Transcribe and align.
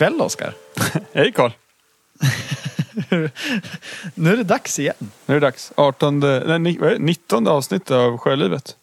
Kväll 0.00 0.20
Oskar. 0.20 0.54
Hej 1.12 1.32
Karl! 1.32 1.50
nu 4.14 4.32
är 4.32 4.36
det 4.36 4.42
dags 4.44 4.78
igen. 4.78 4.94
Nu 5.26 5.36
är 5.36 5.40
det 5.40 5.46
dags. 5.46 5.72
18, 5.74 6.20
nej, 6.20 6.58
ni- 6.58 6.78
vad 6.78 6.88
är 6.88 6.92
det? 6.92 6.98
19 6.98 7.48
avsnitt 7.48 7.90
av 7.90 8.18
Sjölivet. 8.18 8.76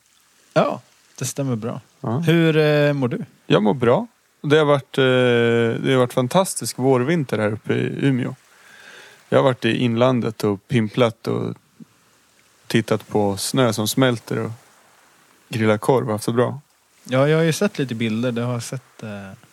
Ja, 0.54 0.82
det 1.20 1.26
stämmer 1.26 1.56
bra. 1.56 1.82
Ja. 2.02 2.18
Hur 2.18 2.58
eh, 2.58 2.94
mår 2.94 3.08
du? 3.08 3.26
Jag 3.48 3.64
mår 3.64 3.74
bra. 3.74 4.08
Det 4.42 4.58
har 4.58 4.66
varit, 4.66 4.98
eh, 4.98 5.04
det 5.84 5.92
har 5.92 5.98
varit 5.98 6.14
fantastisk 6.14 6.78
vårvinter 6.78 7.38
här 7.38 7.52
uppe 7.52 7.74
i 7.74 8.00
Umeå. 8.02 8.36
Jag 9.30 9.38
har 9.38 9.44
varit 9.44 9.66
i 9.66 9.78
inlandet 9.78 10.44
och 10.44 10.68
pimplat 10.68 11.28
och 11.28 11.56
tittat 12.68 13.08
på 13.08 13.38
snö 13.38 13.74
som 13.74 13.88
smälter 13.88 14.40
och 14.40 14.52
grillat 15.50 15.82
korv 15.82 16.06
och 16.06 16.12
haft 16.12 16.26
det 16.26 16.34
bra. 16.34 16.62
Ja, 17.04 17.28
jag 17.30 17.38
har 17.38 17.44
ju 17.44 17.54
sett 17.54 17.80
lite 17.80 17.96
bilder. 17.96 18.32
Det 18.32 18.42
har 18.42 18.60
sett. 18.60 19.04
Eh, 19.04 19.47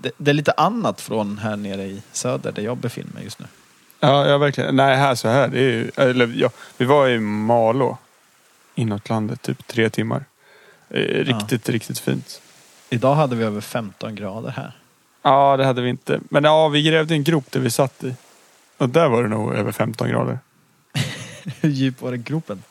det, 0.00 0.10
det 0.16 0.30
är 0.30 0.34
lite 0.34 0.52
annat 0.52 1.00
från 1.00 1.38
här 1.38 1.56
nere 1.56 1.82
i 1.82 2.02
söder 2.12 2.52
där 2.52 2.62
jag 2.62 2.76
befinner 2.76 3.12
mig 3.12 3.24
just 3.24 3.38
nu. 3.38 3.46
Ja, 4.00 4.26
ja 4.26 4.38
verkligen. 4.38 4.76
Nej, 4.76 4.96
här 4.96 5.14
så 5.14 5.28
här. 5.28 5.48
Det 5.48 5.58
är 5.58 5.62
ju, 5.62 5.90
eller, 5.96 6.32
ja, 6.36 6.50
vi 6.76 6.84
var 6.84 7.08
i 7.08 7.18
Malå. 7.18 7.98
Inåt 8.74 9.08
landet, 9.08 9.42
typ 9.42 9.66
tre 9.66 9.90
timmar. 9.90 10.24
Eh, 10.88 11.00
riktigt, 11.00 11.68
riktigt 11.68 11.98
fint. 11.98 12.40
Idag 12.90 13.14
hade 13.14 13.36
vi 13.36 13.44
över 13.44 13.60
15 13.60 14.14
grader 14.14 14.50
här. 14.50 14.78
Ja, 15.22 15.56
det 15.56 15.64
hade 15.64 15.82
vi 15.82 15.88
inte. 15.88 16.20
Men 16.30 16.44
ja, 16.44 16.68
vi 16.68 16.82
grävde 16.82 17.14
en 17.14 17.24
grop 17.24 17.50
där 17.50 17.60
vi 17.60 17.70
satt 17.70 18.04
i. 18.04 18.14
Och 18.78 18.88
där 18.88 19.08
var 19.08 19.22
det 19.22 19.28
nog 19.28 19.54
över 19.54 19.72
15 19.72 20.08
grader. 20.08 20.38
Hur 21.60 21.70
djup 21.70 22.02
var 22.02 22.10
det 22.10 22.18
gropen? 22.18 22.62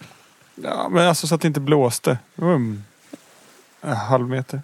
Ja, 0.55 0.89
men 0.89 1.07
alltså 1.07 1.27
så 1.27 1.35
att 1.35 1.41
det 1.41 1.47
inte 1.47 1.59
blåste. 1.59 2.17
Det 2.35 2.45
var 2.45 2.53
en 2.53 2.83
halv 3.81 4.29
meter. 4.29 4.61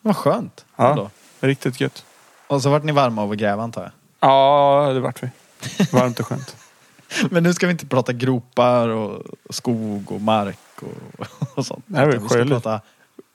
Vad 0.00 0.16
skönt. 0.16 0.64
Ja. 0.76 0.90
Ändå. 0.90 1.10
Riktigt 1.40 1.80
gött. 1.80 2.04
Och 2.46 2.62
så 2.62 2.70
vart 2.70 2.82
ni 2.82 2.92
varma 2.92 3.22
av 3.22 3.32
att 3.32 3.38
gräva 3.38 3.62
antar 3.62 3.82
jag. 3.82 3.92
Ja, 4.20 4.90
det 4.94 5.00
vart 5.00 5.22
vi. 5.22 5.30
Varmt 5.92 6.20
och 6.20 6.26
skönt. 6.26 6.56
Men 7.30 7.42
nu 7.42 7.54
ska 7.54 7.66
vi 7.66 7.72
inte 7.72 7.86
prata 7.86 8.12
gropar 8.12 8.88
och 8.88 9.22
skog 9.50 10.12
och 10.12 10.20
mark 10.20 10.58
och, 10.76 11.26
och 11.54 11.66
sånt. 11.66 11.84
Utan 11.88 12.10
vi 12.10 12.28
ska 12.28 12.44
prata 12.44 12.80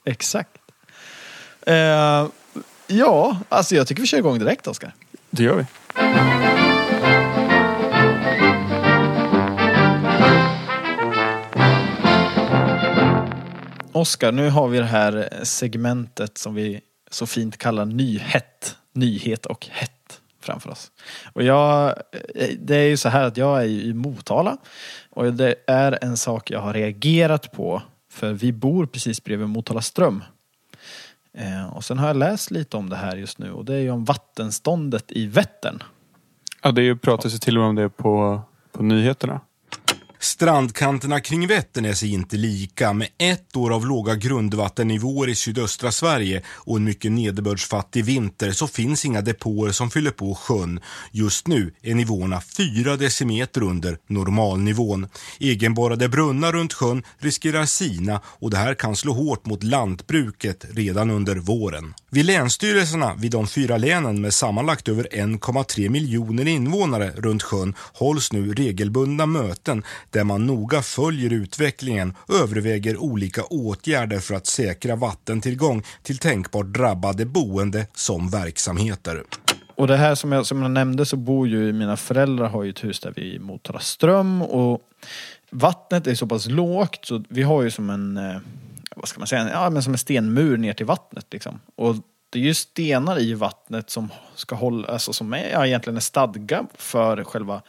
Exakt. 0.05 0.57
Eh, 1.61 2.27
ja, 2.87 3.37
alltså 3.49 3.75
jag 3.75 3.87
tycker 3.87 4.01
vi 4.01 4.07
kör 4.07 4.17
igång 4.17 4.39
direkt 4.39 4.67
Oskar. 4.67 4.93
Det 5.29 5.43
gör 5.43 5.55
vi. 5.55 5.65
Oskar, 13.91 14.31
nu 14.31 14.49
har 14.49 14.67
vi 14.67 14.77
det 14.77 14.85
här 14.85 15.39
segmentet 15.43 16.37
som 16.37 16.55
vi 16.55 16.81
så 17.13 17.25
fint 17.25 17.57
kallar 17.57 17.85
nyhet. 17.85 18.77
Nyhet 18.93 19.45
och 19.45 19.67
hett 19.71 20.21
framför 20.41 20.69
oss. 20.69 20.91
Och 21.33 21.43
jag, 21.43 21.89
eh, 22.35 22.49
det 22.59 22.75
är 22.75 22.87
ju 22.87 22.97
så 22.97 23.09
här 23.09 23.23
att 23.23 23.37
jag 23.37 23.61
är 23.61 23.65
i 23.65 23.93
Motala 23.93 24.57
och 25.09 25.33
det 25.33 25.55
är 25.67 25.99
en 26.01 26.17
sak 26.17 26.51
jag 26.51 26.59
har 26.59 26.73
reagerat 26.73 27.51
på 27.51 27.81
för 28.11 28.33
vi 28.33 28.51
bor 28.51 28.85
precis 28.85 29.23
bredvid 29.23 29.49
Motala 29.49 29.81
ström. 29.81 30.23
Eh, 31.37 31.75
och 31.75 31.83
sen 31.83 31.99
har 31.99 32.07
jag 32.07 32.17
läst 32.17 32.51
lite 32.51 32.77
om 32.77 32.89
det 32.89 32.95
här 32.95 33.15
just 33.15 33.37
nu 33.37 33.51
och 33.51 33.65
det 33.65 33.73
är 33.73 33.79
ju 33.79 33.91
om 33.91 34.05
vattenståndet 34.05 35.11
i 35.11 35.27
Vättern. 35.27 35.83
Ja, 36.61 36.71
det 36.71 36.95
pratas 36.95 37.33
ju 37.33 37.37
till 37.37 37.57
och 37.57 37.61
med 37.61 37.69
om 37.69 37.75
det 37.75 37.89
på, 37.89 38.41
på 38.71 38.83
nyheterna. 38.83 39.41
Strandkanterna 40.23 41.19
kring 41.19 41.47
Vättern 41.47 41.85
är 41.85 41.93
sig 41.93 42.13
inte 42.13 42.37
lika. 42.37 42.93
Med 42.93 43.07
ett 43.17 43.55
år 43.55 43.73
av 43.73 43.85
låga 43.85 44.15
grundvattennivåer 44.15 45.29
i 45.29 45.35
sydöstra 45.35 45.91
Sverige 45.91 46.43
och 46.47 46.77
en 46.77 46.83
mycket 46.83 47.11
nederbördsfattig 47.11 48.05
vinter 48.05 48.51
så 48.51 48.67
finns 48.67 49.05
inga 49.05 49.21
depåer 49.21 49.71
som 49.71 49.89
fyller 49.89 50.11
på 50.11 50.35
sjön. 50.35 50.79
Just 51.11 51.47
nu 51.47 51.73
är 51.81 51.95
nivåerna 51.95 52.41
4 52.41 52.97
decimeter 52.97 53.63
under 53.63 53.97
normalnivån. 54.07 55.07
Egenborrade 55.39 56.09
brunnar 56.09 56.51
runt 56.51 56.73
sjön 56.73 57.03
riskerar 57.19 57.65
sina 57.65 58.21
och 58.25 58.49
det 58.49 58.57
här 58.57 58.73
kan 58.73 58.95
slå 58.95 59.13
hårt 59.13 59.45
mot 59.45 59.63
lantbruket 59.63 60.65
redan 60.71 61.11
under 61.11 61.35
våren. 61.35 61.93
Vid 62.09 62.25
länsstyrelserna 62.25 63.15
vid 63.15 63.31
de 63.31 63.47
fyra 63.47 63.77
länen 63.77 64.21
med 64.21 64.33
sammanlagt 64.33 64.87
över 64.87 65.07
1,3 65.11 65.89
miljoner 65.89 66.47
invånare 66.47 67.11
runt 67.17 67.43
sjön 67.43 67.73
hålls 67.93 68.31
nu 68.31 68.53
regelbundna 68.53 69.25
möten 69.25 69.83
där 70.11 70.23
man 70.23 70.47
noga 70.47 70.81
följer 70.81 71.33
utvecklingen 71.33 72.13
och 72.17 72.35
överväger 72.35 72.97
olika 72.97 73.43
åtgärder 73.43 74.19
för 74.19 74.35
att 74.35 74.47
säkra 74.47 74.95
vattentillgång 74.95 75.83
till 76.03 76.17
tänkbart 76.17 76.65
drabbade 76.65 77.25
boende 77.25 77.87
som 77.93 78.29
verksamheter. 78.29 79.23
Och 79.75 79.87
det 79.87 79.97
här 79.97 80.15
som 80.15 80.31
jag, 80.31 80.45
som 80.45 80.61
jag 80.61 80.71
nämnde 80.71 81.05
så 81.05 81.15
bor 81.15 81.47
ju 81.47 81.73
mina 81.73 81.97
föräldrar 81.97 82.49
har 82.49 82.63
ju 82.63 82.69
ett 82.69 82.83
hus 82.83 82.99
där 82.99 83.11
vid 83.11 83.41
Motala 83.41 83.79
ström 83.79 84.41
och 84.41 84.81
vattnet 85.49 86.07
är 86.07 86.15
så 86.15 86.27
pass 86.27 86.47
lågt 86.47 86.99
så 87.05 87.23
vi 87.29 87.43
har 87.43 87.61
ju 87.61 87.71
som 87.71 87.89
en, 87.89 88.17
eh, 88.17 88.37
vad 88.95 89.07
ska 89.07 89.19
man 89.19 89.27
säga, 89.27 89.49
ja 89.49 89.69
men 89.69 89.83
som 89.83 89.93
en 89.93 89.97
stenmur 89.97 90.57
ner 90.57 90.73
till 90.73 90.85
vattnet 90.85 91.25
liksom. 91.31 91.59
Och 91.75 91.95
det 92.29 92.39
är 92.39 92.43
ju 92.43 92.53
stenar 92.53 93.19
i 93.21 93.33
vattnet 93.33 93.89
som 93.89 94.09
ska 94.35 94.55
hålla, 94.55 94.87
alltså 94.87 95.13
som 95.13 95.33
är 95.33 95.49
ja, 95.51 95.67
egentligen 95.67 95.97
är 95.97 96.01
stadga 96.01 96.65
för 96.75 97.23
själva 97.23 97.61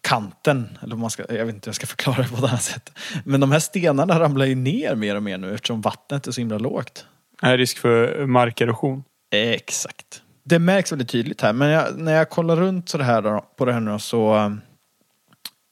kanten, 0.00 0.78
eller 0.82 0.96
man 0.96 1.10
ska, 1.10 1.24
jag 1.28 1.46
vet 1.46 1.54
inte 1.54 1.66
hur 1.66 1.70
jag 1.70 1.74
ska 1.74 1.86
förklara 1.86 2.22
det 2.22 2.28
på 2.28 2.36
ett 2.36 2.50
annat 2.50 2.62
sätt. 2.62 2.92
Men 3.24 3.40
de 3.40 3.52
här 3.52 3.58
stenarna 3.58 4.20
ramlar 4.20 4.46
ju 4.46 4.54
ner 4.54 4.94
mer 4.94 5.16
och 5.16 5.22
mer 5.22 5.38
nu 5.38 5.54
eftersom 5.54 5.80
vattnet 5.80 6.26
är 6.26 6.32
så 6.32 6.40
himla 6.40 6.58
lågt. 6.58 7.06
Är 7.42 7.58
risk 7.58 7.78
för 7.78 8.26
markerosion. 8.26 9.04
Exakt. 9.30 10.22
Det 10.44 10.58
märks 10.58 10.92
väldigt 10.92 11.08
tydligt 11.08 11.40
här. 11.40 11.52
Men 11.52 11.68
jag, 11.68 11.98
när 11.98 12.12
jag 12.12 12.30
kollar 12.30 12.56
runt 12.56 12.88
så 12.88 12.98
det 12.98 13.04
här 13.04 13.22
då, 13.22 13.44
på 13.56 13.64
det 13.64 13.72
här 13.72 13.80
nu 13.80 13.98
så 13.98 14.34
um, 14.34 14.60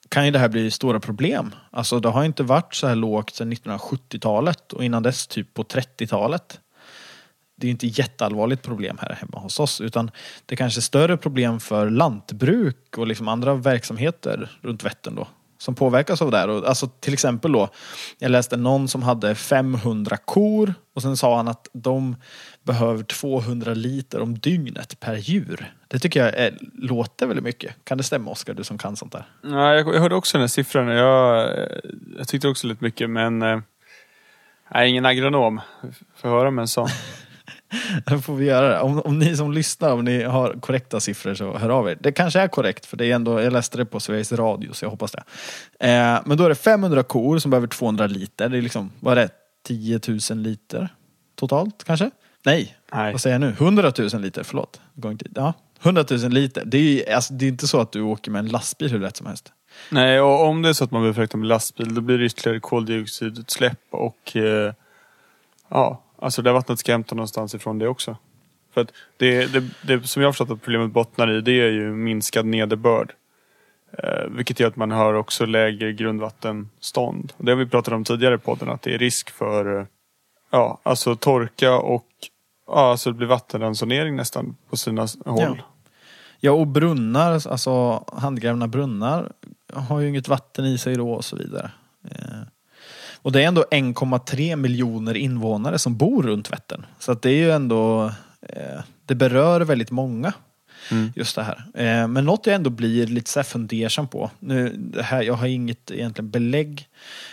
kan 0.08 0.24
ju 0.24 0.30
det 0.30 0.38
här 0.38 0.48
bli 0.48 0.70
stora 0.70 1.00
problem. 1.00 1.54
Alltså 1.70 2.00
det 2.00 2.08
har 2.08 2.24
inte 2.24 2.42
varit 2.42 2.74
så 2.74 2.86
här 2.86 2.94
lågt 2.94 3.34
sedan 3.34 3.52
1970-talet 3.52 4.72
och 4.72 4.84
innan 4.84 5.02
dess 5.02 5.26
typ 5.26 5.54
på 5.54 5.62
30-talet. 5.62 6.60
Det 7.56 7.66
är 7.66 7.70
inte 7.70 7.86
jätteallvarligt 7.86 8.62
problem 8.62 8.98
här 9.00 9.14
hemma 9.20 9.38
hos 9.38 9.60
oss 9.60 9.80
utan 9.80 10.10
det 10.46 10.56
kanske 10.56 10.78
är 10.78 10.82
större 10.82 11.16
problem 11.16 11.60
för 11.60 11.90
lantbruk 11.90 12.98
och 12.98 13.06
liksom 13.06 13.28
andra 13.28 13.54
verksamheter 13.54 14.50
runt 14.60 14.84
Vättern 14.84 15.14
då. 15.14 15.28
Som 15.58 15.74
påverkas 15.74 16.22
av 16.22 16.30
det 16.30 16.38
här. 16.38 16.48
Och 16.48 16.68
Alltså 16.68 16.86
till 16.86 17.12
exempel 17.12 17.52
då, 17.52 17.68
jag 18.18 18.30
läste 18.30 18.56
någon 18.56 18.88
som 18.88 19.02
hade 19.02 19.34
500 19.34 20.16
kor 20.16 20.74
och 20.94 21.02
sen 21.02 21.16
sa 21.16 21.36
han 21.36 21.48
att 21.48 21.68
de 21.72 22.16
behöver 22.62 23.02
200 23.02 23.74
liter 23.74 24.20
om 24.20 24.38
dygnet 24.38 25.00
per 25.00 25.16
djur. 25.16 25.72
Det 25.88 25.98
tycker 25.98 26.24
jag 26.24 26.34
är, 26.34 26.58
låter 26.74 27.26
väldigt 27.26 27.44
mycket. 27.44 27.74
Kan 27.84 27.98
det 27.98 28.04
stämma 28.04 28.30
Oskar, 28.30 28.54
du 28.54 28.64
som 28.64 28.78
kan 28.78 28.96
sånt 28.96 29.12
där? 29.12 29.26
Ja, 29.42 29.74
jag, 29.74 29.94
jag 29.94 30.00
hörde 30.00 30.14
också 30.14 30.38
den 30.38 30.42
här 30.42 30.48
siffran. 30.48 30.88
Jag, 30.88 31.50
jag 32.18 32.28
tyckte 32.28 32.48
också 32.48 32.66
lite 32.66 32.84
mycket 32.84 33.10
men 33.10 33.42
eh, 33.42 33.60
jag 34.70 34.82
är 34.82 34.86
ingen 34.86 35.06
agronom. 35.06 35.60
Får 36.16 36.28
höra 36.28 36.50
med 36.50 36.62
en 36.62 36.68
sån. 36.68 36.88
Då 38.06 38.18
får 38.20 38.34
vi 38.34 38.44
göra 38.46 38.68
det. 38.68 38.80
Om, 38.80 39.00
om 39.02 39.18
ni 39.18 39.36
som 39.36 39.52
lyssnar, 39.52 39.92
om 39.92 40.04
ni 40.04 40.22
har 40.22 40.52
korrekta 40.60 41.00
siffror 41.00 41.34
så 41.34 41.56
hör 41.58 41.70
av 41.70 41.88
er. 41.88 41.98
Det 42.00 42.12
kanske 42.12 42.40
är 42.40 42.48
korrekt 42.48 42.86
för 42.86 42.96
det 42.96 43.06
är 43.06 43.14
ändå, 43.14 43.40
jag 43.40 43.52
läste 43.52 43.78
det 43.78 43.84
på 43.86 44.00
Sveriges 44.00 44.32
Radio 44.32 44.72
så 44.72 44.84
jag 44.84 44.90
hoppas 44.90 45.12
det. 45.12 45.22
Eh, 45.90 46.20
men 46.24 46.36
då 46.38 46.44
är 46.44 46.48
det 46.48 46.54
500 46.54 47.02
kor 47.02 47.38
som 47.38 47.50
behöver 47.50 47.66
200 47.68 48.06
liter. 48.06 48.48
Det 48.48 48.58
är 48.58 48.62
liksom, 48.62 48.92
vad 49.00 49.18
är 49.18 49.22
det? 49.22 49.28
10 49.66 50.00
000 50.30 50.38
liter 50.38 50.88
totalt 51.34 51.84
kanske? 51.84 52.10
Nej, 52.44 52.76
Nej. 52.92 53.12
vad 53.12 53.20
säger 53.20 53.34
jag 53.34 53.40
nu? 53.40 53.48
100 53.58 53.92
000 53.98 54.20
liter, 54.22 54.42
förlåt. 54.42 54.80
Gång 54.94 55.18
tid. 55.18 55.32
Ja, 55.36 55.52
100 55.82 56.04
000 56.10 56.18
liter. 56.30 56.62
Det 56.64 56.78
är, 56.78 56.82
ju- 56.82 57.12
alltså, 57.14 57.34
det 57.34 57.44
är 57.44 57.48
inte 57.48 57.66
så 57.66 57.80
att 57.80 57.92
du 57.92 58.00
åker 58.02 58.30
med 58.30 58.38
en 58.38 58.46
lastbil 58.48 58.90
hur 58.92 58.98
lätt 59.00 59.16
som 59.16 59.26
helst. 59.26 59.52
Nej, 59.90 60.20
och 60.20 60.44
om 60.46 60.62
det 60.62 60.68
är 60.68 60.72
så 60.72 60.84
att 60.84 60.90
man 60.90 61.02
behöver 61.02 61.14
frakta 61.20 61.36
med 61.36 61.48
lastbil 61.48 61.94
då 61.94 62.00
blir 62.00 62.18
det 62.18 62.24
ytterligare 62.24 62.60
koldioxidutsläpp 62.60 63.78
och 63.90 64.36
eh, 64.36 64.72
ja, 65.68 66.02
alltså 66.18 66.42
det 66.42 66.52
vattnet 66.52 66.78
ska 66.78 66.92
hämta 66.92 67.14
någonstans 67.14 67.54
ifrån 67.54 67.78
det 67.78 67.88
också. 67.88 68.16
För 68.74 68.80
att 68.80 68.92
det, 69.16 69.46
det, 69.46 69.64
det 69.82 70.06
som 70.06 70.22
jag 70.22 70.28
har 70.28 70.32
förstått 70.32 70.50
att 70.50 70.62
problemet 70.62 70.92
bottnar 70.92 71.30
i 71.30 71.40
det 71.40 71.60
är 71.60 71.70
ju 71.70 71.92
minskad 71.92 72.46
nederbörd. 72.46 73.12
Eh, 73.98 74.24
vilket 74.28 74.60
gör 74.60 74.68
att 74.68 74.76
man 74.76 74.90
har 74.90 75.14
också 75.14 75.46
lägre 75.46 75.92
grundvattenstånd. 75.92 77.32
Det 77.38 77.50
har 77.52 77.56
vi 77.56 77.66
pratat 77.66 77.94
om 77.94 78.04
tidigare 78.04 78.34
i 78.34 78.38
podden 78.38 78.68
att 78.68 78.82
det 78.82 78.94
är 78.94 78.98
risk 78.98 79.30
för 79.30 79.80
eh, 79.80 79.86
ja, 80.50 80.80
alltså 80.82 81.16
torka 81.16 81.76
och 81.76 82.06
ja, 82.66 82.90
alltså 82.90 83.10
det 83.10 83.16
blir 83.16 83.26
vattenransonering 83.26 84.16
nästan 84.16 84.56
på 84.70 84.76
sina 84.76 85.06
håll. 85.24 85.46
håll. 85.46 85.62
Ja, 86.40 86.52
och 86.52 86.66
brunnar, 86.66 87.32
alltså 87.32 88.04
handgrävna 88.12 88.68
brunnar 88.68 89.32
har 89.72 90.00
ju 90.00 90.08
inget 90.08 90.28
vatten 90.28 90.64
i 90.64 90.78
sig 90.78 90.96
då 90.96 91.12
och 91.12 91.24
så 91.24 91.36
vidare. 91.36 91.70
Eh, 92.10 92.42
och 93.26 93.32
det 93.32 93.42
är 93.42 93.46
ändå 93.46 93.64
1,3 93.70 94.56
miljoner 94.56 95.14
invånare 95.14 95.78
som 95.78 95.96
bor 95.96 96.22
runt 96.22 96.52
Vättern. 96.52 96.86
Så 96.98 97.12
att 97.12 97.22
det 97.22 97.30
är 97.30 97.36
ju 97.36 97.50
ändå, 97.50 98.12
eh, 98.42 98.80
det 99.06 99.14
berör 99.14 99.60
väldigt 99.60 99.90
många. 99.90 100.32
Just 101.14 101.36
det 101.36 101.42
här. 101.42 101.64
Eh, 101.74 102.08
Men 102.08 102.24
något 102.24 102.46
jag 102.46 102.54
ändå 102.54 102.70
blir 102.70 103.06
lite 103.06 103.30
så 103.30 103.38
här 103.38 103.44
fundersam 103.44 104.08
på. 104.08 104.30
Nu, 104.38 104.76
det 104.76 105.02
här, 105.02 105.22
jag 105.22 105.34
har 105.34 105.46
inget 105.46 105.90
egentligen 105.90 106.30
belägg 106.30 106.88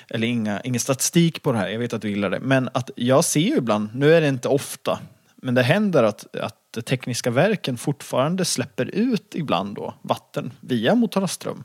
eller 0.09 0.27
inga, 0.27 0.61
ingen 0.61 0.79
statistik 0.79 1.41
på 1.41 1.51
det 1.51 1.57
här. 1.57 1.69
Jag 1.69 1.79
vet 1.79 1.93
att 1.93 2.01
du 2.01 2.09
gillar 2.09 2.29
det. 2.29 2.39
Men 2.39 2.69
att 2.73 2.89
jag 2.95 3.25
ser 3.25 3.39
ju 3.39 3.57
ibland, 3.57 3.89
nu 3.93 4.13
är 4.13 4.21
det 4.21 4.27
inte 4.27 4.47
ofta, 4.47 4.99
men 5.35 5.53
det 5.53 5.63
händer 5.63 6.03
att, 6.03 6.35
att 6.35 6.85
Tekniska 6.85 7.31
verken 7.31 7.77
fortfarande 7.77 8.45
släpper 8.45 8.85
ut 8.85 9.35
ibland 9.35 9.75
då 9.75 9.93
vatten 10.01 10.51
via 10.59 10.95
Motala 10.95 11.27
ström. 11.27 11.63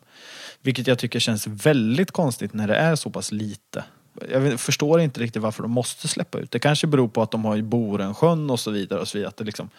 Vilket 0.63 0.87
jag 0.87 0.99
tycker 0.99 1.21
känns 1.21 1.47
väldigt 1.47 2.11
konstigt 2.11 2.55
när 2.55 2.69
det 2.69 2.77
är 2.77 2.97
så 2.97 3.11
pass 3.11 3.33
lite. 3.33 3.85
Jag 4.33 4.61
förstår 4.61 5.01
inte 5.01 5.21
riktigt 5.21 5.43
varför 5.43 5.63
de 5.63 5.71
måste 5.73 6.09
släppa 6.09 6.39
ut. 6.39 6.51
Det 6.51 6.59
kanske 6.59 6.87
beror 6.87 7.09
på 7.09 7.23
att 7.23 7.31
de 7.31 7.45
har 7.45 7.57
ju 7.57 7.63
Borensjön 7.63 8.51
och 8.51 8.61
så 8.61 8.71
vidare. 8.71 9.01
Och 9.01 9.09
så 9.09 9.19
vidare. 9.19 9.29
Att 9.29 9.37
det 9.37 9.43
är 9.43 9.47
liksom 9.47 9.71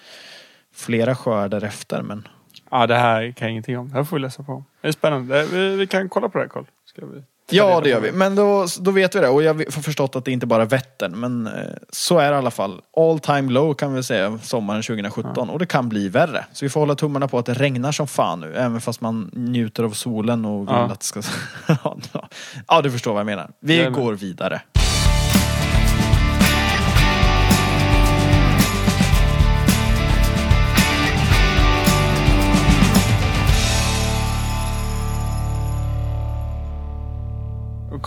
flera 0.73 1.15
sjöar 1.15 1.49
därefter. 1.49 2.01
Men 2.01 2.27
Ja, 2.71 2.87
det 2.87 2.95
här 2.95 3.31
kan 3.31 3.45
jag 3.45 3.51
ingenting 3.51 3.77
om. 3.77 3.89
Det 3.89 3.95
här 3.95 4.03
får 4.03 4.17
vi 4.17 4.21
läsa 4.21 4.43
på. 4.43 4.63
Det 4.81 4.87
är 4.87 4.91
spännande. 4.91 5.45
Vi, 5.45 5.75
vi 5.75 5.87
kan 5.87 6.09
kolla 6.09 6.29
på 6.29 6.37
det 6.37 6.43
här, 6.43 6.49
Carl. 6.49 6.65
Ska 6.85 7.05
vi 7.05 7.23
Ja, 7.49 7.81
det 7.81 7.89
gör 7.89 7.99
vi. 7.99 8.11
Men 8.11 8.35
då, 8.35 8.65
då 8.79 8.91
vet 8.91 9.15
vi 9.15 9.19
det. 9.19 9.27
Och 9.29 9.43
jag 9.43 9.53
har 9.53 9.81
förstått 9.81 10.15
att 10.15 10.25
det 10.25 10.31
inte 10.31 10.45
bara 10.45 10.61
är 10.61 10.65
Vättern. 10.65 11.19
Men 11.19 11.47
eh, 11.47 11.53
så 11.89 12.17
är 12.17 12.29
det 12.31 12.35
i 12.35 12.37
alla 12.37 12.51
fall. 12.51 12.81
All 12.97 13.19
time 13.19 13.51
low 13.51 13.73
kan 13.73 13.93
vi 13.93 14.03
säga 14.03 14.39
sommaren 14.43 14.81
2017. 14.81 15.49
Och 15.49 15.59
det 15.59 15.65
kan 15.65 15.89
bli 15.89 16.09
värre. 16.09 16.45
Så 16.53 16.65
vi 16.65 16.69
får 16.69 16.79
hålla 16.79 16.95
tummarna 16.95 17.27
på 17.27 17.37
att 17.39 17.45
det 17.45 17.53
regnar 17.53 17.91
som 17.91 18.07
fan 18.07 18.39
nu. 18.39 18.53
Även 18.55 18.81
fast 18.81 19.01
man 19.01 19.31
njuter 19.33 19.83
av 19.83 19.91
solen 19.91 20.45
och 20.45 20.59
vill 20.61 20.67
Ja. 20.75 20.85
att 20.85 20.99
det 20.99 21.05
ska... 21.05 21.21
ja, 22.67 22.81
du 22.81 22.91
förstår 22.91 23.11
vad 23.13 23.19
jag 23.19 23.25
menar. 23.25 23.49
Vi 23.59 23.77
Jajamän. 23.77 24.01
går 24.03 24.13
vidare. 24.13 24.61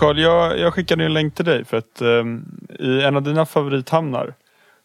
Carl, 0.03 0.19
jag, 0.19 0.59
jag 0.59 0.75
skickade 0.75 1.05
en 1.05 1.15
länk 1.15 1.35
till 1.35 1.45
dig 1.45 1.65
för 1.65 1.77
att 1.77 2.01
ehm, 2.01 2.45
i 2.79 3.03
en 3.03 3.17
av 3.17 3.23
dina 3.23 3.47
favorithamnar 3.47 4.35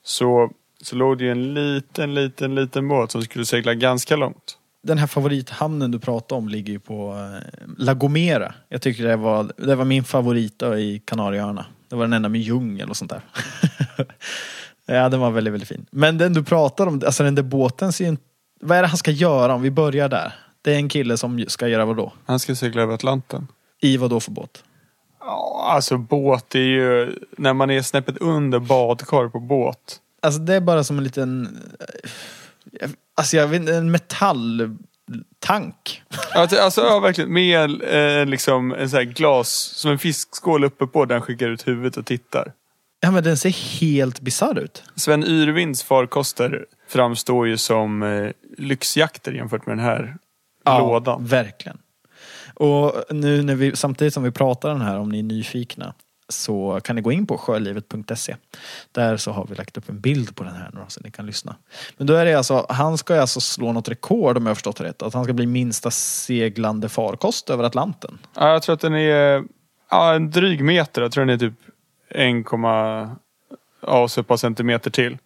så, 0.04 0.52
så 0.84 0.96
låg 0.96 1.18
det 1.18 1.24
ju 1.24 1.32
en 1.32 1.54
liten, 1.54 2.14
liten, 2.14 2.56
liten 2.56 2.88
båt 2.88 3.12
som 3.12 3.22
skulle 3.22 3.46
segla 3.46 3.74
ganska 3.74 4.16
långt. 4.16 4.58
Den 4.84 4.98
här 4.98 5.08
favorithamnen 5.08 5.92
du 5.92 6.00
pratade 6.00 6.40
om 6.40 6.50
ligger 6.50 6.74
ju 6.74 6.80
på 6.80 7.14
eh, 7.14 7.68
La 7.78 7.94
Gomera. 7.94 8.54
Jag 8.70 8.82
tycker 8.82 9.04
det 9.08 9.16
var, 9.16 9.52
det 9.58 9.76
var 9.76 9.86
min 9.86 10.04
favorit 10.04 10.60
då 10.60 10.78
i 10.78 11.02
Kanarieöarna. 11.06 11.66
Det 11.90 11.96
var 11.96 12.04
den 12.04 12.14
enda 12.14 12.30
med 12.30 12.42
djungel 12.42 12.90
och 12.90 12.98
sånt 12.98 13.12
där. 13.12 13.22
ja, 14.96 15.10
den 15.10 15.20
var 15.20 15.32
väldigt, 15.32 15.54
väldigt 15.54 15.70
fin. 15.70 15.86
Men 15.92 16.18
den 16.18 16.34
du 16.34 16.44
pratar 16.44 16.88
om, 16.88 17.02
alltså 17.06 17.24
den 17.24 17.36
där 17.36 17.44
båten 17.44 17.94
ser 17.94 18.04
ju 18.04 18.10
inte... 18.10 18.24
Vad 18.62 18.78
är 18.78 18.82
det 18.82 18.88
han 18.88 18.98
ska 18.98 19.12
göra 19.12 19.54
om 19.54 19.62
vi 19.62 19.72
börjar 19.72 20.10
där? 20.10 20.34
Det 20.62 20.74
är 20.74 20.78
en 20.78 20.90
kille 20.90 21.18
som 21.18 21.46
ska 21.48 21.68
göra 21.68 21.86
vad 21.86 21.98
då? 21.98 22.14
Han 22.26 22.40
ska 22.40 22.56
segla 22.56 22.82
över 22.82 22.94
Atlanten. 22.94 23.48
I 23.82 23.98
vad 23.98 24.10
då 24.10 24.20
för 24.20 24.32
båt? 24.32 24.64
Ja, 25.30 25.68
alltså 25.72 25.98
båt 25.98 26.56
är 26.56 26.60
ju 26.60 27.16
när 27.38 27.54
man 27.54 27.70
är 27.72 27.82
snäppet 27.82 28.18
under 28.18 28.60
badkar 28.60 29.30
på 29.30 29.40
båt. 29.40 30.00
Alltså 30.22 30.40
det 30.40 30.56
är 30.56 30.62
bara 30.62 30.84
som 30.84 30.98
en 30.98 31.04
liten... 31.04 31.58
eh, 32.82 32.90
Alltså 33.16 33.38
jag 33.38 33.48
vet 33.48 33.60
inte, 33.60 33.76
en 33.76 33.92
metalltank. 33.92 36.04
Alltså, 36.36 36.58
alltså 36.58 36.82
ja, 36.82 37.00
verkligen. 37.00 37.34
Med 37.34 37.82
eh, 38.20 38.26
liksom 38.26 38.74
en 38.74 38.90
sån 38.90 38.98
här 38.98 39.04
glas, 39.04 39.50
som 39.76 39.92
en 39.92 40.00
fiskskål 40.00 40.64
uppe 40.64 40.88
på 40.88 41.06
där 41.06 41.16
han 41.16 41.22
skickar 41.22 41.50
ut 41.50 41.68
huvudet 41.68 41.98
och 41.98 42.06
tittar. 42.06 42.54
Ja 43.00 43.12
men 43.12 43.24
den 43.24 43.38
ser 43.38 43.80
helt 43.80 44.20
bisarr 44.20 44.60
ut. 44.60 44.84
Sven 44.96 45.24
Yrvinds 45.24 45.84
farkoster 45.84 46.66
framstår 46.88 47.48
ju 47.48 47.58
som 47.58 48.04
eh, 48.04 48.32
lyxjakter 48.58 49.32
jämfört 49.32 49.66
med 49.66 49.78
den 49.78 49.86
här 49.86 50.18
lådan. 50.66 51.26
Verkligen. 51.26 51.78
Och 52.60 53.04
nu 53.10 53.44
när 53.44 53.56
vi, 53.56 53.76
samtidigt 53.76 54.14
som 54.14 54.24
vi 54.24 54.32
pratar 54.32 54.70
den 54.70 54.82
här, 54.82 55.00
om 55.00 55.10
ni 55.10 55.20
är 55.20 55.24
nyfikna, 55.24 55.94
så 56.30 56.80
kan 56.84 56.96
ni 56.96 57.02
gå 57.02 57.12
in 57.12 57.28
på 57.28 57.38
sjölivet.se. 57.38 58.36
Där 58.92 59.18
så 59.18 59.32
har 59.32 59.46
vi 59.46 59.56
lagt 59.56 59.78
upp 59.78 59.90
en 59.90 60.00
bild 60.00 60.36
på 60.36 60.44
den 60.44 60.56
här 60.56 60.70
nu 60.74 60.80
så 60.88 61.02
ni 61.04 61.12
kan 61.12 61.26
lyssna. 61.26 61.56
Men 61.98 62.08
då 62.08 62.14
är 62.14 62.26
det 62.26 62.34
alltså, 62.34 62.66
han 62.70 62.98
ska 62.98 63.14
ju 63.14 63.20
alltså 63.20 63.42
slå 63.42 63.72
något 63.72 63.90
rekord 63.90 64.38
om 64.38 64.44
jag 64.44 64.50
har 64.50 64.56
förstått 64.56 64.76
det 64.76 64.84
rätt. 64.84 65.02
Att 65.02 65.14
han 65.14 65.24
ska 65.24 65.34
bli 65.34 65.46
minsta 65.46 65.92
seglande 65.92 66.90
farkost 66.90 67.50
över 67.50 67.64
Atlanten. 67.64 68.18
Ja, 68.36 68.52
jag 68.52 68.62
tror 68.62 68.74
att 68.74 68.82
den 68.82 68.96
är 68.96 69.44
ja, 69.90 70.14
en 70.14 70.32
dryg 70.32 70.64
meter. 70.64 71.02
Jag 71.02 71.12
tror 71.12 71.26
den 71.26 71.36
är 71.36 71.38
typ 71.38 71.54
1, 72.10 72.46
ja, 73.82 74.08
så 74.08 74.22
ett 74.22 74.28
par 74.28 74.38
centimeter 74.38 74.92
till. 74.92 75.18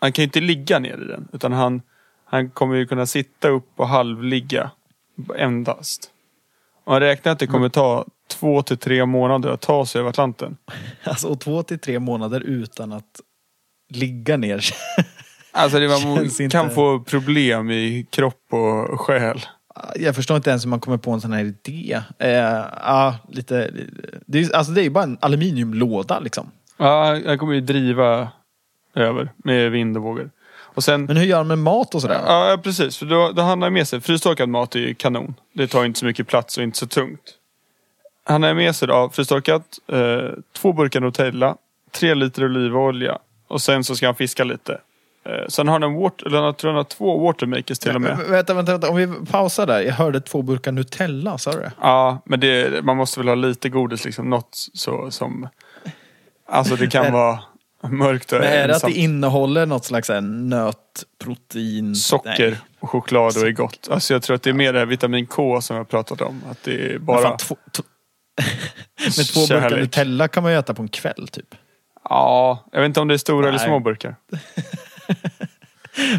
Han 0.00 0.12
kan 0.12 0.22
ju 0.22 0.26
inte 0.26 0.40
ligga 0.40 0.78
ner 0.78 1.02
i 1.04 1.06
den. 1.06 1.28
Utan 1.32 1.52
han, 1.52 1.82
han 2.24 2.50
kommer 2.50 2.76
ju 2.76 2.86
kunna 2.86 3.06
sitta 3.06 3.48
upp 3.48 3.68
och 3.76 3.88
halvligga 3.88 4.70
endast. 5.36 6.10
Han 6.90 7.00
räknar 7.00 7.32
att 7.32 7.38
det 7.38 7.46
kommer 7.46 7.68
ta 7.68 8.04
två 8.30 8.62
till 8.62 8.76
tre 8.76 9.06
månader 9.06 9.50
att 9.50 9.60
ta 9.60 9.86
sig 9.86 9.98
över 9.98 10.10
Atlanten. 10.10 10.56
Alltså 11.04 11.28
och 11.28 11.40
två 11.40 11.62
till 11.62 11.78
tre 11.78 11.98
månader 11.98 12.40
utan 12.40 12.92
att 12.92 13.20
ligga 13.90 14.36
ner. 14.36 14.64
Alltså 15.52 15.78
det 15.78 15.88
Känns 16.00 16.36
kan 16.38 16.44
inte- 16.64 16.74
få 16.74 17.00
problem 17.00 17.70
i 17.70 18.06
kropp 18.10 18.52
och 18.52 19.00
själ. 19.00 19.40
Jag 19.96 20.14
förstår 20.14 20.36
inte 20.36 20.50
ens 20.50 20.64
hur 20.64 20.70
man 20.70 20.80
kommer 20.80 20.98
på 20.98 21.10
en 21.10 21.20
sån 21.20 21.32
här 21.32 21.44
idé. 21.44 22.00
Eh, 22.18 22.30
ja, 22.84 23.16
lite, 23.28 23.70
det, 24.26 24.40
är, 24.40 24.56
alltså 24.56 24.72
det 24.72 24.82
är 24.82 24.90
bara 24.90 25.04
en 25.04 25.18
aluminiumlåda 25.20 26.20
liksom. 26.20 26.50
Ja, 26.76 27.20
han 27.26 27.38
kommer 27.38 27.54
ju 27.54 27.60
driva 27.60 28.28
över 28.94 29.32
med 29.36 29.70
vind 29.70 29.96
och 29.96 30.02
vågor. 30.02 30.30
Och 30.74 30.84
sen, 30.84 31.04
Men 31.04 31.16
hur 31.16 31.24
gör 31.24 31.38
man 31.38 31.46
med 31.48 31.58
mat 31.58 31.94
och 31.94 32.02
sådär? 32.02 32.22
ja 32.26 32.58
precis, 32.62 32.96
för 32.96 33.06
då, 33.06 33.32
då 33.32 33.42
handlar 33.42 33.70
med 33.70 33.88
sig, 33.88 34.00
frystorkad 34.00 34.48
mat 34.48 34.74
är 34.74 34.78
ju 34.80 34.94
kanon. 34.94 35.34
Det 35.52 35.66
tar 35.66 35.84
inte 35.84 35.98
så 35.98 36.06
mycket 36.06 36.26
plats 36.26 36.56
och 36.56 36.62
inte 36.62 36.78
så 36.78 36.86
tungt. 36.86 37.20
Han 38.24 38.42
har 38.42 38.54
med 38.54 38.76
sig 38.76 38.88
då 38.88 39.10
frystorkat, 39.12 39.62
eh, 39.92 40.18
två 40.52 40.72
burkar 40.72 41.00
Nutella, 41.00 41.56
tre 41.92 42.14
liter 42.14 42.44
olivolja 42.44 43.18
och 43.48 43.62
sen 43.62 43.84
så 43.84 43.96
ska 43.96 44.06
han 44.06 44.14
fiska 44.14 44.44
lite. 44.44 44.80
Eh, 45.24 45.46
sen 45.48 45.68
har 45.68 45.72
han 45.72 45.82
en 45.82 45.94
water, 45.94 46.26
eller 46.26 46.42
jag 46.42 46.56
tror 46.56 46.70
han 46.70 46.76
har 46.76 46.84
två 46.84 47.18
watermakers 47.26 47.78
till 47.78 47.94
och 47.94 48.00
med. 48.00 48.16
Vä- 48.16 48.30
Vänta, 48.30 48.54
vänta, 48.54 48.72
vänta. 48.72 48.88
Om 48.90 48.96
vi 48.96 49.06
pausar 49.30 49.66
där. 49.66 49.80
Jag 49.80 49.92
hörde 49.94 50.20
två 50.20 50.42
burkar 50.42 50.72
Nutella, 50.72 51.38
sa 51.38 51.52
du 51.52 51.58
det? 51.58 51.72
Ja, 51.80 52.22
men 52.24 52.40
det, 52.40 52.84
man 52.84 52.96
måste 52.96 53.20
väl 53.20 53.28
ha 53.28 53.34
lite 53.34 53.68
godis 53.68 54.04
liksom. 54.04 54.30
Något 54.30 54.48
så 54.74 55.10
som... 55.10 55.48
Alltså 56.48 56.76
det 56.76 56.86
kan 56.86 57.02
Men- 57.04 57.12
vara 57.12 57.38
mörkt 57.88 58.32
och 58.32 58.38
Men 58.40 58.48
är 58.48 58.56
det 58.56 58.64
att 58.64 58.70
ensamt. 58.70 58.94
det 58.94 59.00
innehåller 59.00 59.66
något 59.66 59.84
slags 59.84 60.06
så 60.06 60.12
här 60.12 60.20
nötprotein? 60.20 61.94
Socker 61.94 62.50
Nej. 62.50 62.58
och 62.80 62.90
choklad 62.90 63.36
och 63.36 63.42
är 63.46 63.52
gott. 63.52 63.88
Alltså 63.90 64.14
jag 64.14 64.22
tror 64.22 64.36
att 64.36 64.42
det 64.42 64.50
är 64.50 64.54
mer 64.54 64.72
det 64.72 64.78
här 64.78 64.86
vitamin 64.86 65.26
K 65.26 65.60
som 65.60 65.76
jag 65.76 65.88
pratat 65.88 66.20
om. 66.20 66.42
Att 66.50 66.62
det 66.64 66.84
är 66.84 66.92
Men 66.92 67.04
bara 67.04 67.22
fan, 67.22 67.36
två, 67.36 67.56
t- 67.76 67.82
Men 69.16 69.24
två 69.26 69.40
burkar 69.40 69.60
kärlek. 69.60 69.80
Nutella 69.80 70.28
kan 70.28 70.42
man 70.42 70.52
ju 70.52 70.58
äta 70.58 70.74
på 70.74 70.82
en 70.82 70.88
kväll 70.88 71.28
typ. 71.28 71.54
Ja, 72.04 72.64
jag 72.72 72.80
vet 72.80 72.86
inte 72.86 73.00
om 73.00 73.08
det 73.08 73.14
är 73.14 73.18
stora 73.18 73.48
eller 73.48 73.58
Nej. 73.58 73.66
små 73.66 73.80
burkar. 73.80 74.16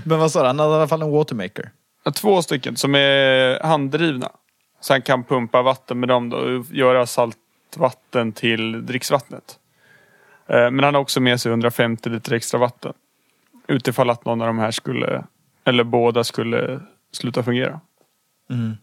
Men 0.04 0.20
vad 0.20 0.32
sa 0.32 0.42
du? 0.42 0.48
Han 0.48 0.60
hade 0.60 0.72
i 0.72 0.76
alla 0.76 0.88
fall 0.88 1.02
en 1.02 1.12
watermaker. 1.12 1.72
Ja, 2.04 2.12
Två 2.12 2.42
stycken 2.42 2.76
som 2.78 2.96
är 2.96 3.64
handdrivna. 3.64 4.30
Så 4.82 4.94
han 4.94 5.02
kan 5.02 5.24
pumpa 5.24 5.62
vatten 5.62 6.00
med 6.00 6.10
dem 6.10 6.30
då 6.30 6.38
och 6.38 6.66
göra 6.72 7.06
saltvatten 7.06 8.32
till 8.32 8.86
dricksvattnet. 8.86 9.44
Eh, 10.52 10.72
Men 10.72 10.84
han 10.84 10.94
har 10.94 11.02
också 11.02 11.20
med 11.20 11.42
sig 11.42 11.50
150 11.50 12.10
liter 12.10 12.34
extra 12.34 12.60
vatten. 12.60 12.94
Utifall 13.68 14.10
att 14.10 14.26
någon 14.26 14.42
av 14.42 14.48
de 14.48 14.60
här 14.60 14.72
skulle, 14.72 15.24
eller 15.64 15.84
båda 15.84 16.24
skulle 16.24 16.80
sluta 17.12 17.44
fungera. 17.44 17.80
Mm. 18.50 18.78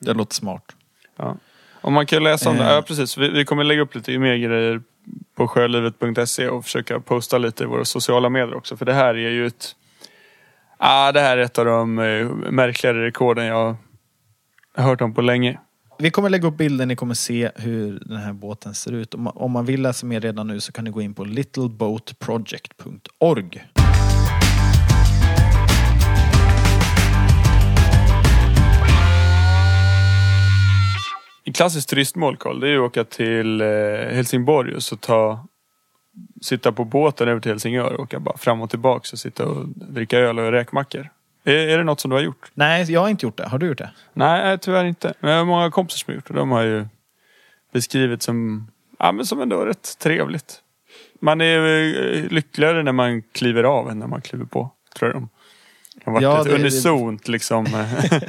Det 0.00 0.12
låter 0.12 0.34
smart. 0.34 0.76
Ja. 1.16 1.36
Och 1.80 1.92
man 1.92 2.06
kan 2.06 2.24
läsa 2.24 2.50
om 2.50 2.56
det. 2.56 2.64
Eh. 2.64 2.70
Ja, 2.70 2.82
precis. 2.82 3.18
Vi, 3.18 3.28
vi 3.30 3.44
kommer 3.44 3.64
lägga 3.64 3.82
upp 3.82 3.94
lite 3.94 4.18
mer 4.18 4.36
grejer 4.36 4.82
på 5.34 5.48
sjölivet.se 5.48 6.48
och 6.48 6.64
försöka 6.64 7.00
posta 7.00 7.38
lite 7.38 7.64
i 7.64 7.66
våra 7.66 7.84
sociala 7.84 8.28
medier 8.28 8.54
också. 8.54 8.76
För 8.76 8.86
det 8.86 8.92
här 8.92 9.14
är 9.14 9.30
ju 9.30 9.46
ett... 9.46 9.76
Ah, 10.76 11.12
det 11.12 11.20
här 11.20 11.38
är 11.38 11.42
ett 11.42 11.58
av 11.58 11.64
de 11.64 11.98
eh, 11.98 12.26
märkligare 12.50 13.06
rekorden 13.06 13.46
jag 13.46 13.76
har 14.76 14.84
hört 14.84 15.00
om 15.00 15.14
på 15.14 15.22
länge. 15.22 15.58
Vi 16.02 16.10
kommer 16.10 16.30
lägga 16.30 16.48
upp 16.48 16.56
bilder, 16.56 16.86
ni 16.86 16.96
kommer 16.96 17.14
se 17.14 17.50
hur 17.56 18.02
den 18.06 18.16
här 18.16 18.32
båten 18.32 18.74
ser 18.74 18.92
ut. 18.92 19.14
Om 19.14 19.22
man, 19.22 19.32
om 19.36 19.52
man 19.52 19.64
vill 19.64 19.82
läsa 19.82 20.06
mer 20.06 20.20
redan 20.20 20.46
nu 20.46 20.60
så 20.60 20.72
kan 20.72 20.84
ni 20.84 20.90
gå 20.90 21.02
in 21.02 21.14
på 21.14 21.24
littleboatproject.org. 21.24 23.64
Ett 31.44 31.56
klassiskt 31.56 31.88
turistmål, 31.88 32.36
Carl, 32.36 32.60
det 32.60 32.68
är 32.68 32.76
att 32.76 32.82
åka 32.82 33.04
till 33.04 33.60
eh, 33.60 33.66
Helsingborg 34.10 34.74
och 34.74 34.82
så 34.82 34.96
ta, 34.96 35.46
sitta 36.42 36.72
på 36.72 36.84
båten 36.84 37.28
över 37.28 37.40
till 37.40 37.50
Helsingör 37.50 37.92
och 37.92 38.00
åka 38.00 38.20
bara 38.20 38.36
fram 38.36 38.60
och 38.60 38.70
tillbaka 38.70 39.08
och 39.12 39.18
sitta 39.18 39.46
och 39.46 39.68
dricka 39.68 40.18
öl 40.18 40.38
och 40.38 40.52
räkmackor. 40.52 41.08
Är, 41.44 41.54
är 41.54 41.78
det 41.78 41.84
något 41.84 42.00
som 42.00 42.10
du 42.10 42.16
har 42.16 42.22
gjort? 42.22 42.50
Nej, 42.54 42.92
jag 42.92 43.00
har 43.00 43.08
inte 43.08 43.26
gjort 43.26 43.36
det. 43.36 43.46
Har 43.48 43.58
du 43.58 43.66
gjort 43.66 43.78
det? 43.78 43.90
Nej, 44.12 44.58
tyvärr 44.58 44.84
inte. 44.84 45.14
Men 45.20 45.30
jag 45.30 45.38
har 45.38 45.44
många 45.44 45.70
kompisar 45.70 45.98
som 45.98 46.10
har 46.12 46.14
gjort 46.14 46.28
det. 46.28 46.34
De 46.34 46.50
har 46.50 46.62
ju 46.62 46.86
beskrivit 47.72 48.22
som, 48.22 48.68
ja, 48.98 49.12
men 49.12 49.26
som 49.26 49.40
ändå 49.40 49.64
rätt 49.64 49.98
trevligt. 49.98 50.60
Man 51.20 51.40
är 51.40 51.58
eh, 52.16 52.22
lyckligare 52.30 52.82
när 52.82 52.92
man 52.92 53.22
kliver 53.22 53.64
av 53.64 53.90
än 53.90 53.98
när 53.98 54.06
man 54.06 54.20
kliver 54.22 54.44
på, 54.44 54.70
tror 54.96 55.10
jag. 55.12 55.28
Det 55.94 56.02
har 56.04 56.12
varit 56.12 56.22
Ja, 56.22 56.40
ett 56.40 56.44
det- 56.46 56.54
unisont 56.54 57.28
liksom. 57.28 57.66
eh. 57.66 58.22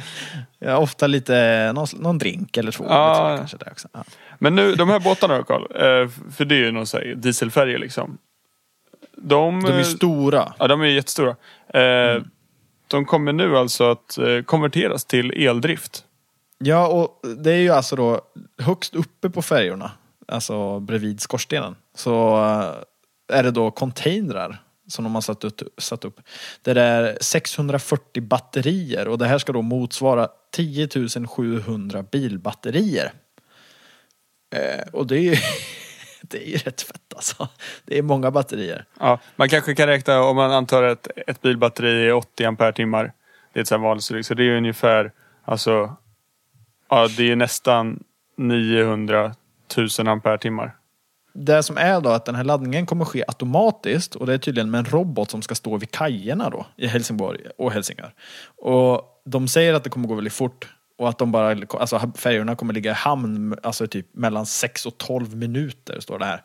Ja, 0.58 0.76
ofta 0.76 1.06
lite, 1.06 1.72
någon, 1.74 1.86
någon 1.98 2.18
drink 2.18 2.56
eller 2.56 2.72
två. 2.72 2.84
Ja. 2.88 3.26
eller 3.28 3.36
kanske 3.36 3.56
där 3.56 3.68
också. 3.72 3.88
Ja. 3.92 4.04
Men 4.38 4.54
nu, 4.54 4.74
de 4.74 4.88
här 4.88 5.00
båtarna 5.00 5.36
då 5.38 5.44
Carl, 5.44 5.62
eh, 5.62 6.08
för 6.36 6.44
det 6.44 6.54
är 6.54 6.58
ju 6.58 6.70
någon 6.72 6.86
så 6.86 6.96
här 6.98 7.14
dieselfärger 7.14 7.78
liksom. 7.78 8.18
De, 9.16 9.60
De 9.62 9.72
är 9.72 9.78
eh, 9.78 9.82
stora. 9.84 10.52
Ja, 10.58 10.66
de 10.68 10.80
är 10.80 10.86
jättestora. 10.86 11.30
Eh, 11.74 12.22
de 12.96 13.04
kommer 13.04 13.32
nu 13.32 13.56
alltså 13.56 13.90
att 13.90 14.18
eh, 14.18 14.42
konverteras 14.42 15.04
till 15.04 15.30
eldrift. 15.30 16.04
Ja, 16.58 16.86
och 16.88 17.28
det 17.36 17.52
är 17.52 17.56
ju 17.56 17.70
alltså 17.70 17.96
då 17.96 18.20
högst 18.58 18.94
uppe 18.94 19.30
på 19.30 19.42
färjorna, 19.42 19.90
alltså 20.28 20.80
bredvid 20.80 21.20
skorstenen, 21.20 21.76
så 21.94 22.36
eh, 22.36 23.38
är 23.38 23.42
det 23.42 23.50
då 23.50 23.70
containrar 23.70 24.62
som 24.88 25.04
de 25.04 25.14
har 25.14 25.22
satt 25.22 25.44
upp, 25.44 25.60
satt 25.78 26.04
upp. 26.04 26.20
Där 26.62 26.74
det 26.74 26.82
är 26.82 27.18
640 27.20 28.22
batterier 28.22 29.08
och 29.08 29.18
det 29.18 29.26
här 29.26 29.38
ska 29.38 29.52
då 29.52 29.62
motsvara 29.62 30.28
10 30.50 30.88
700 31.26 32.02
bilbatterier. 32.02 33.12
Eh, 34.54 34.88
och 34.92 35.06
det 35.06 35.16
är 35.16 35.20
ju 35.20 35.36
det 36.32 36.48
är 36.48 36.50
ju 36.50 36.56
rätt 36.56 36.82
fett 36.82 37.14
alltså. 37.16 37.48
Det 37.84 37.98
är 37.98 38.02
många 38.02 38.30
batterier. 38.30 38.84
Ja, 39.00 39.18
man 39.36 39.48
kanske 39.48 39.74
kan 39.74 39.86
räkna 39.86 40.22
om 40.22 40.36
man 40.36 40.52
antar 40.52 40.82
att 40.82 41.08
ett 41.26 41.42
bilbatteri 41.42 42.06
är 42.06 42.12
80 42.12 42.44
ampere 42.44 42.72
timmar. 42.72 43.12
Det 43.52 43.60
är 43.60 43.62
ett 43.62 43.70
vanligt 43.80 44.04
storlek. 44.04 44.26
Så 44.26 44.34
det 44.34 44.44
är 44.44 44.56
ungefär, 44.56 45.12
alltså, 45.44 45.96
ja 46.88 47.08
det 47.16 47.32
är 47.32 47.36
nästan 47.36 48.04
900 48.36 49.34
000 49.98 50.08
ampere 50.08 50.38
timmar. 50.38 50.76
Det 51.34 51.62
som 51.62 51.76
är 51.76 52.00
då 52.00 52.10
att 52.10 52.24
den 52.24 52.34
här 52.34 52.44
laddningen 52.44 52.86
kommer 52.86 53.04
ske 53.04 53.24
automatiskt 53.28 54.14
och 54.14 54.26
det 54.26 54.34
är 54.34 54.38
tydligen 54.38 54.70
med 54.70 54.78
en 54.78 54.84
robot 54.84 55.30
som 55.30 55.42
ska 55.42 55.54
stå 55.54 55.76
vid 55.76 55.90
kajerna 55.90 56.50
då 56.50 56.66
i 56.76 56.86
Helsingborg 56.86 57.40
och 57.58 57.72
Helsingör. 57.72 58.14
Och 58.56 59.22
de 59.24 59.48
säger 59.48 59.74
att 59.74 59.84
det 59.84 59.90
kommer 59.90 60.08
gå 60.08 60.14
väldigt 60.14 60.32
fort 60.32 60.68
och 61.02 61.08
att 61.08 61.18
de 61.18 61.32
bara, 61.32 61.56
alltså 61.80 62.12
färjorna 62.16 62.56
kommer 62.56 62.74
ligga 62.74 62.90
i 62.90 62.94
hamn 62.94 63.54
alltså 63.62 63.86
typ 63.86 64.06
mellan 64.12 64.46
6 64.46 64.86
och 64.86 64.98
12 64.98 65.36
minuter 65.36 66.00
står 66.00 66.18
det 66.18 66.24
här. 66.24 66.42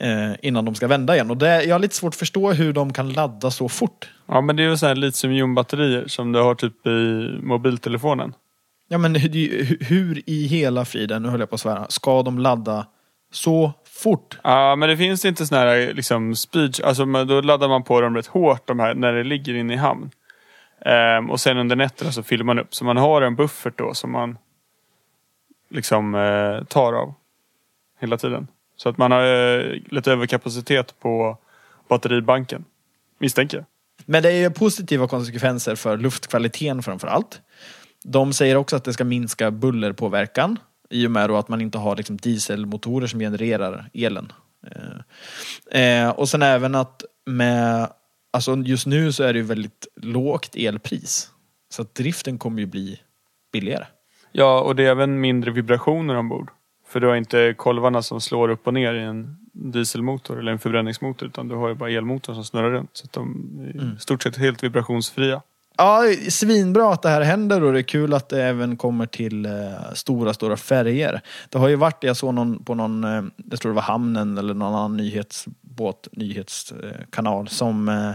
Eh, 0.00 0.36
innan 0.42 0.64
de 0.64 0.74
ska 0.74 0.86
vända 0.86 1.14
igen. 1.14 1.30
Och 1.30 1.36
det, 1.36 1.64
jag 1.64 1.74
har 1.74 1.78
lite 1.78 1.94
svårt 1.94 2.14
att 2.14 2.18
förstå 2.18 2.52
hur 2.52 2.72
de 2.72 2.92
kan 2.92 3.12
ladda 3.12 3.50
så 3.50 3.68
fort. 3.68 4.08
Ja 4.26 4.40
men 4.40 4.56
det 4.56 4.62
är 4.62 4.68
ju 4.68 4.76
sådana 4.76 4.94
här 4.94 5.00
litiumjonbatterier 5.00 6.06
som 6.06 6.32
du 6.32 6.40
har 6.40 6.54
typ 6.54 6.86
i 6.86 7.30
mobiltelefonen. 7.42 8.34
Ja 8.88 8.98
men 8.98 9.14
hur, 9.14 9.84
hur 9.84 10.22
i 10.26 10.46
hela 10.46 10.84
friden, 10.84 11.22
nu 11.22 11.28
höll 11.28 11.40
jag 11.40 11.48
på 11.50 11.54
att 11.54 11.60
svära, 11.60 11.86
ska 11.88 12.22
de 12.22 12.38
ladda 12.38 12.86
så 13.32 13.72
fort? 13.84 14.38
Ja 14.42 14.76
men 14.76 14.88
det 14.88 14.96
finns 14.96 15.24
inte 15.24 15.46
sådana 15.46 15.70
här 15.70 15.94
liksom 15.94 16.36
speed, 16.36 16.80
alltså 16.84 17.04
då 17.04 17.40
laddar 17.40 17.68
man 17.68 17.84
på 17.84 18.00
dem 18.00 18.16
rätt 18.16 18.26
hårt 18.26 18.68
de 18.68 18.80
här 18.80 18.94
när 18.94 19.12
det 19.12 19.24
ligger 19.24 19.54
inne 19.54 19.74
i 19.74 19.76
hamn. 19.76 20.10
Um, 20.80 21.30
och 21.30 21.40
sen 21.40 21.58
under 21.58 21.76
nätterna 21.76 22.12
så 22.12 22.22
fyller 22.22 22.44
man 22.44 22.58
upp. 22.58 22.74
Så 22.74 22.84
man 22.84 22.96
har 22.96 23.22
en 23.22 23.36
buffert 23.36 23.78
då 23.78 23.94
som 23.94 24.12
man 24.12 24.38
liksom 25.70 26.14
uh, 26.14 26.64
tar 26.64 26.92
av 26.92 27.14
hela 28.00 28.16
tiden. 28.16 28.46
Så 28.76 28.88
att 28.88 28.98
man 28.98 29.12
har 29.12 29.22
uh, 29.26 29.80
lite 29.84 30.12
överkapacitet 30.12 31.00
på 31.00 31.38
batteribanken. 31.88 32.64
Misstänker 33.18 33.56
jag. 33.56 33.66
Men 34.04 34.22
det 34.22 34.28
är 34.28 34.38
ju 34.38 34.50
positiva 34.50 35.08
konsekvenser 35.08 35.74
för 35.74 35.96
luftkvaliteten 35.96 36.82
framför 36.82 37.08
allt. 37.08 37.40
De 38.04 38.32
säger 38.32 38.56
också 38.56 38.76
att 38.76 38.84
det 38.84 38.92
ska 38.92 39.04
minska 39.04 39.50
bullerpåverkan 39.50 40.58
i 40.90 41.06
och 41.06 41.10
med 41.10 41.30
att 41.30 41.48
man 41.48 41.60
inte 41.60 41.78
har 41.78 41.96
liksom 41.96 42.16
dieselmotorer 42.16 43.06
som 43.06 43.20
genererar 43.20 43.90
elen. 43.94 44.32
Eh, 44.66 45.82
eh 45.82 46.10
och 46.10 46.28
sen 46.28 46.42
även 46.42 46.74
att 46.74 47.04
med 47.26 47.88
Alltså 48.30 48.56
just 48.56 48.86
nu 48.86 49.12
så 49.12 49.22
är 49.22 49.32
det 49.32 49.38
ju 49.38 49.44
väldigt 49.44 49.86
lågt 49.96 50.56
elpris. 50.56 51.30
Så 51.70 51.82
att 51.82 51.94
driften 51.94 52.38
kommer 52.38 52.60
ju 52.60 52.66
bli 52.66 53.00
billigare. 53.52 53.86
Ja, 54.32 54.60
och 54.60 54.76
det 54.76 54.86
är 54.86 54.90
även 54.90 55.20
mindre 55.20 55.50
vibrationer 55.50 56.16
ombord. 56.16 56.50
För 56.88 57.00
du 57.00 57.06
har 57.06 57.16
inte 57.16 57.54
kolvarna 57.56 58.02
som 58.02 58.20
slår 58.20 58.48
upp 58.48 58.66
och 58.66 58.74
ner 58.74 58.94
i 58.94 59.02
en 59.02 59.36
dieselmotor 59.52 60.38
eller 60.38 60.52
en 60.52 60.58
förbränningsmotor. 60.58 61.28
Utan 61.28 61.48
du 61.48 61.54
har 61.54 61.68
ju 61.68 61.74
bara 61.74 61.90
elmotorn 61.90 62.34
som 62.34 62.44
snurrar 62.44 62.70
runt. 62.70 62.90
Så 62.92 63.04
att 63.04 63.12
de 63.12 63.50
är 63.74 63.80
mm. 63.80 63.98
stort 63.98 64.22
sett 64.22 64.36
helt 64.36 64.62
vibrationsfria. 64.62 65.42
Ja, 65.76 66.02
svinbra 66.28 66.92
att 66.92 67.02
det 67.02 67.08
här 67.08 67.20
händer 67.20 67.62
och 67.62 67.72
det 67.72 67.78
är 67.78 67.82
kul 67.82 68.14
att 68.14 68.28
det 68.28 68.44
även 68.44 68.76
kommer 68.76 69.06
till 69.06 69.46
eh, 69.46 69.52
stora, 69.94 70.34
stora 70.34 70.56
färger. 70.56 71.20
Det 71.48 71.58
har 71.58 71.68
ju 71.68 71.76
varit, 71.76 72.04
jag 72.04 72.16
såg 72.16 72.34
någon 72.34 72.64
på 72.64 72.74
någon, 72.74 73.04
eh, 73.04 73.24
jag 73.50 73.60
tror 73.60 73.72
det 73.72 73.76
var 73.76 73.82
Hamnen 73.82 74.38
eller 74.38 74.54
någon 74.54 74.74
annan 74.74 74.96
nyhetsbåt, 74.96 75.54
nyhetskanal 76.12 77.48
som 77.48 77.88
eh, 77.88 78.12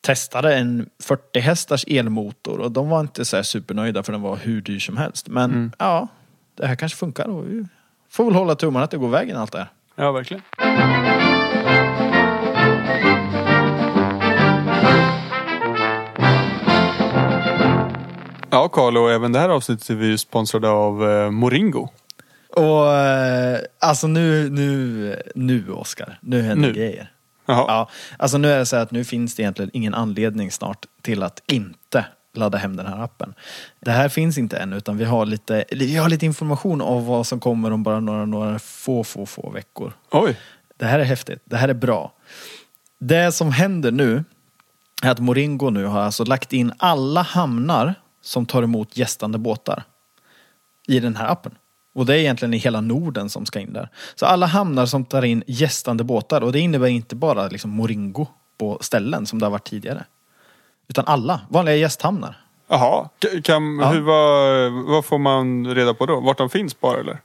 testade 0.00 0.54
en 0.54 0.88
40 1.02 1.40
hästars 1.40 1.84
elmotor 1.88 2.58
och 2.58 2.72
de 2.72 2.88
var 2.88 3.00
inte 3.00 3.24
så 3.24 3.44
supernöjda 3.44 4.02
för 4.02 4.12
den 4.12 4.22
var 4.22 4.36
hur 4.36 4.60
dyr 4.60 4.78
som 4.78 4.96
helst. 4.96 5.28
Men 5.28 5.50
mm. 5.50 5.72
ja, 5.78 6.08
det 6.54 6.66
här 6.66 6.76
kanske 6.76 6.98
funkar 6.98 7.28
och 7.28 7.46
vi 7.48 7.66
får 8.10 8.24
väl 8.24 8.34
hålla 8.34 8.54
tummarna 8.54 8.84
att 8.84 8.90
det 8.90 8.96
går 8.96 9.08
vägen 9.08 9.36
allt 9.36 9.52
det 9.52 9.58
här. 9.58 9.68
Ja, 9.94 10.12
verkligen. 10.12 10.42
Ja, 18.50 18.68
Karl, 18.68 18.96
och 18.96 19.10
även 19.10 19.32
det 19.32 19.38
här 19.38 19.48
avsnittet 19.48 19.90
är 19.90 19.94
vi 19.94 20.18
sponsrade 20.18 20.68
av 20.68 21.10
eh, 21.10 21.30
Moringo. 21.30 21.88
Och 22.58 22.94
eh, 22.94 23.60
alltså 23.78 24.06
nu, 24.06 24.50
nu, 24.50 25.22
nu 25.34 25.70
Oskar, 25.70 26.18
nu 26.20 26.42
händer 26.42 26.68
nu. 26.68 26.74
grejer. 26.74 27.12
Jaha. 27.46 27.64
Ja, 27.68 27.90
alltså 28.16 28.38
nu 28.38 28.52
är 28.52 28.58
det 28.58 28.66
så 28.66 28.76
att 28.76 28.90
nu 28.90 29.04
finns 29.04 29.34
det 29.34 29.42
egentligen 29.42 29.70
ingen 29.74 29.94
anledning 29.94 30.50
snart 30.50 30.86
till 31.02 31.22
att 31.22 31.42
inte 31.46 32.04
ladda 32.34 32.58
hem 32.58 32.76
den 32.76 32.86
här 32.86 33.04
appen. 33.04 33.34
Det 33.80 33.90
här 33.90 34.08
finns 34.08 34.38
inte 34.38 34.56
än 34.56 34.72
utan 34.72 34.96
vi 34.96 35.04
har 35.04 35.26
lite, 35.26 35.64
vi 35.70 35.96
har 35.96 36.08
lite 36.08 36.26
information 36.26 36.80
om 36.80 37.06
vad 37.06 37.26
som 37.26 37.40
kommer 37.40 37.70
om 37.70 37.82
bara 37.82 38.00
några, 38.00 38.24
några 38.24 38.58
få, 38.58 39.04
få, 39.04 39.26
få 39.26 39.50
veckor. 39.50 39.92
Oj! 40.10 40.36
Det 40.76 40.86
här 40.86 40.98
är 40.98 41.04
häftigt, 41.04 41.42
det 41.44 41.56
här 41.56 41.68
är 41.68 41.74
bra. 41.74 42.12
Det 42.98 43.32
som 43.32 43.52
händer 43.52 43.92
nu 43.92 44.24
är 45.02 45.10
att 45.10 45.18
Moringo 45.18 45.70
nu 45.70 45.84
har 45.84 46.00
alltså 46.00 46.24
lagt 46.24 46.52
in 46.52 46.72
alla 46.76 47.22
hamnar 47.22 47.94
som 48.22 48.46
tar 48.46 48.62
emot 48.62 48.96
gästande 48.96 49.38
båtar 49.38 49.82
i 50.86 51.00
den 51.00 51.16
här 51.16 51.28
appen. 51.28 51.54
Och 51.98 52.06
det 52.06 52.14
är 52.14 52.18
egentligen 52.18 52.54
i 52.54 52.56
hela 52.56 52.80
Norden 52.80 53.30
som 53.30 53.46
ska 53.46 53.60
in 53.60 53.72
där. 53.72 53.88
Så 54.14 54.26
alla 54.26 54.46
hamnar 54.46 54.86
som 54.86 55.04
tar 55.04 55.24
in 55.24 55.42
gästande 55.46 56.04
båtar 56.04 56.40
och 56.40 56.52
det 56.52 56.60
innebär 56.60 56.86
inte 56.86 57.16
bara 57.16 57.48
liksom 57.48 57.70
Moringo 57.70 58.26
på 58.58 58.78
ställen 58.80 59.26
som 59.26 59.38
det 59.38 59.46
har 59.46 59.50
varit 59.50 59.68
tidigare. 59.68 60.04
Utan 60.88 61.04
alla 61.06 61.40
vanliga 61.48 61.76
gästhamnar. 61.76 62.40
Jaha, 62.68 63.08
kan, 63.44 63.78
ja. 63.78 63.90
hur, 63.90 64.00
vad, 64.00 64.72
vad 64.86 65.04
får 65.04 65.18
man 65.18 65.74
reda 65.74 65.94
på 65.94 66.06
då? 66.06 66.20
Vart 66.20 66.38
de 66.38 66.50
finns 66.50 66.80
bara 66.80 67.00
eller? 67.00 67.18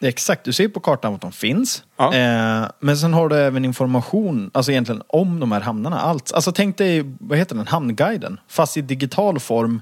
Exakt, 0.00 0.44
du 0.44 0.52
ser 0.52 0.68
på 0.68 0.80
kartan 0.80 1.12
vart 1.12 1.22
de 1.22 1.32
finns. 1.32 1.82
Ja. 1.96 2.14
Eh, 2.14 2.68
men 2.80 2.96
sen 2.96 3.14
har 3.14 3.28
du 3.28 3.36
även 3.36 3.64
information, 3.64 4.50
alltså 4.54 4.72
egentligen 4.72 5.02
om 5.06 5.40
de 5.40 5.52
här 5.52 5.60
hamnarna. 5.60 6.00
Allt. 6.00 6.32
Alltså 6.32 6.52
tänk 6.52 6.78
dig, 6.78 7.14
vad 7.20 7.38
heter 7.38 7.54
den, 7.54 7.66
Hamnguiden. 7.66 8.40
Fast 8.48 8.76
i 8.76 8.80
digital 8.80 9.40
form 9.40 9.80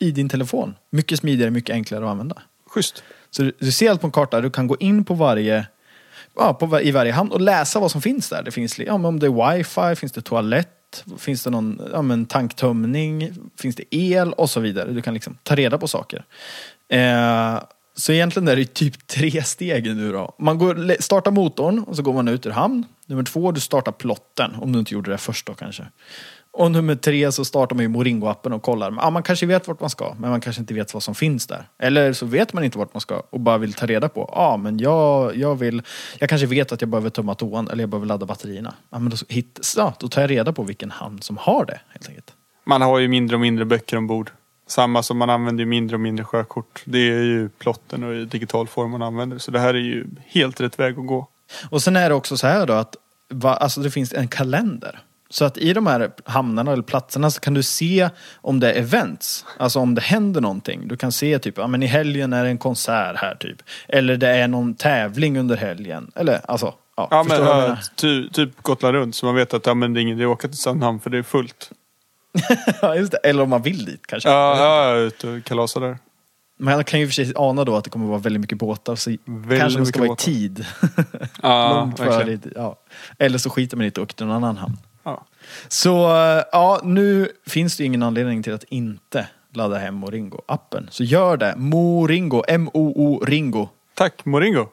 i 0.00 0.10
din 0.10 0.28
telefon. 0.28 0.74
Mycket 0.90 1.18
smidigare, 1.18 1.50
mycket 1.50 1.74
enklare 1.74 2.04
att 2.04 2.10
använda. 2.10 2.36
Schysst. 2.66 3.02
Så 3.36 3.42
du, 3.42 3.52
du 3.58 3.72
ser 3.72 3.90
allt 3.90 4.00
på 4.00 4.06
en 4.06 4.12
karta, 4.12 4.40
du 4.40 4.50
kan 4.50 4.66
gå 4.66 4.76
in 4.80 5.04
på 5.04 5.14
varje 5.14 5.66
ja, 6.36 6.54
på, 6.54 6.80
i 6.80 6.90
varje 6.90 7.12
hamn 7.12 7.30
och 7.30 7.40
läsa 7.40 7.80
vad 7.80 7.90
som 7.90 8.02
finns 8.02 8.28
där. 8.28 8.42
Det 8.42 8.50
finns 8.50 8.78
ja, 8.78 8.94
om 8.94 9.20
det 9.20 9.26
är 9.26 9.56
wifi, 9.56 9.96
finns 10.00 10.12
det 10.12 10.22
toalett, 10.22 11.04
finns 11.18 11.44
det 11.44 11.50
någon 11.50 11.80
ja, 11.92 12.02
men 12.02 12.26
tanktömning, 12.26 13.32
finns 13.58 13.76
det 13.76 13.94
el 13.94 14.32
och 14.32 14.50
så 14.50 14.60
vidare. 14.60 14.90
Du 14.90 15.02
kan 15.02 15.14
liksom 15.14 15.38
ta 15.42 15.54
reda 15.54 15.78
på 15.78 15.88
saker. 15.88 16.24
Eh, 16.88 17.62
så 17.94 18.12
egentligen 18.12 18.48
är 18.48 18.56
det 18.56 18.74
typ 18.74 19.06
tre 19.06 19.42
steg 19.42 19.96
nu 19.96 20.12
då. 20.12 20.34
Man 20.38 20.58
går, 20.58 21.02
startar 21.02 21.30
motorn 21.30 21.78
och 21.78 21.96
så 21.96 22.02
går 22.02 22.12
man 22.12 22.28
ut 22.28 22.46
ur 22.46 22.50
hamn. 22.50 22.84
Nummer 23.06 23.22
två, 23.22 23.52
du 23.52 23.60
startar 23.60 23.92
plotten. 23.92 24.54
Om 24.60 24.72
du 24.72 24.78
inte 24.78 24.94
gjorde 24.94 25.10
det 25.10 25.18
först 25.18 25.46
då 25.46 25.54
kanske. 25.54 25.86
Och 26.52 26.70
nummer 26.70 26.94
tre 26.94 27.32
så 27.32 27.44
startar 27.44 27.76
man 27.76 27.82
ju 27.82 27.88
Moringo-appen 27.88 28.52
och 28.52 28.62
kollar. 28.62 28.94
Ja, 29.00 29.10
man 29.10 29.22
kanske 29.22 29.46
vet 29.46 29.68
vart 29.68 29.80
man 29.80 29.90
ska, 29.90 30.14
men 30.18 30.30
man 30.30 30.40
kanske 30.40 30.60
inte 30.60 30.74
vet 30.74 30.94
vad 30.94 31.02
som 31.02 31.14
finns 31.14 31.46
där. 31.46 31.68
Eller 31.78 32.12
så 32.12 32.26
vet 32.26 32.52
man 32.52 32.64
inte 32.64 32.78
vart 32.78 32.94
man 32.94 33.00
ska 33.00 33.22
och 33.30 33.40
bara 33.40 33.58
vill 33.58 33.72
ta 33.72 33.86
reda 33.86 34.08
på. 34.08 34.30
Ja, 34.32 34.56
men 34.56 34.78
jag, 34.78 35.36
jag 35.36 35.54
vill... 35.54 35.82
Jag 36.18 36.28
kanske 36.28 36.46
vet 36.46 36.72
att 36.72 36.80
jag 36.80 36.90
behöver 36.90 37.10
tömma 37.10 37.34
toan 37.34 37.68
eller 37.68 37.82
jag 37.82 37.90
behöver 37.90 38.06
ladda 38.06 38.26
batterierna. 38.26 38.74
Ja, 38.90 38.98
men 38.98 39.10
då, 39.10 39.16
hit, 39.28 39.60
ja, 39.76 39.94
då 39.98 40.08
tar 40.08 40.20
jag 40.20 40.30
reda 40.30 40.52
på 40.52 40.62
vilken 40.62 40.90
hamn 40.90 41.22
som 41.22 41.36
har 41.36 41.64
det, 41.64 41.80
helt 41.88 42.08
enkelt. 42.08 42.32
Man 42.64 42.82
har 42.82 42.98
ju 42.98 43.08
mindre 43.08 43.36
och 43.36 43.40
mindre 43.40 43.64
böcker 43.64 43.96
ombord. 43.96 44.30
Samma 44.66 45.02
som 45.02 45.18
man 45.18 45.30
använder 45.30 45.64
mindre 45.64 45.96
och 45.96 46.00
mindre 46.00 46.24
sjökort. 46.24 46.82
Det 46.84 46.98
är 46.98 47.22
ju 47.22 47.48
plotten 47.48 48.04
och 48.04 48.14
i 48.14 48.24
digital 48.24 48.68
form 48.68 48.90
man 48.90 49.02
använder. 49.02 49.38
Så 49.38 49.50
det 49.50 49.58
här 49.58 49.74
är 49.74 49.78
ju 49.78 50.06
helt 50.26 50.60
rätt 50.60 50.78
väg 50.78 50.98
att 50.98 51.06
gå. 51.06 51.28
Och 51.70 51.82
sen 51.82 51.96
är 51.96 52.08
det 52.08 52.14
också 52.14 52.36
så 52.36 52.46
här 52.46 52.66
då 52.66 52.72
att 52.72 52.96
va, 53.28 53.54
alltså 53.54 53.80
det 53.80 53.90
finns 53.90 54.12
en 54.12 54.28
kalender. 54.28 55.02
Så 55.32 55.44
att 55.44 55.58
i 55.58 55.72
de 55.72 55.86
här 55.86 56.10
hamnarna 56.24 56.72
eller 56.72 56.82
platserna 56.82 57.30
så 57.30 57.40
kan 57.40 57.54
du 57.54 57.62
se 57.62 58.10
om 58.34 58.60
det 58.60 58.72
är 58.72 58.78
events. 58.78 59.44
Alltså 59.58 59.78
om 59.78 59.94
det 59.94 60.00
händer 60.00 60.40
någonting. 60.40 60.88
Du 60.88 60.96
kan 60.96 61.12
se 61.12 61.38
typ, 61.38 61.58
ja 61.58 61.66
men 61.66 61.82
i 61.82 61.86
helgen 61.86 62.32
är 62.32 62.44
det 62.44 62.50
en 62.50 62.58
konsert 62.58 63.16
här 63.16 63.34
typ. 63.34 63.62
Eller 63.88 64.16
det 64.16 64.28
är 64.28 64.48
någon 64.48 64.74
tävling 64.74 65.38
under 65.38 65.56
helgen. 65.56 66.12
Eller 66.16 66.40
alltså, 66.44 66.74
ja. 66.96 67.08
ja 67.10 67.22
men, 67.22 67.70
äh, 67.70 67.78
ty, 67.94 68.28
typ 68.28 68.62
Gotland 68.62 68.94
runt 68.94 69.16
så 69.16 69.26
man 69.26 69.34
vet 69.34 69.54
att 69.54 69.66
ja, 69.66 69.74
men 69.74 69.94
det 69.94 70.00
är 70.00 70.02
ingen 70.02 70.16
idé 70.16 70.24
att 70.24 70.30
åka 70.30 70.48
till 70.48 70.58
Sandhamn 70.58 71.00
för 71.00 71.10
det 71.10 71.18
är 71.18 71.22
fullt. 71.22 71.70
ja 72.82 72.94
just 72.94 73.12
det, 73.12 73.18
eller 73.18 73.42
om 73.42 73.50
man 73.50 73.62
vill 73.62 73.84
dit 73.84 74.06
kanske. 74.06 74.28
Ja, 74.28 74.58
ja 74.58 74.96
ut 74.96 75.24
och 75.24 75.44
kalasa 75.44 75.80
där. 75.80 75.98
Man 76.58 76.84
kan 76.84 77.00
ju 77.00 77.06
för 77.06 77.14
sig 77.14 77.32
ana 77.36 77.64
då 77.64 77.76
att 77.76 77.84
det 77.84 77.90
kommer 77.90 78.06
vara 78.06 78.18
väldigt 78.18 78.40
mycket 78.40 78.58
båtar 78.58 78.96
så 78.96 79.10
väldigt 79.24 79.60
kanske 79.60 79.78
man 79.78 79.86
ska 79.86 80.00
vara 80.00 80.12
i 80.12 80.16
tid. 80.16 80.66
ja, 81.42 81.80
Långt 81.80 81.98
före, 81.98 82.38
ja. 82.54 82.76
Eller 83.18 83.38
så 83.38 83.50
skiter 83.50 83.76
man 83.76 83.86
i 83.86 83.90
det 83.90 84.00
och 84.00 84.02
åker 84.02 84.14
till 84.14 84.26
någon 84.26 84.36
annan 84.36 84.56
hamn. 84.56 84.76
Ja. 85.02 85.26
Så 85.68 86.04
eh, 86.04 86.44
ja, 86.52 86.80
nu 86.84 87.28
finns 87.46 87.76
det 87.76 87.84
ingen 87.84 88.02
anledning 88.02 88.42
till 88.42 88.54
att 88.54 88.64
inte 88.64 89.26
ladda 89.54 89.78
hem 89.78 90.04
Moringo-appen. 90.04 90.86
Så 90.90 91.04
gör 91.04 91.36
det. 91.36 91.54
Moringo, 91.56 92.42
M-O-O 92.48 93.24
Ringo. 93.24 93.68
Tack 93.94 94.24
Moringo. 94.24 94.66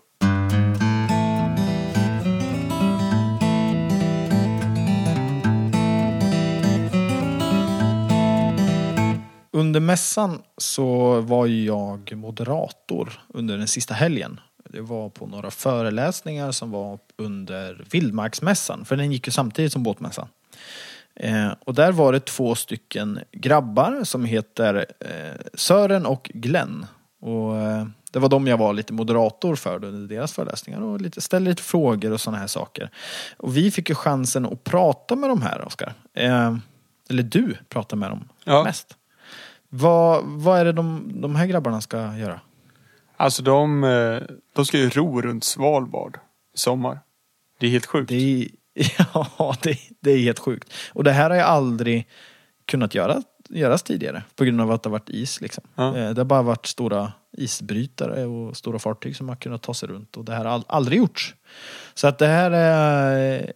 Under 9.52 9.80
mässan 9.80 10.42
så 10.58 11.22
var 11.22 11.48
jag 11.48 12.16
moderator 12.16 13.22
under 13.28 13.58
den 13.58 13.68
sista 13.68 13.94
helgen. 13.94 14.40
Det 14.72 14.82
var 14.82 15.10
på 15.10 15.28
några 15.28 15.52
föreläsningar 15.52 16.52
som 16.52 16.72
var 16.72 17.00
under 17.16 17.86
Vildmarksmässan, 17.92 18.86
för 18.86 18.96
den 18.96 19.12
gick 19.12 19.28
ju 19.28 19.32
samtidigt 19.32 19.74
som 19.74 19.84
båtmässan. 19.84 20.28
Eh, 21.16 21.50
och 21.66 21.74
där 21.74 21.92
var 21.92 22.14
det 22.14 22.20
två 22.26 22.56
stycken 22.56 23.20
grabbar 23.32 24.04
som 24.04 24.26
heter 24.26 24.86
eh, 25.00 25.42
Sören 25.54 26.06
och 26.06 26.32
Glenn. 26.34 26.86
Och 27.22 27.58
eh, 27.58 27.86
det 28.12 28.20
var 28.20 28.30
de 28.30 28.48
jag 28.48 28.58
var 28.58 28.74
lite 28.74 28.94
moderator 28.94 29.56
för 29.56 29.84
under 29.86 30.16
deras 30.16 30.34
föreläsningar 30.34 30.82
och 30.82 31.02
lite, 31.02 31.22
ställde 31.22 31.50
lite 31.50 31.64
frågor 31.64 32.12
och 32.12 32.22
sådana 32.22 32.38
här 32.38 32.48
saker. 32.48 32.90
Och 33.38 33.58
vi 33.58 33.72
fick 33.72 33.90
ju 33.90 33.96
chansen 33.96 34.46
att 34.46 34.64
prata 34.64 35.16
med 35.16 35.30
de 35.30 35.42
här, 35.42 35.66
Oskar. 35.66 35.94
Eh, 36.14 36.56
eller 37.10 37.24
du 37.24 37.58
pratar 37.70 37.98
med 37.98 38.10
dem 38.10 38.30
Ja. 38.44 38.64
mest. 38.64 38.96
Vad, 39.70 40.24
vad 40.26 40.60
är 40.60 40.66
det 40.66 40.72
de, 40.72 41.12
de 41.22 41.36
här 41.36 41.46
grabbarna 41.46 41.82
ska 41.82 41.98
göra? 42.18 42.40
Alltså 43.20 43.44
de, 43.44 43.84
eh, 43.84 44.22
de 44.56 44.66
ska 44.66 44.78
ju 44.78 44.90
ro 44.90 45.22
runt 45.22 45.44
Svalbard 45.44 46.18
i 46.56 46.58
sommar. 46.58 47.00
Det 47.60 47.68
är 47.68 47.72
helt 47.72 47.86
sjukt. 47.86 48.10
Det 48.10 48.16
är, 48.16 48.48
ja, 49.14 49.56
det, 49.62 49.78
det 50.00 50.12
är 50.12 50.18
helt 50.18 50.40
sjukt. 50.40 50.74
Och 50.94 51.04
det 51.04 51.12
här 51.12 51.30
har 51.30 51.38
jag 51.38 51.48
aldrig 51.48 52.08
kunnat 52.66 52.96
göra, 52.96 53.22
göras 53.50 53.84
tidigare 53.84 54.24
på 54.36 54.44
grund 54.44 54.62
av 54.62 54.72
att 54.72 54.84
det 54.84 54.90
har 54.90 54.92
varit 54.92 55.10
is. 55.10 55.42
Liksom. 55.42 55.64
Ja. 55.76 55.98
Eh, 55.98 56.10
Det 56.10 56.20
har 56.22 56.26
bara 56.26 56.42
varit 56.42 56.66
stora 56.66 57.14
isbrytare 57.38 58.26
och 58.26 58.58
stora 58.58 58.80
fartyg 58.80 59.16
som 59.16 59.30
har 59.30 59.36
kunnat 59.36 59.62
ta 59.62 59.74
sig 59.74 59.90
runt 59.90 60.18
och 60.18 60.26
det 60.26 60.34
här 60.34 60.46
har 60.46 60.64
aldrig 60.68 60.98
gjorts. 60.98 61.36
Så 61.94 62.08
att 62.08 62.18
det 62.18 62.28
här 62.28 62.52
är... 62.52 63.54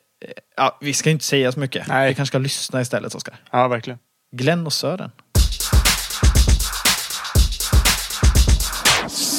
Ja, 0.58 0.78
vi 0.82 0.94
ska 0.94 1.10
inte 1.10 1.26
säga 1.26 1.52
så 1.52 1.60
mycket. 1.60 1.88
Nej. 1.88 2.10
Vi 2.10 2.16
kanske 2.16 2.32
ska 2.32 2.38
lyssna 2.38 2.82
istället, 2.82 3.16
Oskar. 3.16 3.36
Ja, 3.52 3.68
verkligen. 3.68 4.00
Glenn 4.32 4.66
och 4.66 4.74
Sören. 4.74 5.12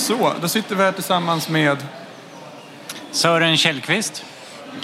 Så, 0.04 0.32
då 0.40 0.49
sitter 0.49 0.76
vi 0.76 0.82
här 0.82 0.92
tillsammans 0.92 1.49
med... 1.49 1.76
Sören 3.11 3.56
Källqvist. 3.56 4.25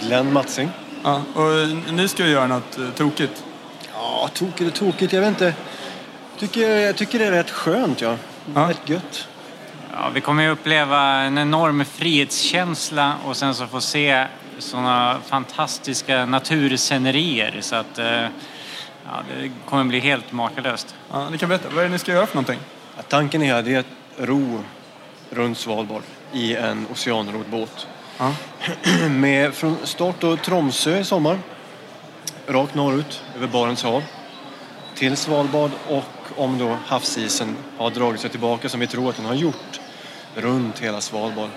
Glenn 0.00 0.32
Matsing. 0.32 0.70
Ja, 1.04 1.22
och 1.34 1.92
ni 1.92 2.08
ska 2.08 2.24
ju 2.24 2.30
göra 2.30 2.46
något 2.46 2.78
eh, 2.78 2.90
tokigt. 2.90 3.44
Ja, 3.92 4.30
tokigt 4.34 4.70
och 4.70 4.74
tokigt. 4.74 5.12
Jag 5.12 5.20
vet 5.20 5.28
inte. 5.28 5.54
Tycker, 6.38 6.76
jag 6.76 6.96
tycker 6.96 7.18
det 7.18 7.26
är 7.26 7.30
rätt 7.30 7.50
skönt, 7.50 8.00
ja. 8.00 8.16
Ja. 8.54 8.68
Rätt 8.70 8.88
gött. 8.88 9.28
Ja, 9.92 10.10
vi 10.14 10.20
kommer 10.20 10.42
ju 10.42 10.48
uppleva 10.48 11.00
en 11.02 11.38
enorm 11.38 11.84
frihetskänsla 11.84 13.14
och 13.24 13.36
sen 13.36 13.54
så 13.54 13.66
få 13.66 13.80
se 13.80 14.26
sådana 14.58 15.20
fantastiska 15.26 16.26
naturscenerier 16.26 17.58
så 17.60 17.76
att 17.76 17.98
eh, 17.98 18.06
ja, 19.04 19.22
det 19.40 19.50
kommer 19.68 19.84
bli 19.84 20.00
helt 20.00 20.32
makalöst. 20.32 20.94
Ja, 21.12 21.30
ni 21.30 21.38
kan 21.38 21.48
berätta, 21.48 21.68
vad 21.68 21.78
är 21.78 21.82
det 21.82 21.92
ni 21.92 21.98
ska 21.98 22.12
göra 22.12 22.26
för 22.26 22.34
någonting? 22.34 22.60
Ja, 22.96 23.02
tanken 23.08 23.42
är 23.42 23.62
det 23.62 23.74
är 23.74 23.78
att 23.78 23.86
ro 24.18 24.64
runt 25.30 25.58
Svalbard 25.58 26.02
i 26.32 26.56
en 26.56 26.86
oceanrodbåt. 26.92 27.86
Ja. 28.18 28.32
Med, 29.08 29.54
från 29.54 29.76
start 29.84 30.16
då 30.18 30.36
Tromsö 30.36 30.98
i 30.98 31.04
sommar. 31.04 31.38
Rakt 32.46 32.74
norrut 32.74 33.22
över 33.36 33.46
Barents 33.46 33.82
hav. 33.82 34.02
Till 34.94 35.16
Svalbard 35.16 35.70
och 35.88 36.04
om 36.36 36.58
då 36.58 36.76
havsisen 36.86 37.56
har 37.78 37.90
dragit 37.90 38.20
sig 38.20 38.30
tillbaka 38.30 38.68
som 38.68 38.80
vi 38.80 38.86
tror 38.86 39.10
att 39.10 39.16
den 39.16 39.26
har 39.26 39.34
gjort. 39.34 39.80
Runt 40.34 40.78
hela 40.78 41.00
Svalbard. 41.00 41.50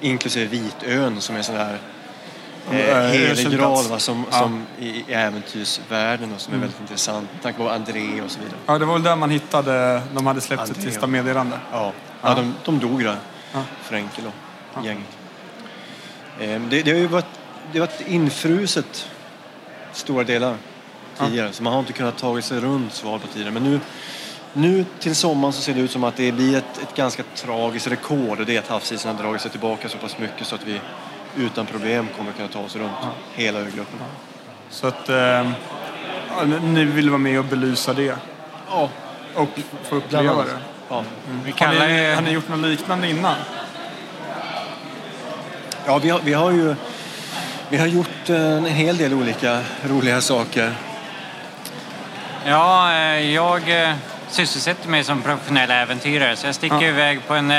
Inklusive 0.00 0.46
Vitön 0.46 1.20
som 1.20 1.36
är 1.36 1.42
sån 1.42 1.56
här 1.56 1.78
Eh, 2.70 3.04
eh, 3.04 3.10
helig 3.10 3.50
graal 3.50 3.84
va, 3.84 3.98
som, 3.98 4.24
Ja. 4.30 4.38
som 4.38 4.66
i, 4.78 5.04
äventyrsvärlden 5.08 6.32
och 6.34 6.40
som 6.40 6.54
är 6.54 6.58
väldigt 6.58 6.80
intressant. 6.80 7.28
Tack 7.42 7.58
vare 7.58 7.74
André 7.74 8.22
och 8.24 8.30
så 8.30 8.38
vidare. 8.40 8.58
Ja, 8.66 8.78
det 8.78 8.84
var 8.84 8.92
väl 8.92 9.02
där 9.02 9.16
man 9.16 9.30
hittade, 9.30 10.02
de 10.14 10.26
hade 10.26 10.40
släppt 10.40 10.66
sitt 10.66 10.76
André. 10.76 10.90
sista 10.90 11.06
meddelande. 11.06 11.58
Ja, 11.72 11.92
Ja. 12.26 12.30
ja. 12.30 12.34
de, 12.34 12.54
de 12.64 12.78
dog 12.80 13.04
där. 13.04 13.16
Ja. 13.52 13.62
Frenkel 13.82 14.24
och 14.74 14.84
gänget. 14.84 15.06
Eh, 16.40 16.60
Det, 16.60 16.82
det 16.82 16.90
har 16.90 16.98
ju 16.98 17.06
varit, 17.06 17.26
det 17.72 17.78
har 17.78 17.86
varit 17.86 18.08
infruset 18.08 19.08
stora 19.92 20.24
delar 20.24 20.56
tidigare. 21.18 21.52
Så 21.52 21.62
man 21.62 21.72
har 21.72 21.80
inte 21.80 21.92
kunnat 21.92 22.18
ta 22.18 22.42
sig 22.42 22.60
runt 22.60 22.92
Svalbard 22.92 23.30
tidigare. 23.32 23.52
Men 23.52 23.64
nu, 23.64 23.80
nu 24.52 24.84
till 25.00 25.14
sommaren 25.16 25.52
så 25.52 25.60
ser 25.62 25.74
det 25.74 25.80
ut 25.80 25.90
som 25.90 26.04
att 26.04 26.16
det 26.16 26.32
blir 26.32 26.56
ett, 26.56 26.78
ett 26.82 26.94
ganska 26.96 27.22
tragiskt 27.34 27.86
rekord. 27.86 28.40
Och 28.40 28.46
det 28.46 28.56
är 28.56 28.58
att 28.58 28.68
havsisen 28.68 29.16
har 29.16 29.22
dragit 29.22 29.40
sig 29.42 29.50
tillbaka 29.50 29.88
så 29.88 29.98
pass 29.98 30.18
mycket 30.18 30.46
så 30.46 30.54
att 30.54 30.64
vi 30.66 30.80
utan 31.36 31.66
problem 31.66 32.08
kommer 32.16 32.32
kunna 32.32 32.48
ta 32.48 32.60
oss 32.60 32.76
runt 32.76 32.92
hela 33.34 33.58
ögruppen. 33.58 33.98
Så 34.70 34.86
att 34.86 35.08
eh, 35.08 35.16
ja, 35.16 36.44
ni- 36.62 36.84
vill 36.84 37.10
vara 37.10 37.18
med 37.18 37.38
och 37.38 37.44
belysa 37.44 37.92
det. 37.92 38.16
Ja. 38.70 38.88
Och 39.34 39.48
få 39.82 39.96
uppleva 39.96 40.44
det. 40.44 40.58
Ja. 40.88 41.04
Vi 41.44 41.50
Har 41.64 41.72
ni, 41.88 42.14
har 42.14 42.22
ni 42.22 42.30
gjort 42.30 42.48
något 42.48 42.60
liknande 42.60 43.10
innan? 43.10 43.34
Ja, 45.86 45.98
vi 45.98 46.10
har, 46.10 46.20
vi 46.24 46.32
har 46.32 46.50
ju 46.50 46.74
vi 47.68 47.76
har 47.76 47.86
gjort 47.86 48.28
eh, 48.30 48.36
en 48.36 48.64
hel 48.66 48.96
del 48.96 49.14
olika 49.14 49.60
roliga 49.88 50.20
saker. 50.20 50.72
Ja, 52.46 52.92
eh, 52.92 53.34
jag 53.34 53.82
eh, 53.82 53.94
sysselsätter 54.28 54.88
mig 54.88 55.04
som 55.04 55.22
professionell 55.22 55.70
äventyrare 55.70 56.36
så 56.36 56.46
jag 56.46 56.54
sticker 56.54 56.76
Ja. 56.82 56.88
iväg 56.88 57.26
på 57.26 57.34
en 57.34 57.52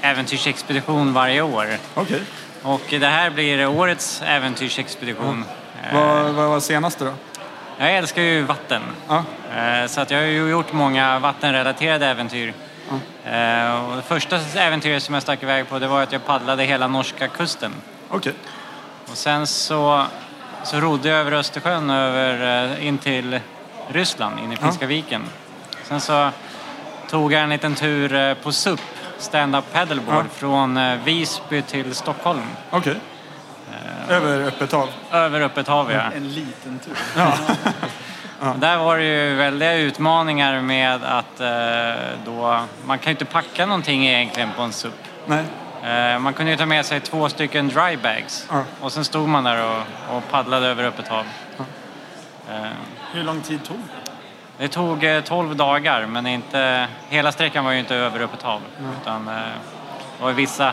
äventyrsexpedition 0.00 1.12
varje 1.12 1.42
år. 1.42 1.66
Okej. 1.94 2.20
Och 2.62 2.82
det 2.90 3.06
här 3.06 3.30
blir 3.30 3.66
årets 3.66 4.22
äventyrsexpedition. 4.26 5.44
Eh, 5.90 5.94
Vad, 5.94 6.34
vad 6.34 6.48
var 6.48 6.60
senaste 6.60 7.04
då? 7.04 7.12
Jag 7.78 7.96
älskar 7.96 8.22
ju 8.22 8.42
vatten. 8.42 8.82
Ja. 9.08 9.24
Eh, 9.56 9.86
Så 9.86 10.00
att 10.00 10.10
jag 10.10 10.18
har 10.18 10.26
ju 10.26 10.48
gjort 10.50 10.72
många 10.72 11.18
vattenrelaterade 11.18 12.06
äventyr. 12.06 12.54
Eh, 13.24 13.84
Och 13.90 13.96
det 13.96 14.02
första 14.02 14.36
äventyret 14.56 15.02
som 15.02 15.14
jag 15.14 15.22
stack 15.22 15.42
iväg 15.42 15.68
på 15.68 15.78
det 15.78 15.88
var 15.88 16.02
att 16.02 16.12
jag 16.12 16.26
paddlade 16.26 16.64
hela 16.64 16.86
norska 16.86 17.28
kusten. 17.28 17.72
Okej. 18.08 18.32
Och 19.10 19.16
sen 19.16 19.46
så, 19.46 20.04
så 20.64 20.80
rodde 20.80 21.08
jag 21.08 21.18
över 21.18 21.32
Östersjön 21.32 21.90
över, 21.90 22.64
eh, 22.78 22.86
in 22.86 22.98
till 22.98 23.40
Ryssland, 23.88 24.38
in 24.40 24.52
i 24.52 24.56
Finska 24.56 24.86
viken. 24.86 25.22
Sen 25.84 26.00
så 26.00 26.30
tog 27.10 27.32
jag 27.32 27.42
en 27.42 27.48
liten 27.50 27.74
tur 27.74 28.34
på 28.34 28.52
SUP, 28.52 28.80
stand-up 29.18 29.72
paddleboard, 29.72 30.24
Ja. 30.24 30.30
från 30.34 30.80
Visby 31.04 31.62
till 31.62 31.94
Stockholm. 31.94 32.42
Okej. 32.70 32.96
Över 34.08 34.40
öppet 34.46 34.72
hav? 34.72 34.88
Över 35.12 35.40
öppet 35.40 35.68
hav, 35.68 35.92
ja. 35.92 36.00
En 36.16 36.28
liten 36.28 36.78
tur. 36.78 36.96
Och 38.40 38.58
Där 38.58 38.76
var 38.76 38.96
det 38.98 39.04
ju 39.04 39.34
väldiga 39.34 39.74
utmaningar 39.74 40.60
med 40.60 41.04
att 41.04 41.40
eh, 41.40 42.18
då, 42.24 42.60
man 42.84 42.98
kan 42.98 43.10
ju 43.10 43.10
inte 43.10 43.24
packa 43.24 43.66
någonting 43.66 44.06
egentligen 44.06 44.48
på 44.56 44.62
en 44.62 44.72
SUP. 44.72 44.94
Nej. 45.26 45.44
Eh, 45.84 46.18
man 46.18 46.34
kunde 46.34 46.50
ju 46.52 46.58
ta 46.58 46.66
med 46.66 46.86
sig 46.86 47.00
två 47.00 47.28
stycken 47.28 47.68
dry 47.68 47.96
bags 47.96 48.46
Ja. 48.50 48.62
och 48.80 48.92
sen 48.92 49.04
stod 49.04 49.28
man 49.28 49.44
där 49.44 49.64
och, 49.64 50.16
och 50.16 50.30
paddlade 50.30 50.66
över 50.66 50.84
öppet 50.84 51.08
hav. 51.08 51.24
Eh, 52.50 52.54
Hur 53.12 53.22
lång 53.24 53.40
tid 53.40 53.64
tog 53.64 53.76
det? 53.76 54.10
det 54.62 54.68
tog 54.68 55.04
eh, 55.04 55.20
12 55.20 55.56
dagar 55.56 56.06
men 56.06 56.26
inte, 56.26 56.86
hela 57.08 57.32
sträckan 57.32 57.64
var 57.64 57.72
ju 57.72 57.78
inte 57.78 57.94
över 57.96 58.20
öppet 58.20 58.42
hav 58.42 58.60
utan 59.02 59.28
eh, 59.28 59.34
det 60.18 60.24
var 60.24 60.32
vissa 60.32 60.72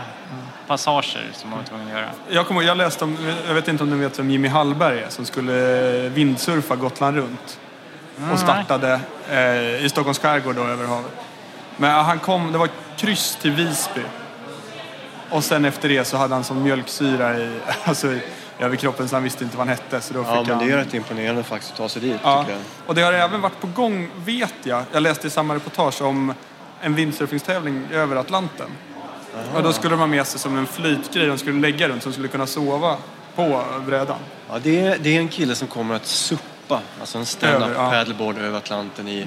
passager 0.67 1.29
som 1.33 1.49
man 1.49 1.59
var 1.59 1.65
tvungen 1.65 1.87
att 1.87 1.93
göra. 1.93 2.09
Jag, 2.29 2.47
kommer, 2.47 2.61
jag 2.61 2.77
läste 2.77 3.03
om, 3.03 3.17
jag 3.47 3.53
vet 3.53 3.67
inte 3.67 3.83
om 3.83 3.89
ni 3.89 3.95
vet 3.95 4.19
vem 4.19 4.29
Jimmy 4.31 4.47
Hallberg 4.47 4.99
är 4.99 5.09
som 5.09 5.25
skulle 5.25 6.09
vindsurfa 6.09 6.75
Gotland 6.75 7.17
runt. 7.17 7.59
Och 8.33 8.39
startade 8.39 8.99
eh, 9.31 9.85
i 9.85 9.89
Stockholms 9.89 10.19
skärgård 10.19 10.55
då 10.55 10.63
över 10.63 10.85
havet. 10.85 11.11
Men 11.77 11.89
ja, 11.89 12.01
han 12.01 12.19
kom, 12.19 12.51
det 12.51 12.57
var 12.57 12.69
kryss 12.97 13.37
till 13.41 13.51
Visby. 13.51 14.01
Och 15.29 15.43
sen 15.43 15.65
efter 15.65 15.89
det 15.89 16.05
så 16.05 16.17
hade 16.17 16.33
han 16.33 16.43
som 16.43 16.63
mjölksyra 16.63 17.37
i, 17.37 17.59
alltså, 17.83 18.07
i 18.13 18.21
överkroppen 18.59 19.07
så 19.09 19.15
han 19.15 19.23
visste 19.23 19.43
inte 19.43 19.57
vad 19.57 19.67
han 19.67 19.77
hette. 19.77 20.01
Så 20.01 20.13
då 20.13 20.23
fick 20.23 20.31
Ja, 20.33 20.43
men 20.47 20.55
han... 20.57 20.67
det 20.67 20.73
är 20.73 20.77
rätt 20.77 20.93
imponerande 20.93 21.43
faktiskt 21.43 21.71
att 21.71 21.77
ta 21.77 21.89
sig 21.89 22.01
dit, 22.01 22.19
Ja, 22.23 22.39
tycker 22.43 22.53
jag. 22.53 22.61
och 22.87 22.95
det 22.95 23.01
har 23.01 23.13
även 23.13 23.41
varit 23.41 23.61
på 23.61 23.67
gång, 23.67 24.09
vet 24.25 24.53
jag. 24.63 24.83
Jag 24.91 25.03
läste 25.03 25.27
i 25.27 25.29
samma 25.29 25.55
reportage 25.55 26.01
om 26.01 26.33
en 26.81 26.95
windsurfingstävling 26.95 27.87
över 27.91 28.15
Atlanten. 28.15 28.67
Och 29.55 29.63
då 29.63 29.73
skulle 29.73 29.93
de 29.93 29.99
ha 29.99 30.07
med 30.07 30.27
sig 30.27 30.39
som 30.39 30.57
en 30.57 30.67
flytgrej 30.67 31.27
de 31.27 31.37
skulle 31.37 31.59
lägga 31.59 31.87
runt 31.89 32.03
som 32.03 32.13
skulle 32.13 32.27
kunna 32.27 32.47
sova 32.47 32.97
på 33.35 33.63
brädan. 33.87 34.17
Ja, 34.49 34.59
det, 34.63 34.79
är, 34.79 34.97
det 35.01 35.15
är 35.15 35.19
en 35.19 35.27
kille 35.27 35.55
som 35.55 35.67
kommer 35.67 35.95
att 35.95 36.05
suppa, 36.05 36.79
alltså 36.99 37.17
en 37.17 37.25
stand-up 37.25 37.71
ja. 37.75 37.89
paddleboard 37.89 38.37
över 38.37 38.57
Atlanten 38.57 39.07
i, 39.07 39.25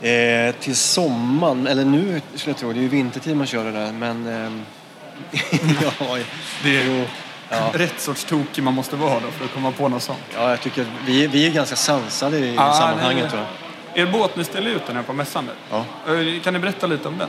eh, 0.00 0.54
till 0.60 0.76
sommaren, 0.76 1.66
eller 1.66 1.84
nu 1.84 2.20
skulle 2.34 2.50
jag 2.50 2.56
tro, 2.58 2.72
det 2.72 2.78
är 2.78 2.82
ju 2.82 2.88
vintertid 2.88 3.36
man 3.36 3.46
kör 3.46 3.64
det 3.64 3.72
där, 3.72 3.92
men... 3.92 4.26
ehm, 4.26 4.62
ja, 5.82 6.18
Det 6.62 6.76
är- 6.80 6.84
jo. 6.86 7.04
rätt 7.72 8.00
sorts 8.00 8.24
tokig 8.24 8.64
man 8.64 8.74
måste 8.74 8.96
vara 8.96 9.20
då 9.20 9.30
för 9.30 9.44
att 9.44 9.54
komma 9.54 9.70
på 9.72 9.88
något 9.88 10.02
sånt. 10.02 10.18
Ja, 10.34 10.50
jag 10.50 10.60
tycker 10.60 10.86
vi, 11.06 11.26
vi 11.26 11.46
är 11.46 11.50
ganska 11.50 11.76
sansade 11.76 12.38
i 12.38 12.54
Ja, 12.54 12.72
sammanhanget. 12.72 13.28
nej. 13.34 13.42
Jag. 13.94 14.08
Er 14.08 14.12
båt, 14.12 14.36
ni 14.36 14.44
ställde 14.44 14.70
ut 14.70 14.86
den 14.86 14.96
här 14.96 15.02
på 15.02 15.12
mässan 15.12 15.44
nu. 15.46 15.52
Ja. 15.70 16.12
Eh, 16.14 16.42
Kan 16.42 16.52
ni 16.52 16.58
berätta 16.58 16.86
lite 16.86 17.08
om 17.08 17.18
den? 17.18 17.28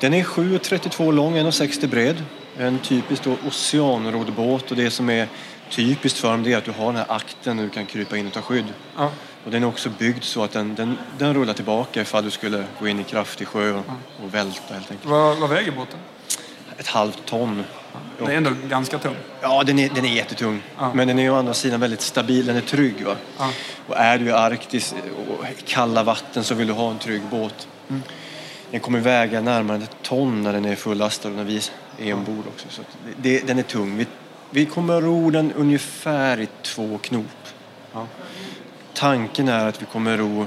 Den 0.00 0.14
är 0.14 0.22
7,32 0.22 1.12
lång, 1.12 1.36
1,60 1.36 1.86
bred. 1.86 2.22
En 2.58 2.78
typisk 2.78 3.22
oceanrodbåt 3.46 4.70
och 4.70 4.76
det 4.76 4.90
som 4.90 5.10
är 5.10 5.28
typiskt 5.70 6.18
för 6.18 6.30
dem 6.30 6.46
är 6.46 6.56
att 6.56 6.64
du 6.64 6.70
har 6.70 6.86
den 6.86 6.96
här 6.96 7.06
akten 7.08 7.56
där 7.56 7.64
du 7.64 7.70
kan 7.70 7.86
krypa 7.86 8.16
in 8.16 8.26
och 8.26 8.32
ta 8.32 8.42
skydd. 8.42 8.64
Ja. 8.96 9.10
Och 9.44 9.50
den 9.50 9.62
är 9.62 9.66
också 9.66 9.90
byggd 9.98 10.22
så 10.24 10.42
att 10.42 10.52
den, 10.52 10.74
den, 10.74 10.98
den 11.18 11.34
rullar 11.34 11.54
tillbaka 11.54 12.00
ifall 12.00 12.24
du 12.24 12.30
skulle 12.30 12.64
gå 12.80 12.88
in 12.88 13.00
i 13.00 13.04
kraftig 13.04 13.48
sjö 13.48 13.72
och, 13.72 13.84
och 14.24 14.34
välta 14.34 14.74
helt 14.74 14.90
enkelt. 14.90 15.10
Vad, 15.10 15.38
vad 15.38 15.50
väger 15.50 15.72
båten? 15.72 15.98
Ett 16.78 16.86
halvt 16.86 17.26
ton. 17.26 17.64
Den 18.18 18.28
är 18.28 18.36
ändå 18.36 18.50
ganska 18.68 18.98
tung. 18.98 19.16
Ja, 19.40 19.62
den 19.62 19.78
är, 19.78 19.88
den 19.88 20.04
är 20.04 20.14
jättetung. 20.14 20.62
Ja. 20.78 20.94
Men 20.94 21.08
den 21.08 21.18
är 21.18 21.30
å 21.30 21.34
andra 21.34 21.54
sidan 21.54 21.80
väldigt 21.80 22.00
stabil, 22.00 22.46
den 22.46 22.56
är 22.56 22.60
trygg. 22.60 23.04
Va? 23.06 23.16
Ja. 23.38 23.50
Och 23.86 23.96
är 23.96 24.18
du 24.18 24.24
i 24.24 24.32
Arktis 24.32 24.94
och 25.28 25.44
kalla 25.66 26.02
vatten 26.02 26.44
så 26.44 26.54
vill 26.54 26.66
du 26.66 26.72
ha 26.72 26.90
en 26.90 26.98
trygg 26.98 27.22
båt. 27.30 27.68
Mm. 27.88 28.02
Den 28.70 28.80
kommer 28.80 29.00
väga 29.00 29.40
närmare 29.40 29.82
ett 29.82 29.96
ton 30.02 30.42
när 30.42 30.52
den 30.52 30.64
är 30.64 30.76
fullastad 30.76 31.28
och 31.28 31.34
när 31.34 31.44
vi 31.44 31.60
är 31.98 32.14
ombord 32.14 32.44
också. 32.46 32.66
Så 32.70 32.82
det, 33.16 33.46
den 33.46 33.58
är 33.58 33.62
tung. 33.62 33.96
Vi, 33.96 34.06
vi 34.50 34.66
kommer 34.66 35.00
ro 35.00 35.30
den 35.30 35.52
ungefär 35.52 36.40
i 36.40 36.48
två 36.62 36.98
knop. 36.98 37.26
Ja. 37.92 38.06
Tanken 38.94 39.48
är 39.48 39.68
att 39.68 39.82
vi 39.82 39.86
kommer 39.86 40.18
ro 40.18 40.46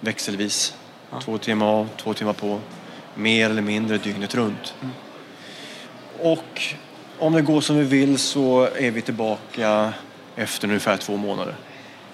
växelvis. 0.00 0.74
Två 1.22 1.38
timmar 1.38 1.66
av, 1.66 1.88
två 1.96 2.14
timmar 2.14 2.32
på. 2.32 2.60
Mer 3.14 3.50
eller 3.50 3.62
mindre 3.62 3.98
dygnet 3.98 4.34
runt. 4.34 4.74
Mm. 4.80 4.94
Och 6.18 6.62
om 7.18 7.32
det 7.32 7.42
går 7.42 7.60
som 7.60 7.76
vi 7.76 7.84
vill 7.84 8.18
så 8.18 8.68
är 8.76 8.90
vi 8.90 9.02
tillbaka 9.02 9.92
efter 10.36 10.68
ungefär 10.68 10.96
två 10.96 11.16
månader. 11.16 11.54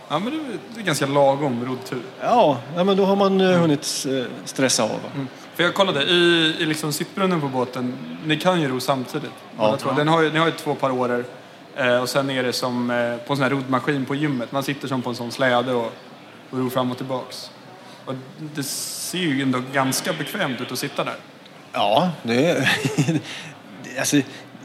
Ja, 0.08 0.18
men 0.18 0.58
det 0.74 0.80
är, 0.80 0.84
ganska 0.84 1.06
lagom 1.06 1.64
roddtur. 1.64 2.02
Ja, 2.20 2.58
ja 2.76 2.84
men 2.84 2.96
då 2.96 3.04
har 3.04 3.16
man 3.16 3.40
eh, 3.40 3.60
hunnit 3.60 4.06
eh, 4.08 4.24
stressa 4.44 4.82
av. 4.82 5.00
Mm. 5.14 5.28
För 5.56 5.62
jag 5.64 5.74
kollade, 5.74 6.02
i, 6.02 6.54
i 6.58 6.66
liksom 6.66 6.92
sittbrunnen 6.92 7.40
på 7.40 7.48
båten, 7.48 7.94
ni 8.24 8.36
kan 8.36 8.60
ju 8.60 8.68
ro 8.68 8.80
samtidigt. 8.80 9.30
båda 9.56 9.76
två. 9.76 9.92
Den 9.92 10.08
har 10.08 10.22
ju, 10.22 10.32
ni 10.32 10.38
har 10.38 10.46
ju 10.46 10.52
två 10.52 10.74
parorer 10.74 11.24
eh, 11.76 11.96
och 11.96 12.08
sen 12.08 12.30
är 12.30 12.42
det 12.42 12.52
som 12.52 12.90
eh, 12.90 13.16
på 13.16 13.32
en 13.32 13.36
sån 13.36 13.42
här 13.42 13.50
roddmaskin 13.50 14.04
på 14.04 14.14
gymmet. 14.14 14.52
Man 14.52 14.62
sitter 14.62 14.88
som 14.88 15.02
på 15.02 15.10
en 15.10 15.16
sån 15.16 15.32
släde 15.32 15.74
och, 15.74 15.92
och 16.50 16.58
ror 16.58 16.70
fram 16.70 16.90
och 16.90 16.96
tillbaks. 16.96 17.50
Och 18.04 18.14
det 18.38 18.62
ser 18.62 19.18
ju 19.18 19.42
ändå 19.42 19.62
ganska 19.72 20.12
bekvämt 20.12 20.60
ut 20.60 20.72
att 20.72 20.78
sitta 20.78 21.04
där. 21.04 21.16
Ja, 21.72 22.10
det 22.22 22.46
är... 22.46 22.70
alltså, 23.98 24.16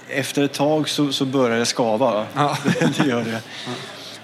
efter 0.10 0.43
ett 0.43 0.54
tag 0.54 0.89
så, 0.89 1.12
så 1.12 1.25
börjar 1.25 1.60
det 1.60 1.65
skava. 1.65 2.12
va? 2.13 2.25
Ja. 2.36 2.58
det 2.97 3.06
gör 3.06 3.23
det. 3.23 3.41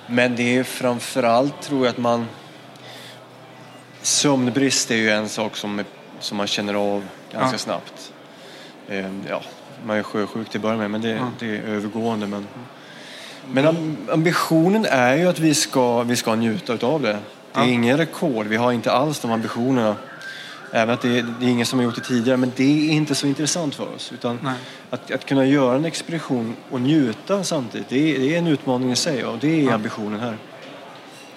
Men 0.07 0.35
det 0.35 0.57
är 0.57 0.63
framförallt 0.63 1.61
tror 1.61 1.85
jag 1.85 1.91
att 1.91 1.97
man... 1.97 2.27
Sömnbrist 4.01 4.91
är 4.91 4.95
ju 4.95 5.09
en 5.09 5.29
sak 5.29 5.55
som, 5.55 5.79
är, 5.79 5.85
som 6.19 6.37
man 6.37 6.47
känner 6.47 6.73
av 6.73 7.03
ganska 7.31 7.53
Ja. 7.53 7.57
snabbt. 7.57 8.13
Eh, 8.87 9.05
ja, 9.29 9.41
man 9.85 9.97
är 9.97 10.03
sjösjuk 10.03 10.49
till 10.49 10.57
att 10.57 10.61
börja 10.61 10.77
med, 10.77 10.91
men 10.91 11.01
det, 11.01 11.09
Ja. 11.09 11.29
det 11.39 11.45
är 11.57 11.61
övergående. 11.63 12.27
Men, 12.27 12.47
men 13.51 13.65
am- 13.67 13.97
ambitionen 14.11 14.85
är 14.85 15.15
ju 15.15 15.27
att 15.27 15.39
vi 15.39 15.53
ska, 15.53 16.03
vi 16.03 16.15
ska 16.15 16.35
njuta 16.35 16.73
utav 16.73 17.01
det. 17.01 17.07
Det 17.53 17.59
är 17.59 17.63
Ja. 17.63 17.69
ingen 17.69 17.97
rekord, 17.97 18.47
vi 18.47 18.55
har 18.55 18.71
inte 18.71 18.91
alls 18.91 19.19
de 19.19 19.31
ambitionerna. 19.31 19.95
Även 20.71 20.93
att 20.93 21.01
det, 21.01 21.21
det 21.21 21.45
är 21.45 21.49
ingen 21.49 21.65
som 21.65 21.79
har 21.79 21.83
gjort 21.83 21.95
det 21.95 22.01
tidigare, 22.01 22.37
men 22.37 22.51
det 22.55 22.89
är 22.89 22.93
inte 22.93 23.15
så 23.15 23.27
intressant 23.27 23.75
för 23.75 23.95
oss. 23.95 24.11
Utan 24.13 24.39
Nej. 24.43 24.53
att, 24.89 25.11
att 25.11 25.25
kunna 25.25 25.45
göra 25.45 25.75
en 25.75 25.85
expedition 25.85 26.55
och 26.69 26.81
njuta 26.81 27.43
samtidigt, 27.43 27.89
det 27.89 28.15
är, 28.15 28.19
det 28.19 28.33
är 28.35 28.37
en 28.37 28.47
utmaning 28.47 28.91
i 28.91 28.95
sig 28.95 29.25
och 29.25 29.37
det 29.37 29.65
är 29.67 29.71
ambitionen 29.73 30.19
här. 30.19 30.37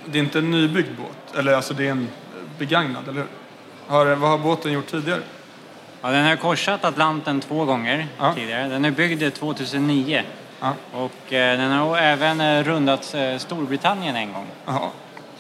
Det 0.06 0.18
är 0.18 0.22
inte 0.22 0.38
en 0.38 0.50
nybyggd 0.50 0.88
båt, 0.96 1.38
eller 1.38 1.52
alltså 1.54 1.74
det 1.74 1.86
är 1.86 1.90
en 1.90 2.08
begagnad, 2.58 3.08
eller 3.08 3.20
hur? 3.20 3.26
Har, 3.90 4.06
vad 4.06 4.30
har 4.30 4.38
båten 4.38 4.72
gjort 4.72 4.86
tidigare? 4.86 5.20
Ja, 6.02 6.10
den 6.10 6.24
har 6.24 6.36
korsat 6.36 6.84
Atlanten 6.84 7.40
två 7.40 7.64
gånger 7.64 8.06
Ja. 8.18 8.34
tidigare. 8.34 8.68
Den 8.68 8.84
är 8.84 8.90
byggd 8.90 9.34
2009. 9.34 10.22
Ja. 10.60 10.72
Och 10.92 11.32
eh, 11.32 11.58
den 11.58 11.72
har 11.72 11.98
även 11.98 12.40
eh, 12.40 12.64
rundat 12.64 13.14
eh, 13.14 13.36
Storbritannien 13.38 14.16
en 14.16 14.32
gång. 14.32 14.46
Jaha. 14.66 14.88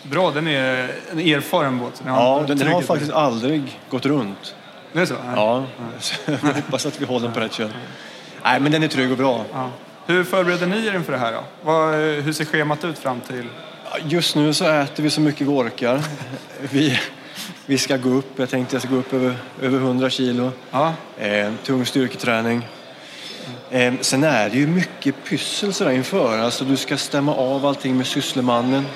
Bra, 0.02 0.30
den 0.30 0.48
är 0.48 0.90
en 1.10 1.18
erfaren 1.18 1.78
båt. 1.78 2.02
har 2.06 2.20
Ja, 2.22 2.40
en 2.40 2.46
den, 2.46 2.58
den 2.58 2.72
har 2.72 2.82
faktiskt 2.82 3.12
aldrig 3.12 3.80
gått 3.90 4.06
runt. 4.06 4.54
Det 4.92 5.00
är 5.00 5.06
så? 5.06 5.14
Nej. 5.14 5.32
Ja, 5.36 5.64
så 6.00 6.14
jag 6.26 6.38
hoppas 6.54 6.86
att 6.86 7.00
vi 7.00 7.04
håller 7.04 7.26
den 7.26 7.34
på 7.34 7.40
rätt 7.40 7.52
köl. 7.52 7.70
Nej, 8.44 8.60
men 8.60 8.72
den 8.72 8.82
är 8.82 8.88
trygg 8.88 9.10
och 9.10 9.18
bra. 9.18 9.44
Ja. 9.52 9.68
Hur 10.06 10.24
förbereder 10.24 10.66
ni 10.66 10.86
er 10.86 10.94
inför 10.94 11.12
det 11.12 11.18
här 11.18 11.32
då? 11.32 11.44
Vad, 11.62 11.94
hur 11.94 12.32
ser 12.32 12.44
schemat 12.44 12.84
ut 12.84 12.98
fram 12.98 13.20
till? 13.20 13.44
Just 14.04 14.36
nu 14.36 14.54
så 14.54 14.64
äter 14.68 15.02
vi 15.02 15.10
så 15.10 15.20
mycket 15.20 15.40
vi 15.46 15.50
orkar. 15.50 16.00
Vi, 16.70 17.00
vi 17.70 17.78
ska 17.78 17.96
gå 17.96 18.08
upp, 18.08 18.38
jag 18.38 18.50
tänkte 18.50 18.74
jag 18.74 18.82
ska 18.82 18.90
gå 18.90 18.96
upp 18.96 19.12
över, 19.14 19.36
över 19.62 19.78
100 19.78 20.10
kilo. 20.10 20.52
Ja, 20.70 20.94
Eh, 21.18 21.52
tung 21.64 21.86
styrketräning. 21.86 22.68
Eh, 23.70 23.94
sen 24.00 24.24
är 24.24 24.50
det 24.50 24.56
ju 24.56 24.66
mycket 24.66 25.14
pyssel 25.24 25.72
sådär 25.72 25.90
inför. 25.90 26.38
Alltså 26.38 26.64
du 26.64 26.76
ska 26.76 26.96
stämma 26.96 27.34
av 27.34 27.66
allting 27.66 27.96
med 27.96 28.06
sysslemannen. 28.06 28.86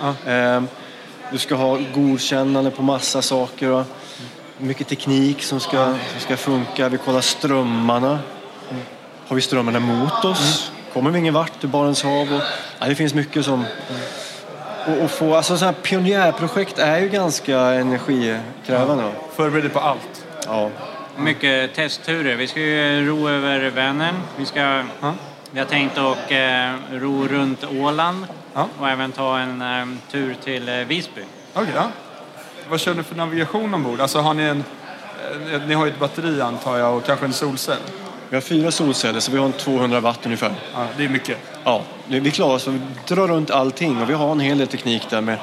Ja. 0.00 0.30
Eh, 0.32 0.62
du 1.32 1.38
ska 1.38 1.54
ha 1.54 1.78
godkännande 1.94 2.70
på 2.70 2.82
massa 2.82 3.22
saker. 3.22 3.70
Och 3.70 3.84
mycket 4.58 4.88
teknik 4.88 5.42
som 5.42 5.60
ska, 5.60 5.94
som 6.12 6.20
ska 6.20 6.36
funka. 6.36 6.88
Vi 6.88 6.98
kollar 6.98 7.20
strömmarna. 7.20 8.18
Har 9.26 9.36
vi 9.36 9.42
strömmarna 9.42 9.80
mot 9.80 10.24
oss? 10.24 10.72
Kommer 10.92 11.10
vi 11.10 11.18
ingen 11.18 11.34
vart 11.34 11.64
i 11.64 11.66
Barents 11.66 12.02
hav? 12.02 12.34
Och, 12.34 12.42
ja, 12.78 12.86
det 12.86 12.94
finns 12.94 13.14
mycket 13.14 13.44
som... 13.44 13.64
Och, 14.86 15.04
och 15.04 15.10
få, 15.10 15.34
alltså 15.34 15.56
sådana 15.58 15.76
här 15.76 15.82
pionjärprojekt 15.82 16.78
är 16.78 16.98
ju 16.98 17.08
ganska 17.08 17.58
energikrävande. 17.60 19.12
förbereder 19.36 19.68
på 19.68 19.80
allt. 19.80 20.26
Ja. 20.46 20.70
Mycket 21.16 21.74
testturer. 21.74 22.36
Vi 22.36 22.46
ska 22.46 22.60
ju 22.60 23.06
ro 23.06 23.28
över 23.28 23.70
Vänern. 23.70 24.14
Vi, 24.36 24.46
ska, 24.46 24.60
Ja. 25.00 25.14
vi 25.50 25.58
har 25.58 25.66
tänkt 25.66 25.98
att 25.98 26.30
eh, 26.30 26.98
ro 26.98 27.26
runt 27.28 27.64
Åland 27.64 28.26
Ja. 28.54 28.66
och 28.80 28.88
även 28.88 29.12
ta 29.12 29.38
en 29.38 29.62
eh, 29.62 29.86
tur 30.10 30.36
till 30.44 30.68
eh, 30.68 30.74
Visby. 30.74 31.20
Okej, 31.54 31.72
ja. 31.74 31.88
Vad 32.68 32.80
kör 32.80 32.94
ni 32.94 33.02
för 33.02 33.14
navigation 33.14 33.74
ombord? 33.74 34.00
Alltså 34.00 34.18
har 34.18 34.34
ni 34.34 34.42
en... 34.42 34.64
eh, 35.52 35.60
Ni 35.66 35.74
har 35.74 35.86
ju 35.86 35.92
ett 35.92 35.98
batteri 35.98 36.40
antar 36.40 36.78
jag 36.78 36.96
och 36.96 37.04
kanske 37.06 37.26
en 37.26 37.32
solcell. 37.32 37.76
Vi 38.30 38.36
har 38.36 38.40
fyra 38.40 38.70
solceller 38.70 39.20
så 39.20 39.32
vi 39.32 39.38
har 39.38 39.46
en 39.46 39.52
200 39.52 40.00
watt 40.00 40.20
ungefär. 40.26 40.52
Ja, 40.74 40.86
det 40.96 41.04
är 41.04 41.08
mycket. 41.08 41.38
Ja, 41.64 41.82
det- 42.08 42.20
vi 42.20 42.30
klarar 42.30 42.54
oss. 42.54 42.66
Vi 42.68 42.80
drar 43.08 43.28
runt 43.28 43.50
allting 43.50 44.02
och 44.02 44.10
vi 44.10 44.14
har 44.14 44.32
en 44.32 44.40
hel 44.40 44.58
del 44.58 44.66
teknik 44.68 45.02
där 45.10 45.20
med, 45.20 45.38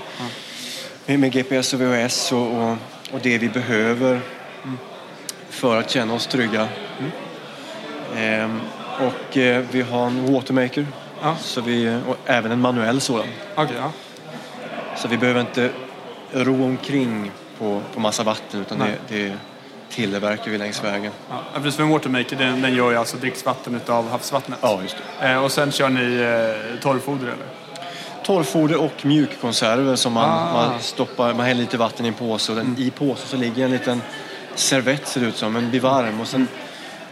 med, 1.06 1.20
med 1.20 1.32
GPS 1.32 1.74
och 1.74 1.82
VHS 1.82 2.32
och, 2.32 2.48
och, 2.48 2.76
och 3.12 3.20
det 3.22 3.38
vi 3.38 3.50
behöver 3.50 4.20
för 5.50 5.80
att 5.80 5.90
känna 5.90 6.14
oss 6.14 6.28
trygga. 6.28 6.68
Ehm, 8.16 8.60
och 9.00 9.38
eh, 9.38 9.64
vi 9.72 9.82
har 9.82 10.08
en 10.08 10.34
watermaker 10.34 10.86
Ja. 11.22 11.36
så 11.42 11.62
vi, 11.62 12.00
och 12.08 12.18
även 12.26 12.52
en 12.52 12.62
manuell 12.62 13.02
sådan. 13.02 13.28
Okej, 13.56 13.76
ja. 13.80 13.92
Så 14.98 15.08
vi 15.08 15.18
behöver 15.18 15.40
inte 15.42 15.70
ro 16.32 16.64
omkring 16.64 17.32
på, 17.60 17.82
på 17.94 18.00
massa 18.00 18.24
vatten 18.24 18.62
utan 18.62 18.80
det, 18.80 18.86
Nej. 18.86 18.98
det 19.08 19.34
tillverkar 19.90 20.52
vi 20.52 20.58
längs 20.58 20.84
vägen. 20.84 21.12
ja. 21.30 21.62
För 21.72 21.84
watermaker 21.84 22.36
den, 22.36 22.62
den 22.62 22.76
gör 22.76 22.92
ju 22.92 22.98
alltså 22.98 23.18
dricksvatten 23.18 23.76
utav 23.76 24.10
havsvattnet. 24.10 24.60
Ja, 24.62 24.80
just 24.82 24.96
det. 25.20 25.28
Eh, 25.28 25.44
och 25.44 25.52
sen 25.52 25.72
kör 25.72 25.90
ni 25.90 26.16
eh, 26.22 26.82
torrfoder 26.82 27.24
eller? 27.28 27.46
Torrfoder 28.26 28.78
och 28.82 29.06
mjukkonserver 29.06 29.96
som 29.96 30.14
man, 30.14 30.30
Ah. 30.30 30.54
man 30.54 30.80
stoppar, 30.80 31.34
man 31.34 31.46
häller 31.46 31.62
lite 31.62 31.78
vatten 31.78 32.06
i 32.06 32.08
en 32.10 32.14
påse 32.14 32.52
och 32.52 32.58
den, 32.58 32.76
i 32.80 32.90
påsen 32.92 33.28
så 33.28 33.38
ligger 33.38 33.66
en 33.66 33.72
liten 33.72 34.02
servett 34.56 35.08
ser 35.08 35.22
det 35.22 35.28
ut 35.28 35.36
som, 35.38 35.54
men 35.54 35.70
blir 35.70 35.80
varm 35.80 36.22
och 36.22 36.28
sen 36.28 36.48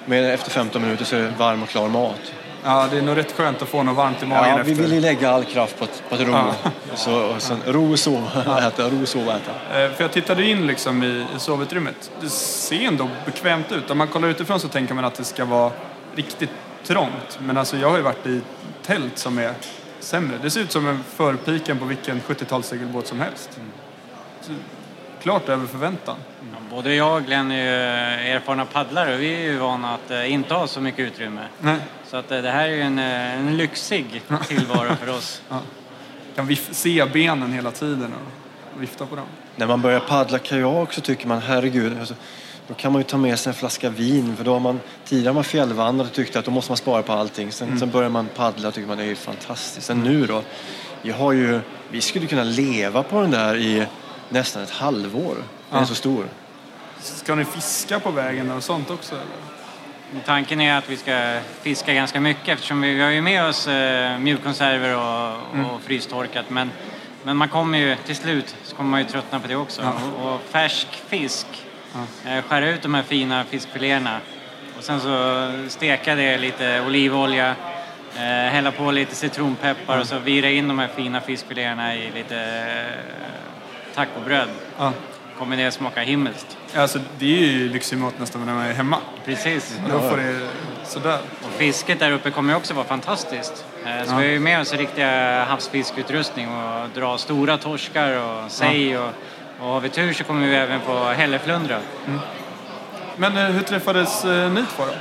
med, 0.05 0.33
efter 0.33 0.51
15 0.51 0.81
minuter 0.81 1.05
så 1.05 1.15
är 1.15 1.19
det 1.19 1.33
varm 1.37 1.63
och 1.63 1.69
klar 1.69 1.87
mat. 1.87 2.33
Ja, 2.67 2.87
det 2.91 2.97
är 2.97 3.01
nog 3.01 3.17
rätt 3.17 3.31
skönt 3.31 3.61
att 3.61 3.67
få 3.69 3.83
något 3.83 3.95
varmt 3.97 4.23
i 4.23 4.25
magen 4.25 4.49
Ja, 4.49 4.63
vi 4.63 4.71
efter. 4.71 4.83
vill 4.83 4.93
ju 4.93 4.99
lägga 4.99 5.31
all 5.31 5.43
kraft 5.45 5.77
på 5.79 5.83
att, 5.83 6.03
på 6.09 6.15
att 6.15 6.21
ro. 6.21 6.31
Ja. 6.31 6.53
Så, 6.95 7.21
och 7.25 7.41
sen, 7.41 7.57
ro 7.65 7.91
och 7.91 7.99
sova, 7.99 8.59
äta, 8.67 8.89
ro 8.89 9.01
och 9.01 9.07
sova, 9.07 9.35
äta. 9.37 9.83
Eh, 9.83 9.91
För 9.91 10.03
jag 10.03 10.11
tittade 10.11 10.45
in 10.45 10.67
liksom 10.67 11.03
i, 11.03 11.25
i 11.35 11.39
sovutrymmet. 11.39 12.11
Det 12.21 12.29
ser 12.29 12.87
ändå 12.87 13.09
bekvämt 13.25 13.71
ut. 13.71 13.89
Om 13.91 13.97
man 13.97 14.07
kollar 14.07 14.27
utifrån 14.27 14.59
så 14.59 14.67
tänker 14.67 14.93
man 14.93 15.05
att 15.05 15.13
det 15.15 15.23
ska 15.23 15.45
vara 15.45 15.71
riktigt 16.15 16.49
trångt. 16.83 17.39
Men 17.41 17.57
alltså 17.57 17.77
jag 17.77 17.89
har 17.89 17.97
ju 17.97 18.03
varit 18.03 18.27
i 18.27 18.41
tält 18.85 19.17
som 19.17 19.37
är 19.37 19.53
sämre. 19.99 20.37
Det 20.41 20.49
ser 20.49 20.61
ut 20.61 20.71
som 20.71 20.87
en 20.87 21.03
förpiken 21.15 21.79
på 21.79 21.85
vilken 21.85 22.21
70-talssegelbåt 22.21 23.05
som 23.05 23.19
helst. 23.19 23.49
Så, 24.41 24.51
klart 25.21 25.49
över 25.49 25.67
förväntan. 25.67 26.15
Ja, 26.75 26.81
Både 26.81 26.95
jag 26.95 27.15
och 27.15 27.23
Glenn 27.25 27.51
är 27.51 27.55
ju 27.55 28.31
erfarna 28.35 28.65
paddlare 28.65 29.13
och 29.15 29.21
vi 29.21 29.33
är 29.35 29.39
ju 29.41 29.57
vana 29.57 29.93
att 29.93 30.11
eh, 30.11 30.31
inte 30.33 30.53
ha 30.53 30.67
så 30.67 30.81
mycket 30.81 30.99
utrymme. 30.99 31.41
Nej. 31.59 31.77
Så 32.07 32.17
att 32.17 32.31
eh, 32.31 32.41
det 32.41 32.49
här 32.51 32.67
är 32.67 32.73
ju 32.73 32.81
en, 32.81 32.99
eh, 32.99 33.33
en 33.39 33.57
lyxig 33.57 34.21
tillvaro 34.47 34.95
för 34.95 35.09
oss. 35.09 35.41
Kan 36.35 36.47
vif- 36.49 36.73
se 36.73 37.05
benen 37.13 37.53
hela 37.53 37.71
tiden 37.71 38.13
och 38.75 38.81
vifta 38.81 39.05
på 39.05 39.15
dem. 39.15 39.25
När 39.55 39.67
man 39.67 39.81
börjar 39.81 39.99
paddla 39.99 40.39
kajak 40.39 40.93
så 40.93 41.01
tycker 41.01 41.27
man 41.27 41.41
herregud, 41.41 41.99
alltså, 41.99 42.15
Då 42.67 42.73
kan 42.73 42.91
man 42.91 42.99
ju 42.99 43.03
ta 43.03 43.17
med 43.17 43.39
sig 43.39 43.49
en 43.49 43.53
flaska 43.53 43.89
vin 43.89 44.35
för 44.37 44.43
då 44.43 44.53
har 44.53 44.59
man 44.59 44.79
tidigare 45.05 45.33
man 45.33 45.43
fjällvandrat 45.43 46.07
och 46.07 46.13
tyckte 46.13 46.39
att 46.39 46.45
då 46.45 46.51
måste 46.51 46.71
man 46.71 46.77
spara 46.77 47.01
på 47.01 47.13
allting. 47.13 47.51
Sen, 47.51 47.79
sen 47.79 47.89
börjar 47.91 48.09
man 48.09 48.27
paddla 48.35 48.67
och 48.67 48.73
tycker 48.73 48.87
man 48.87 48.97
det 48.97 49.05
är 49.05 49.15
fantastiskt. 49.15 49.87
Sen 49.87 49.99
nu 50.03 50.25
då, 50.25 50.41
jag 51.01 51.15
har 51.15 51.31
ju, 51.31 51.59
vi 51.91 52.01
skulle 52.01 52.27
kunna 52.27 52.43
leva 52.43 53.03
på 53.03 53.21
den 53.21 53.31
där 53.31 53.55
i 53.55 53.85
nästan 54.29 54.63
ett 54.63 54.69
halvår. 54.71 55.35
Den 55.69 55.77
är 55.77 55.81
Ja. 55.81 55.85
så 55.85 55.95
stor. 55.95 56.25
Ska 57.05 57.35
ni 57.35 57.45
fiska 57.45 57.99
på 57.99 58.11
vägen 58.11 58.51
och 58.51 58.63
sånt 58.63 58.89
också? 58.89 59.15
Eller? 59.15 60.21
Tanken 60.25 60.61
är 60.61 60.77
att 60.77 60.89
vi 60.89 60.97
ska 60.97 61.39
fiska 61.61 61.93
ganska 61.93 62.19
mycket 62.21 62.47
eftersom 62.49 62.81
vi, 62.81 62.93
vi 62.93 63.01
har 63.01 63.09
ju 63.09 63.21
med 63.21 63.45
oss 63.45 63.67
eh, 63.67 64.17
mjukkonserver 64.19 64.95
och, 64.97 65.35
Mm. 65.53 65.65
och 65.65 65.81
frystorkat. 65.81 66.49
Men, 66.49 66.71
men 67.23 67.37
man 67.37 67.49
kommer 67.49 67.77
ju 67.77 67.95
till 67.95 68.15
slut 68.15 68.55
så 68.63 68.75
kommer 68.75 68.89
man 68.89 68.99
ju 68.99 69.05
tröttna 69.05 69.39
på 69.39 69.47
det 69.47 69.55
också. 69.55 69.81
Ja. 69.81 69.93
Och, 70.23 70.33
och 70.33 70.41
färsk 70.49 70.87
fisk, 71.07 71.47
eh, 72.25 72.43
skära 72.43 72.69
ut 72.69 72.81
de 72.81 72.93
här 72.93 73.03
fina 73.03 73.43
fiskfiléerna 73.43 74.19
och 74.77 74.83
sen 74.83 74.99
så 74.99 75.51
steka 75.69 76.15
det 76.15 76.37
lite 76.37 76.81
olivolja, 76.87 77.55
eh, 78.15 78.21
hälla 78.23 78.71
på 78.71 78.91
lite 78.91 79.15
citronpeppar 79.15 79.99
och 79.99 80.07
så 80.07 80.19
vira 80.19 80.49
in 80.49 80.67
de 80.67 80.79
här 80.79 80.89
fina 80.95 81.21
fiskfiléerna 81.21 81.95
i 81.95 82.11
lite 82.11 82.37
eh, 82.39 83.95
tacobröd. 83.95 84.49
Ja. 84.77 84.93
Kommer 85.37 85.57
det 85.57 85.71
smaka 85.71 86.01
himmelskt. 86.01 86.57
Alltså, 86.75 86.99
det 87.19 87.25
är 87.25 87.47
ju 87.47 87.69
lyxig 87.69 87.97
mat 87.97 88.19
nästan 88.19 88.45
när 88.45 88.53
man 88.53 88.65
är 88.65 88.73
hemma. 88.73 88.97
Precis. 89.25 89.79
Då 89.91 89.99
får 90.09 90.17
det 90.17 90.39
sådär. 90.85 91.19
Och 91.45 91.51
fisket 91.57 91.99
där 91.99 92.11
uppe 92.11 92.31
kommer 92.31 92.53
ju 92.53 92.57
också 92.57 92.73
vara 92.73 92.85
fantastiskt. 92.85 93.65
Eh, 93.85 94.05
Så 94.05 94.11
Ja. 94.13 94.17
vi 94.17 94.25
har 94.25 94.31
ju 94.33 94.39
med 94.39 94.61
oss 94.61 94.73
riktiga 94.73 95.43
havsfiskeutrustning 95.43 96.47
och 96.49 96.89
dra 96.95 97.17
stora 97.17 97.57
torskar 97.57 98.17
och 98.17 98.51
sej 98.51 98.97
och, 98.97 99.09
och 99.59 99.67
har 99.67 99.79
vi 99.81 99.89
tur 99.89 100.13
så 100.13 100.23
kommer 100.23 100.47
vi 100.47 100.55
även 100.55 100.81
få 100.81 101.03
hälleflundra. 101.05 101.79
Men 103.17 103.37
eh, 103.37 103.43
hur 103.43 103.61
träffades 103.61 104.25
eh, 104.25 104.51
ni 104.51 104.63
två 104.75 104.83
då? 104.85 104.91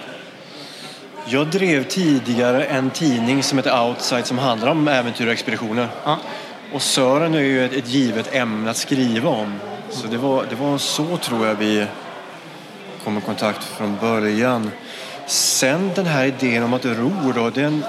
Jag 1.26 1.46
drev 1.46 1.82
tidigare 1.84 2.64
en 2.64 2.90
tidning 2.90 3.42
som 3.42 3.58
heter 3.58 3.82
Outside 3.88 4.26
som 4.26 4.38
handlar 4.38 4.68
om 4.68 4.88
äventyr 4.88 5.26
och 5.26 5.32
expeditioner. 5.32 5.88
Ja. 6.04 6.18
Och 6.72 6.82
Sören 6.82 7.34
är 7.34 7.38
ju 7.40 7.64
ett, 7.64 7.72
ett 7.72 7.88
givet 7.88 8.34
ämne 8.34 8.70
att 8.70 8.76
skriva 8.76 9.30
om. 9.30 9.60
Så 9.94 10.06
det 10.06 10.16
var, 10.18 10.44
det 10.50 10.54
var 10.56 10.78
så 10.78 11.16
tror 11.16 11.46
jag 11.46 11.54
vi 11.54 11.86
kom 13.04 13.18
i 13.18 13.20
kontakt 13.20 13.64
från 13.64 13.96
början. 14.00 14.70
Sen 15.26 15.90
den 15.94 16.06
här 16.06 16.24
idén 16.24 16.62
om 16.62 16.74
att 16.74 16.84
ro 16.84 17.32
då, 17.34 17.50
den, 17.50 17.84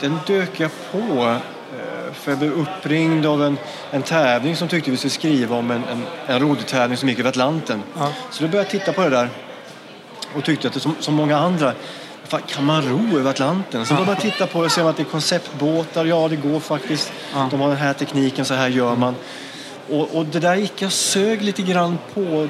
den 0.00 0.18
dök 0.26 0.60
jag 0.60 0.70
på. 0.92 0.98
eh, 0.98 2.12
För 2.12 2.30
jag 2.32 2.38
blev 2.38 2.52
uppringd 2.52 3.26
av 3.26 3.44
en, 3.44 3.58
en 3.90 4.02
tävling 4.02 4.56
som 4.56 4.68
tyckte 4.68 4.90
vi 4.90 4.96
skulle 4.96 5.10
skriva 5.10 5.56
om 5.56 5.70
en, 5.70 5.84
en, 5.84 6.02
en 6.26 6.40
roddtävling 6.40 6.96
som 6.96 7.08
gick 7.08 7.18
över 7.18 7.28
Atlanten. 7.28 7.82
Ja. 7.98 8.12
Så 8.30 8.42
då 8.42 8.48
började 8.48 8.70
jag 8.72 8.80
titta 8.80 8.92
på 8.92 9.02
det 9.02 9.10
där 9.10 9.28
och 10.36 10.44
tyckte 10.44 10.68
att 10.68 10.74
det 10.74 10.80
som, 10.80 10.94
som 11.00 11.14
många 11.14 11.38
andra 11.38 11.72
Fan, 12.24 12.40
kan 12.46 12.64
man 12.64 12.82
ro 12.82 13.18
över 13.18 13.30
Atlanten? 13.30 13.86
Så 13.86 13.94
då 13.94 14.00
började 14.04 14.26
jag 14.26 14.32
titta 14.32 14.46
på 14.46 14.58
det 14.58 14.64
och 14.64 14.72
se 14.72 14.80
att 14.80 14.96
det 14.96 15.02
är 15.02 15.04
konceptbåtar. 15.04 16.04
Ja, 16.04 16.28
det 16.28 16.36
går 16.36 16.60
faktiskt. 16.60 17.12
Ja. 17.34 17.48
De 17.50 17.60
har 17.60 17.68
den 17.68 17.76
här 17.76 17.92
tekniken, 17.92 18.44
så 18.44 18.54
här 18.54 18.68
gör 18.68 18.96
man. 18.96 19.14
Och, 19.90 20.16
och 20.16 20.26
det 20.26 20.40
där 20.40 20.54
gick 20.56 20.82
jag 20.82 20.92
sög 20.92 21.42
lite 21.42 21.62
grann 21.62 21.98
på. 22.14 22.48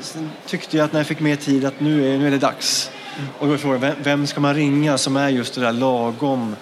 Sen 0.00 0.30
tyckte 0.46 0.76
jag 0.76 0.84
att 0.84 0.92
när 0.92 1.00
jag 1.00 1.06
fick 1.06 1.20
mer 1.20 1.36
tid 1.36 1.64
att 1.64 1.80
nu 1.80 2.14
är, 2.14 2.18
nu 2.18 2.26
är 2.26 2.30
det 2.30 2.38
dags. 2.38 2.90
Och 3.38 3.46
då 3.46 3.52
är 3.52 3.56
frågan, 3.58 3.80
vem, 3.80 3.94
vem 4.02 4.26
ska 4.26 4.40
man 4.40 4.54
ringa 4.54 4.98
som 4.98 5.16
är 5.16 5.28
just 5.28 5.54
det 5.54 5.60
där 5.60 5.72
lagom 5.72 6.56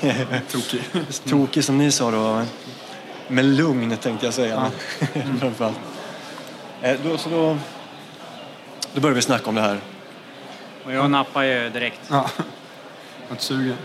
Tokig. 0.50 0.82
tokig 1.28 1.64
som 1.64 1.78
ni 1.78 1.90
sa 1.90 2.10
då? 2.10 2.42
Med 3.28 3.44
lugn 3.44 3.96
tänkte 3.96 4.26
jag 4.26 4.34
säga. 4.34 4.70
Framförallt. 5.40 5.76
Eh, 6.82 6.96
då, 7.04 7.18
så 7.18 7.30
då, 7.30 7.58
då 8.94 9.00
började 9.00 9.14
vi 9.14 9.22
snacka 9.22 9.48
om 9.48 9.54
det 9.54 9.60
här. 9.60 9.78
Och 10.84 10.92
jag 10.92 11.10
nappar 11.10 11.42
ju 11.42 11.70
direkt. 11.70 12.00
Ja. 12.08 12.30
Något 13.30 13.40
sugen. 13.40 13.76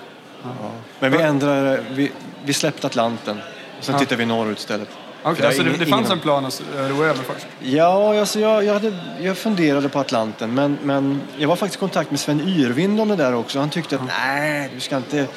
Men 1.00 1.12
vi 1.12 1.18
ändrade, 1.18 1.84
vi, 1.92 2.12
vi 2.46 2.54
släppte 2.54 2.88
Atlanten. 2.88 3.38
Och 3.78 3.84
sen 3.84 3.94
Ja. 3.96 4.00
tittade 4.00 4.16
vi 4.16 4.26
norrut 4.26 4.58
istället. 4.60 4.90
Är 5.28 5.46
alltså 5.46 5.64
det, 5.64 5.70
ingen- 5.70 5.80
det 5.80 5.86
fanns 5.86 6.02
ingen- 6.08 6.12
en 6.12 6.20
plan 6.20 6.46
att 6.46 6.62
eh, 6.78 6.82
ro 6.88 7.04
över 7.04 7.24
först? 7.24 7.48
Ja, 7.60 8.20
alltså 8.20 8.40
jag, 8.40 8.64
jag, 8.64 8.74
hade, 8.74 8.94
jag 9.22 9.38
funderade 9.38 9.90
på 9.90 10.00
Atlanten 10.00 10.54
men, 10.54 10.78
men 10.84 11.22
jag 11.38 11.48
var 11.48 11.56
faktiskt 11.56 11.76
i 11.76 11.80
kontakt 11.80 12.12
med 12.12 12.20
Sven 12.20 12.42
Yrvind 12.42 13.02
om 13.02 13.08
det 13.10 13.16
där 13.16 13.36
också. 13.36 13.60
Han 13.60 13.70
tyckte 13.70 13.96
att 13.96 14.02
nej, 14.08 14.70
du 14.74 14.80
ska 14.80 14.98
inte... 14.98 15.28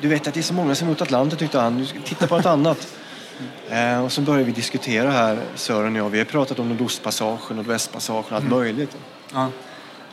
Du 0.00 0.08
vet 0.08 0.26
att 0.28 0.34
det 0.34 0.40
är 0.40 0.42
så 0.42 0.54
många 0.54 0.74
som 0.74 0.86
är 0.86 0.90
emot 0.90 1.02
Atlanten 1.02 1.38
tyckte 1.38 1.58
han. 1.58 1.78
Du 1.78 1.86
ska 1.86 1.98
titta 2.04 2.26
på 2.26 2.36
något 2.36 2.46
annat. 2.46 2.88
Eh, 3.70 4.04
och 4.04 4.12
så 4.12 4.20
började 4.20 4.44
vi 4.44 4.52
diskutera 4.52 5.10
här, 5.10 5.38
Sören 5.54 5.92
och 5.96 5.98
jag. 5.98 6.10
Vi 6.10 6.18
har 6.18 6.24
pratat 6.24 6.58
om 6.58 6.68
Nordostpassagen 6.68 7.58
och 7.58 7.70
Västpassagen 7.70 8.24
och 8.30 8.32
allt 8.32 8.48
möjligt. 8.48 8.96
Ja. 9.32 9.48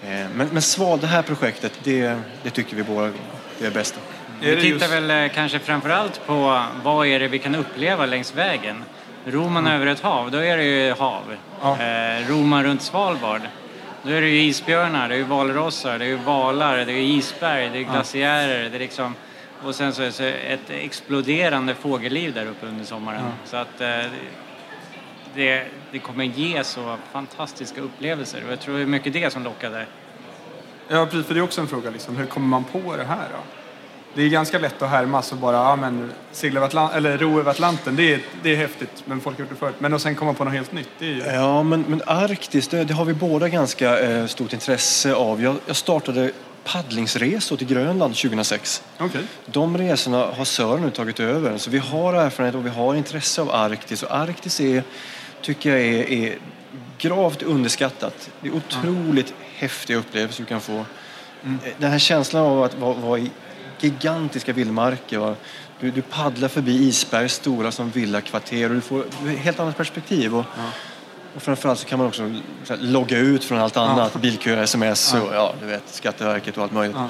Eh, 0.03 0.09
men, 0.35 0.47
men 0.51 0.61
sval, 0.61 0.99
det 0.99 1.07
här 1.07 1.21
projektet, 1.21 1.71
det, 1.83 2.15
det 2.43 2.49
tycker 2.49 2.75
vi 2.75 2.83
båda 2.83 3.11
det 3.59 3.65
är 3.65 3.71
bästa. 3.71 3.99
Vi 4.41 4.61
tittar 4.61 4.87
väl 4.87 5.11
eh, 5.11 5.35
kanske 5.35 5.59
framförallt 5.59 6.21
på 6.25 6.63
vad 6.83 7.07
är 7.07 7.19
det 7.19 7.27
vi 7.27 7.39
kan 7.39 7.55
uppleva 7.55 8.05
längs 8.05 8.35
vägen. 8.35 8.83
Ror 9.25 9.49
man 9.49 9.67
över 9.67 9.87
ett 9.87 10.01
hav, 10.01 10.31
då 10.31 10.37
är 10.37 10.57
det 10.57 10.63
ju 10.63 10.93
hav. 10.93 11.23
Ja. 11.61 11.81
Eh, 11.81 12.27
ror 12.29 12.43
man 12.43 12.63
runt 12.63 12.81
Svalbard, 12.81 13.41
då 14.03 14.09
är 14.09 14.21
det 14.21 14.29
ju 14.29 14.41
isbjörnar, 14.41 15.09
det 15.09 15.15
är 15.15 15.17
ju 15.17 15.23
valrossar, 15.23 15.99
det 15.99 16.05
är 16.05 16.09
ju 16.09 16.15
valar, 16.15 16.77
det 16.77 16.93
är 16.93 17.01
isberg, 17.01 17.69
det 17.73 17.79
är 17.79 17.83
glaciärer, 17.83 18.69
det 18.69 18.77
är 18.77 18.79
liksom... 18.79 19.15
Och 19.63 19.75
sen 19.75 19.93
så 19.93 20.01
är 20.01 20.11
det 20.21 20.33
ett 20.33 20.69
exploderande 20.69 21.75
fågelliv 21.75 22.33
där 22.33 22.45
uppe 22.45 22.65
under 22.65 22.85
sommaren. 22.85 23.23
Så 23.45 23.57
att 23.57 23.81
eh, 23.81 23.87
det, 25.35 25.67
det 25.91 25.99
kommer 25.99 26.23
ge 26.23 26.63
så 26.63 26.97
fantastiska 27.11 27.81
upplevelser 27.81 28.43
och 28.45 28.51
jag 28.51 28.59
tror 28.59 28.75
det 28.75 28.81
är 28.81 28.85
mycket 28.85 29.13
det 29.13 29.33
som 29.33 29.43
lockar 29.43 29.69
där. 29.69 29.87
Ja, 30.87 31.05
precis, 31.05 31.25
för 31.25 31.33
det 31.33 31.39
är 31.39 31.43
också 31.43 31.61
en 31.61 31.67
fråga. 31.67 31.89
Liksom. 31.89 32.17
Hur 32.17 32.25
kommer 32.25 32.47
man 32.47 32.63
på 32.63 32.97
det 32.97 33.03
här 33.03 33.27
då? 33.31 33.60
Det 34.13 34.21
är 34.21 34.29
ganska 34.29 34.59
lätt 34.59 34.81
att 34.81 34.89
härmas 34.89 35.31
och 35.31 35.37
bara 35.37 35.55
ja, 35.55 35.75
men, 35.75 36.11
segla 36.31 36.59
över 36.59 36.69
Atlant- 36.69 36.95
eller 36.95 37.17
ro 37.17 37.39
över 37.39 37.51
Atlanten. 37.51 37.95
Det 37.95 38.13
är, 38.13 38.21
det 38.43 38.51
är 38.53 38.55
häftigt, 38.55 39.03
men 39.05 39.21
folk 39.21 39.37
har 39.37 39.43
gjort 39.43 39.49
det 39.49 39.55
förut. 39.55 39.75
Men 39.79 39.93
att 39.93 40.01
sen 40.01 40.15
komma 40.15 40.33
på 40.33 40.43
något 40.43 40.53
helt 40.53 40.71
nytt, 40.71 40.89
det 40.99 41.05
är 41.05 41.09
ju... 41.09 41.23
Ja, 41.25 41.63
men, 41.63 41.85
men 41.87 42.01
Arktis, 42.05 42.67
det, 42.67 42.83
det 42.83 42.93
har 42.93 43.05
vi 43.05 43.13
båda 43.13 43.49
ganska 43.49 43.99
eh, 43.99 44.25
stort 44.25 44.53
intresse 44.53 45.13
av. 45.13 45.43
Jag, 45.43 45.55
jag 45.65 45.75
startade 45.75 46.31
paddlingsresor 46.63 47.57
till 47.57 47.67
Grönland 47.67 48.15
2006. 48.15 48.83
Okej. 48.97 49.21
De 49.45 49.77
resorna 49.77 50.17
har 50.17 50.45
Sören 50.45 50.81
nu 50.81 50.89
tagit 50.89 51.19
över. 51.19 51.57
Så 51.57 51.69
vi 51.69 51.77
har 51.77 52.13
erfarenhet 52.13 52.55
och 52.55 52.65
vi 52.65 52.69
har 52.69 52.95
intresse 52.95 53.41
av 53.41 53.51
Arktis. 53.51 54.03
Och 54.03 54.15
Arktis 54.15 54.61
är, 54.61 54.83
tycker 55.41 55.69
jag 55.69 55.79
är, 55.81 56.11
är 56.11 56.37
gravt 56.97 57.43
underskattat. 57.43 58.29
Det 58.41 58.47
är 58.47 58.53
otroligt 58.55 59.33
häftiga 59.55 59.97
upplevelser 59.97 60.43
du 60.43 60.47
kan 60.47 60.61
få. 60.61 60.85
Mm. 61.43 61.59
Eh, 61.65 61.71
Den 61.77 61.91
här 61.91 61.99
känslan 61.99 62.43
av 62.45 62.63
att 62.63 62.77
vara, 62.77 62.93
vara 62.93 63.19
i 63.19 63.31
gigantiska 63.83 64.53
vildmarker. 64.53 65.35
Du, 65.79 65.91
du 65.91 66.01
paddlar 66.01 66.47
förbi 66.47 66.87
isberg 66.87 67.29
stora 67.29 67.71
som 67.71 67.89
villakvarter 67.89 68.69
och 68.69 68.75
du 68.75 68.81
får 68.81 69.05
ett 69.05 69.37
helt 69.37 69.59
annat 69.59 69.77
perspektiv. 69.77 70.35
Och, 70.35 70.45
och 71.35 71.41
framförallt 71.41 71.79
så 71.79 71.87
kan 71.87 71.99
man 71.99 72.07
också 72.07 72.33
så 72.63 72.73
här, 72.75 72.81
logga 72.81 73.17
ut 73.17 73.43
från 73.43 73.59
allt 73.59 73.77
annat. 73.77 74.21
Bilköer, 74.21 74.63
sms 74.63 75.13
och 75.13 75.33
ja, 75.33 75.53
du 75.59 75.65
vet, 75.65 75.83
Skatteverket 75.85 76.57
och 76.57 76.63
allt 76.63 76.73
möjligt. 76.73 76.97
Ja. 76.97 77.09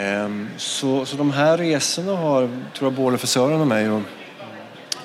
Ehm, 0.00 0.48
så, 0.56 1.06
så 1.06 1.16
de 1.16 1.30
här 1.30 1.58
resorna 1.58 2.16
har, 2.16 2.40
tror 2.74 2.90
jag, 2.90 2.92
både 2.92 3.18
för 3.18 3.26
Sören 3.26 3.60
och 3.60 3.66
mig 3.66 3.90
och, 3.90 4.02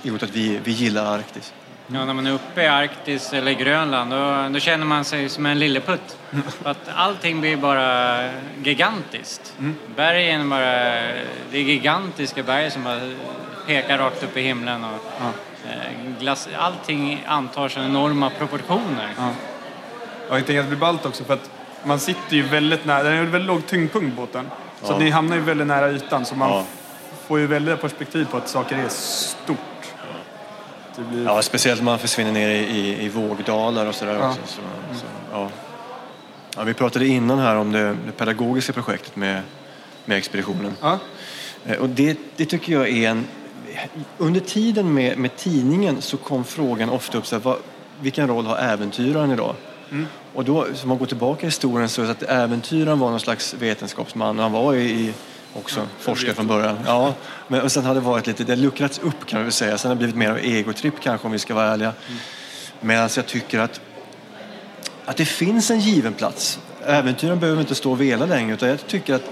gjort 0.03 0.23
att 0.23 0.29
vi, 0.29 0.59
vi 0.63 0.71
gillar 0.71 1.05
Arktis. 1.05 1.53
Ja, 1.87 2.05
när 2.05 2.13
man 2.13 2.27
är 2.27 2.31
uppe 2.31 2.61
i 2.63 2.67
Arktis 2.67 3.33
eller 3.33 3.51
Grönland 3.51 4.11
då, 4.11 4.49
då 4.53 4.59
känner 4.59 4.85
man 4.85 5.05
sig 5.05 5.29
som 5.29 5.45
en 5.45 5.59
lilleputt. 5.59 6.17
Att 6.63 6.89
allting 6.95 7.41
blir 7.41 7.57
bara 7.57 8.19
gigantiskt. 8.63 9.53
Bergen 9.95 10.41
är 10.41 10.45
bara, 10.45 10.65
det 11.51 11.57
är 11.57 11.61
gigantiska 11.63 12.43
berg 12.43 12.71
som 12.71 12.83
bara 12.83 12.99
pekar 13.67 13.97
rakt 13.97 14.23
upp 14.23 14.37
i 14.37 14.41
himlen. 14.41 14.83
Och, 14.83 15.23
eh, 15.69 16.19
glass, 16.19 16.49
allting 16.57 17.23
antar 17.27 17.69
så 17.69 17.79
enorma 17.79 18.29
proportioner. 18.29 19.09
Ja. 19.17 19.29
Och 20.29 20.37
jag 20.37 20.45
tänker 20.45 20.59
att 20.59 20.65
det 20.65 20.69
blir 20.69 20.79
ballt 20.79 21.05
också 21.05 21.23
för 21.23 21.33
att 21.33 21.49
man 21.83 21.99
sitter 21.99 22.35
ju 22.35 22.41
väldigt 22.43 22.85
nära, 22.85 23.03
den 23.03 23.13
är 23.13 23.17
ju 23.17 23.25
väldigt 23.25 23.47
låg 23.47 23.65
tyngdpunkt 23.67 24.17
båten. 24.17 24.49
Så 24.81 24.93
Ja. 24.93 24.97
ni 24.97 25.09
hamnar 25.09 25.35
ju 25.35 25.41
väldigt 25.41 25.67
nära 25.67 25.91
ytan 25.91 26.25
så 26.25 26.35
man 26.35 26.49
Ja. 26.49 26.63
får 27.27 27.39
ju 27.39 27.47
väldigt 27.47 27.81
perspektiv 27.81 28.25
på 28.25 28.37
att 28.37 28.49
saker 28.49 28.77
är 28.77 28.89
stort. 28.89 29.57
Det 30.95 31.01
blir... 31.03 31.23
Ja, 31.25 31.41
speciellt 31.41 31.79
när 31.81 31.85
man 31.85 31.99
försvinner 31.99 32.31
ner 32.31 32.49
i, 32.49 32.57
i, 32.59 33.05
i 33.05 33.09
vågdalar 33.09 33.85
och 33.85 33.95
sådär 33.95 34.13
Ja. 34.19 34.29
också. 34.29 34.41
Så, 34.45 34.61
så, 34.99 35.05
ja. 35.31 35.49
Ja, 36.57 36.63
vi 36.63 36.73
pratade 36.73 37.07
innan 37.07 37.39
här 37.39 37.55
om 37.55 37.71
det, 37.71 37.79
det 38.05 38.11
pedagogiska 38.17 38.73
projektet 38.73 39.15
med, 39.15 39.41
med 40.05 40.17
expeditionen. 40.17 40.73
Ja. 40.81 40.99
Eh, 41.65 41.77
Och 41.77 41.89
det, 41.89 42.17
det 42.35 42.45
tycker 42.45 42.73
jag 42.73 42.89
är 42.89 43.09
en... 43.09 43.27
Under 44.17 44.39
tiden 44.39 44.93
med, 44.93 45.17
med 45.17 45.35
tidningen 45.35 46.01
så 46.01 46.17
kom 46.17 46.43
frågan 46.43 46.89
ofta 46.89 47.17
upp 47.17 47.25
så 47.27 47.35
här, 47.35 47.43
vad, 47.43 47.57
vilken 48.01 48.27
roll 48.27 48.45
har 48.45 48.57
äventyraren 48.57 49.31
idag? 49.31 49.55
Mm. 49.91 50.05
Och 50.33 50.45
då, 50.45 50.65
som 50.73 50.89
man 50.89 50.97
går 50.97 51.05
tillbaka 51.05 51.41
i 51.41 51.45
historien 51.47 51.89
så 51.89 52.01
är 52.01 52.05
det 52.05 52.11
att 52.11 52.23
äventyraren 52.23 52.99
var 52.99 53.09
någon 53.09 53.19
slags 53.19 53.53
vetenskapsman. 53.53 54.39
Han 54.39 54.51
var 54.51 54.73
i, 54.73 54.83
i 54.91 55.13
också 55.53 55.87
forskare 55.99 56.33
från 56.33 56.47
början. 56.47 56.77
Ja, 56.85 57.13
men 57.47 57.61
och 57.61 57.71
sen 57.71 57.85
har 57.85 57.93
det 57.93 57.99
varit 57.99 58.27
lite, 58.27 58.43
det 58.43 58.51
har 58.51 58.57
luckrats 58.57 58.99
upp 58.99 59.25
kan 59.25 59.43
väl 59.43 59.51
säga. 59.51 59.77
Sen 59.77 59.89
har 59.89 59.95
det 59.95 59.99
blivit 59.99 60.15
mer 60.15 60.29
av 60.29 60.37
egotripp 60.37 60.93
kanske 61.01 61.25
om 61.27 61.31
vi 61.31 61.39
ska 61.39 61.53
vara 61.53 61.73
ärliga. 61.73 61.93
Mm. 62.07 62.19
Medan 62.81 63.09
jag 63.15 63.25
tycker 63.25 63.59
att 63.59 63.81
att 65.05 65.17
det 65.17 65.25
finns 65.25 65.71
en 65.71 65.79
given 65.79 66.13
plats. 66.13 66.59
Äventyren 66.85 67.39
behöver 67.39 67.61
inte 67.61 67.75
stå 67.75 67.91
och 67.91 68.01
vela 68.01 68.25
längre 68.25 68.53
utan 68.53 68.69
jag 68.69 68.87
tycker 68.87 69.13
att 69.13 69.29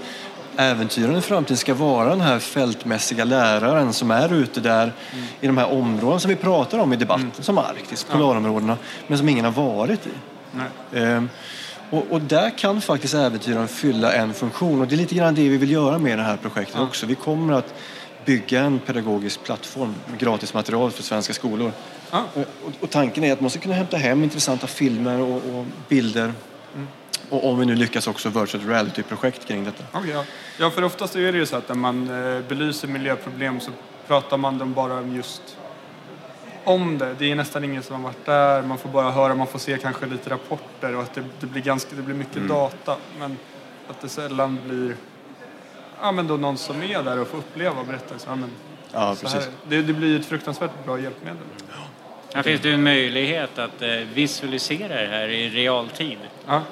äventyren 0.56 1.16
i 1.16 1.20
framtiden 1.20 1.56
ska 1.56 1.74
vara 1.74 2.08
den 2.08 2.20
här 2.20 2.38
fältmässiga 2.38 3.24
läraren 3.24 3.92
som 3.92 4.10
är 4.10 4.34
ute 4.34 4.60
där 4.60 4.92
i 5.40 5.46
de 5.46 5.58
här 5.58 5.72
områdena 5.72 6.20
som 6.20 6.28
vi 6.28 6.36
pratar 6.36 6.78
om 6.78 6.92
i 6.92 6.96
debatten, 6.96 7.30
som 7.40 7.58
Arktis, 7.58 8.04
polarområdena, 8.04 8.76
men 9.06 9.18
som 9.18 9.28
ingen 9.28 9.44
har 9.44 9.52
varit 9.52 10.06
i. 10.06 10.10
Ehm, 10.98 11.28
och, 11.92 12.06
och 12.10 12.20
där 12.20 12.58
kan 12.58 12.80
faktiskt 12.80 13.14
äventyren 13.14 13.68
fylla 13.68 14.12
en 14.12 14.34
funktion 14.34 14.80
och 14.80 14.86
det 14.86 14.94
är 14.94 14.96
lite 14.96 15.14
grann 15.14 15.34
det 15.34 15.48
vi 15.48 15.56
vill 15.56 15.70
göra 15.70 15.98
med 15.98 16.18
det 16.18 16.22
här 16.22 16.36
projektet 16.36 16.80
också. 16.80 17.06
Vi 17.06 17.14
kommer 17.14 17.52
att 17.52 17.74
bygga 18.24 18.60
en 18.60 18.78
pedagogisk 18.78 19.44
plattform 19.44 19.94
med 20.10 20.18
gratis 20.18 20.54
material 20.54 20.90
för 20.90 21.02
svenska 21.02 21.32
skolor. 21.32 21.72
Ja. 22.10 22.24
Och, 22.34 22.72
och, 22.80 22.90
tanken 22.90 23.24
är 23.24 23.32
att 23.32 23.40
man 23.40 23.50
ska 23.50 23.60
kunna 23.60 23.74
hämta 23.74 23.96
hem 23.96 24.24
intressanta 24.24 24.66
filmer 24.66 25.20
och, 25.20 25.36
och 25.36 25.66
bilder. 25.88 26.32
Och 27.28 27.48
om 27.48 27.58
vi 27.58 27.66
nu 27.66 27.74
lyckas 27.74 28.06
också 28.06 28.28
virtual 28.28 28.64
reality-projekt 28.66 29.48
kring 29.48 29.64
detta. 29.64 29.84
Okej, 29.92 30.10
ja. 30.10 30.24
ja, 30.58 30.70
för 30.70 30.84
oftast 30.84 31.16
är 31.16 31.32
det 31.32 31.38
ju 31.38 31.46
så 31.46 31.56
att 31.56 31.68
när 31.68 31.76
man 31.76 32.10
eh, 32.34 32.40
belyser 32.48 32.88
miljöproblem 32.88 33.60
så 33.60 33.70
pratar 34.06 34.36
man 34.36 34.58
dem 34.58 34.72
bara 34.72 34.98
om 34.98 35.16
just 35.16 35.42
om 36.64 36.98
det. 36.98 37.14
Det 37.18 37.30
är 37.30 37.34
nästan 37.34 37.64
ingen 37.64 37.82
som 37.82 37.96
har 37.96 38.02
varit 38.02 38.24
där. 38.26 38.62
Man 38.62 38.78
får 38.78 38.88
bara 38.88 39.10
höra, 39.10 39.34
man 39.34 39.46
får 39.46 39.58
se 39.58 39.78
kanske 39.78 40.06
lite 40.06 40.30
rapporter 40.30 40.94
och 40.96 41.02
att 41.02 41.14
det, 41.14 41.24
det 41.40 41.46
blir 41.46 41.62
ganska, 41.62 41.96
det 41.96 42.02
blir 42.02 42.14
mycket 42.14 42.48
data. 42.48 42.96
Men 43.18 43.36
att 43.88 44.00
det 44.00 44.08
sällan 44.08 44.58
blir 44.66 44.96
ja, 46.00 46.12
men 46.12 46.26
då 46.26 46.36
någon 46.36 46.56
som 46.58 46.82
är 46.82 47.02
där 47.02 47.18
och 47.20 47.28
får 47.28 47.38
uppleva 47.38 47.84
berättelser. 47.84 48.30
Ja, 48.30 48.36
men 48.36 48.50
Ja, 48.94 49.16
precis. 49.20 49.50
det, 49.68 49.82
det 49.82 49.92
blir 49.92 50.20
ett 50.20 50.26
fruktansvärt 50.26 50.84
bra 50.84 51.00
hjälpmedel. 51.00 51.38
Här 52.34 52.42
finns 52.42 52.60
det 52.60 52.70
en 52.70 52.82
möjlighet 52.82 53.58
att 53.58 53.82
eh, 53.82 53.88
visualisera 54.14 55.00
det 55.02 55.08
här 55.08 55.28
i 55.28 55.48
realtid. 55.50 56.18
Ja, 56.46 56.62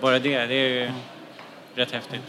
Bara 0.00 0.18
det, 0.18 0.46
det 0.46 0.54
är 0.54 0.68
ju 0.68 0.90
rätt 1.74 1.90
häftigt. 1.92 2.20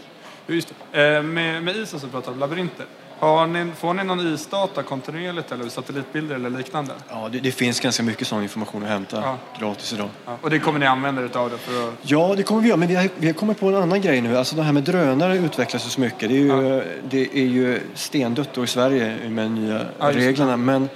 just 0.46 0.74
det. 0.92 1.02
Eh, 1.16 1.22
med, 1.22 1.62
med 1.62 1.76
isen 1.76 2.00
så 2.00 2.08
pratar 2.08 2.32
vi 2.32 2.38
labyrinter. 2.38 2.86
Har 3.22 3.46
ni, 3.46 3.72
får 3.76 3.94
ni 3.94 4.04
någon 4.04 4.34
isdata 4.34 4.82
kontinuerligt 4.82 5.52
eller 5.52 5.68
satellitbilder 5.68 6.34
eller 6.34 6.50
liknande? 6.50 6.92
Ja, 7.08 7.28
det, 7.32 7.40
det 7.40 7.52
finns 7.52 7.80
ganska 7.80 8.02
mycket 8.02 8.26
sån 8.26 8.42
information 8.42 8.82
att 8.82 8.88
hämta 8.88 9.16
Ja. 9.20 9.38
gratis 9.60 9.92
idag. 9.92 10.08
Ja. 10.26 10.38
Och 10.42 10.50
det 10.50 10.58
kommer 10.58 10.78
ni 10.78 10.86
använda 10.86 11.22
er 11.22 11.36
av 11.36 11.50
det 11.50 11.58
för 11.58 11.88
att... 11.88 11.94
Ja, 12.02 12.34
det 12.36 12.42
kommer 12.42 12.60
vi 12.62 12.68
göra. 12.68 12.76
Men 12.76 12.88
vi 12.88 12.94
har, 12.94 13.08
vi 13.16 13.26
har 13.26 13.34
kommit 13.34 13.60
på 13.60 13.68
en 13.68 13.74
annan 13.74 14.00
grej 14.00 14.20
nu. 14.20 14.36
Alltså 14.36 14.56
det 14.56 14.62
här 14.62 14.72
med 14.72 14.82
drönare 14.82 15.36
utvecklas 15.36 15.86
ju 15.86 15.90
så 15.90 16.00
mycket. 16.00 16.28
Det 16.28 16.34
är 16.34 16.38
ju, 16.38 16.82
det 17.10 17.38
är 17.38 17.46
ju 17.46 17.80
stendött 17.94 18.58
i 18.58 18.66
Sverige 18.66 19.28
med 19.28 19.44
de 19.44 19.54
nya 19.54 19.80
Ja, 19.98 20.12
reglerna. 20.12 20.56
Men, 20.56 20.88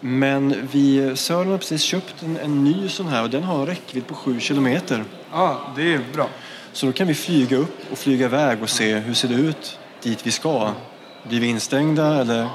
men 0.00 0.68
vi, 0.72 1.16
Sören 1.16 1.50
har 1.50 1.58
precis 1.58 1.82
köpt 1.82 2.22
en, 2.22 2.36
en 2.36 2.64
ny 2.64 2.88
sån 2.88 3.08
här 3.08 3.22
och 3.22 3.30
den 3.30 3.42
har 3.42 3.60
en 3.60 3.66
räckvidd 3.66 4.06
på 4.06 4.14
7 4.14 4.40
kilometer. 4.40 5.04
Ja, 5.32 5.60
det 5.76 5.94
är 5.94 6.00
bra. 6.12 6.28
Så 6.72 6.86
då 6.86 6.92
kan 6.92 7.06
vi 7.06 7.14
flyga 7.14 7.56
upp 7.56 7.78
och 7.92 7.98
flyga 7.98 8.26
iväg 8.26 8.62
och 8.62 8.70
se 8.70 8.94
hur 8.94 9.14
ser 9.14 9.28
det 9.28 9.34
ut 9.34 9.78
dit 10.02 10.26
vi 10.26 10.30
ska. 10.30 10.70
Blir 11.22 11.40
vi 11.40 11.46
instängda 11.46 12.20
eller 12.20 12.48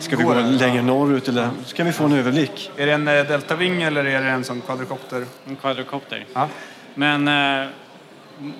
ska 0.00 0.16
vi 0.16 0.22
gå 0.22 0.34
det? 0.34 0.42
längre 0.42 0.82
norrut? 0.82 1.28
Eller, 1.28 1.50
så 1.64 1.76
kan 1.76 1.86
vi 1.86 1.92
få 1.92 2.04
en 2.04 2.12
överblick. 2.12 2.70
Är 2.76 2.86
det 2.86 2.92
en 2.92 3.08
eh, 3.08 3.24
deltaving 3.24 3.82
eller 3.82 4.04
är 4.04 4.22
det 4.22 4.28
en 4.28 4.44
sån 4.44 4.60
kvadrokopter? 4.60 5.24
En 5.48 5.56
kvadrokopter. 5.56 6.26
Ja. 6.32 6.48
Men 6.94 7.28
eh, 7.28 7.68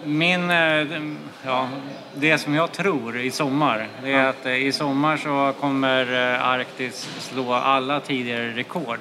min, 0.04 0.50
eh, 0.50 0.86
ja, 1.44 1.68
det 2.14 2.38
som 2.38 2.54
jag 2.54 2.72
tror 2.72 3.16
i 3.18 3.30
sommar, 3.30 3.88
det 4.02 4.12
är 4.12 4.26
att 4.26 4.46
eh, 4.46 4.66
i 4.66 4.72
sommar 4.72 5.16
så 5.16 5.52
kommer 5.60 6.34
eh, 6.34 6.48
Arktis 6.48 7.08
slå 7.18 7.52
alla 7.52 8.00
tidigare 8.00 8.50
rekord. 8.50 9.00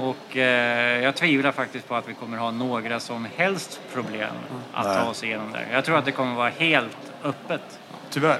Och 0.00 0.36
eh, 0.36 1.02
jag 1.02 1.14
tvivlar 1.14 1.52
faktiskt 1.52 1.88
på 1.88 1.94
att 1.94 2.08
vi 2.08 2.14
kommer 2.14 2.38
ha 2.38 2.50
några 2.50 3.00
som 3.00 3.26
helst 3.36 3.80
problem 3.92 4.34
att 4.72 4.94
ta 4.98 5.10
oss 5.10 5.24
igenom 5.24 5.52
där. 5.52 5.66
Jag 5.72 5.84
tror 5.84 5.98
att 5.98 6.04
det 6.04 6.12
kommer 6.12 6.34
vara 6.34 6.50
helt 6.58 6.96
öppet. 7.24 7.78
Tyvärr. 8.10 8.38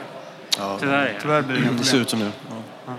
Ja, 0.58 0.76
Tyvärr. 0.80 1.06
ja. 1.06 1.18
Tyvärr 1.22 1.42
blir 1.42 1.56
det 1.56 1.62
inga 1.62 1.70
det 1.72 1.78
ser 1.78 1.84
problem. 1.84 2.02
ut 2.02 2.10
som 2.10 2.18
nu. 2.18 2.30
Ja. 2.86 2.92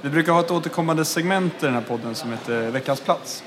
Vi 0.00 0.10
brukar 0.10 0.32
ha 0.32 0.40
ett 0.40 0.50
återkommande 0.50 1.04
segment 1.04 1.52
i 1.62 1.66
den 1.66 1.74
här 1.74 1.80
podden 1.80 2.14
som 2.14 2.30
heter 2.30 2.70
Veckans 2.70 3.00
plats. 3.00 3.42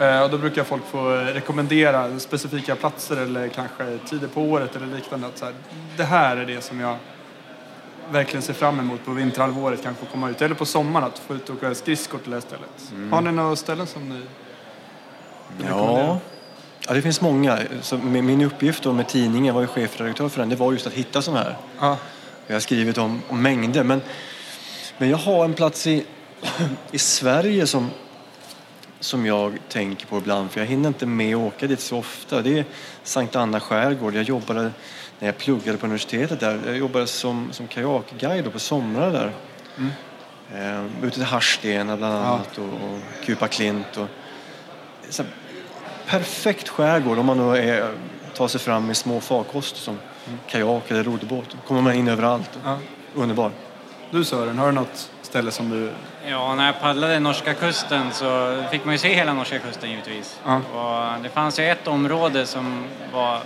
Eh, 0.00 0.22
Och 0.22 0.30
då 0.30 0.38
brukar 0.38 0.64
folk 0.64 0.82
få 0.86 1.10
rekommendera 1.14 2.18
specifika 2.18 2.76
platser 2.76 3.16
eller 3.16 3.48
kanske 3.48 3.98
tider 4.08 4.28
på 4.28 4.42
året 4.42 4.76
eller 4.76 4.86
liknande. 4.86 5.26
Att 5.26 5.38
så 5.38 5.44
här, 5.44 5.54
det 5.96 6.04
här 6.04 6.36
är 6.36 6.46
det 6.46 6.60
som 6.64 6.80
jag 6.80 6.96
verkligen 8.10 8.42
ser 8.42 8.52
fram 8.54 8.78
emot 8.80 9.04
på 9.04 9.10
vinterhalvåret, 9.10 9.82
kanske 9.82 10.04
få 10.06 10.12
komma 10.12 10.30
ut. 10.30 10.42
Eller 10.42 10.54
på 10.54 10.64
sommaren, 10.66 11.06
att 11.06 11.18
få 11.18 11.34
ut 11.34 11.48
och 11.48 11.56
åka 11.56 11.74
skridskor 11.74 12.18
till 12.18 12.30
det 12.30 12.36
här 12.36 12.40
stället. 12.40 13.10
Har 13.12 13.20
ni 13.20 13.32
några 13.32 13.56
ställen 13.56 13.86
som 13.86 14.08
ni 14.08 14.14
vill 15.58 15.66
rekommendera? 15.66 16.06
Ja. 16.06 16.18
ja, 16.88 16.94
det 16.94 17.02
finns 17.02 17.20
många. 17.20 17.58
Så 17.80 17.98
min 17.98 18.26
min 18.26 18.42
uppgift 18.42 18.82
då 18.82 18.92
med 18.92 19.08
tidningen, 19.08 19.44
jag 19.46 19.54
var 19.54 19.60
ju 19.60 19.66
chefredaktör 19.66 20.28
för 20.28 20.40
den, 20.40 20.48
det 20.48 20.56
var 20.56 20.72
just 20.72 20.86
att 20.86 20.92
hitta 20.92 21.22
sådana 21.22 21.42
här. 21.42 21.56
Ja. 21.80 21.96
Jag 22.52 22.56
har 22.56 22.60
skrivit 22.60 22.98
om, 22.98 23.22
om 23.28 23.42
mängder. 23.42 23.84
Men, 23.84 24.02
men 24.98 25.10
jag 25.10 25.16
har 25.16 25.44
en 25.44 25.54
plats 25.54 25.86
i, 25.86 26.04
i 26.90 26.98
Sverige 26.98 27.66
som, 27.66 27.90
som 29.00 29.26
jag 29.26 29.58
tänker 29.68 30.06
på 30.06 30.18
ibland. 30.18 30.50
För 30.50 30.60
jag 30.60 30.66
hinner 30.66 30.88
inte 30.88 31.06
med 31.06 31.36
att 31.36 31.42
åka 31.42 31.66
dit 31.66 31.80
så 31.80 31.98
ofta. 31.98 32.42
Det 32.42 32.58
är 32.58 32.64
Sankt 33.02 33.36
Anna 33.36 33.60
skärgård. 33.60 34.14
Jag 34.14 34.22
jobbade 34.22 34.70
när 35.18 35.28
jag 35.28 35.38
pluggade 35.38 35.78
på 35.78 35.86
universitetet 35.86 36.40
där. 36.40 36.60
Jag 36.66 36.76
jobbade 36.76 37.06
som, 37.06 37.48
som 37.52 37.66
kajakguide 37.66 38.52
på 38.52 38.58
somrar 38.58 39.12
där. 39.12 39.32
Eh, 40.54 41.04
ute 41.04 41.14
till 41.14 41.24
Harstena 41.24 41.96
bland 41.96 42.14
annat 42.14 42.58
och, 42.58 42.64
och 42.64 42.98
Kupa 43.24 43.48
Klint. 43.48 43.96
Och, 43.96 44.08
perfekt 46.06 46.68
skärgård 46.68 47.18
om 47.18 47.26
man 47.26 47.38
då 47.38 47.52
är, 47.52 47.94
tar 48.34 48.48
sig 48.48 48.60
fram 48.60 48.86
med 48.86 48.96
små 48.96 49.20
farkoster 49.20 49.78
som 49.78 49.98
kajak 50.46 50.90
eller 50.90 51.04
roddbåt. 51.04 51.50
Då 51.50 51.68
kommer 51.68 51.80
man 51.80 51.94
in 51.94 52.08
överallt. 52.08 52.58
Ja. 52.64 52.78
Underbar. 53.14 53.50
Du 54.10 54.24
Sören, 54.24 54.58
har 54.58 54.66
du 54.66 54.72
något 54.72 55.10
ställe 55.22 55.50
som 55.50 55.70
du... 55.70 55.92
Ja, 56.26 56.54
när 56.54 56.66
jag 56.66 56.80
paddlade 56.80 57.20
norska 57.20 57.54
kusten 57.54 58.12
så 58.12 58.62
fick 58.70 58.84
man 58.84 58.94
ju 58.94 58.98
se 58.98 59.14
hela 59.14 59.32
norska 59.32 59.58
kusten 59.58 59.90
givetvis. 59.90 60.40
Ja. 60.44 60.56
Och 60.56 61.22
det 61.22 61.28
fanns 61.28 61.58
ju 61.58 61.64
ett 61.64 61.86
område 61.86 62.46
som 62.46 62.84
var 63.12 63.40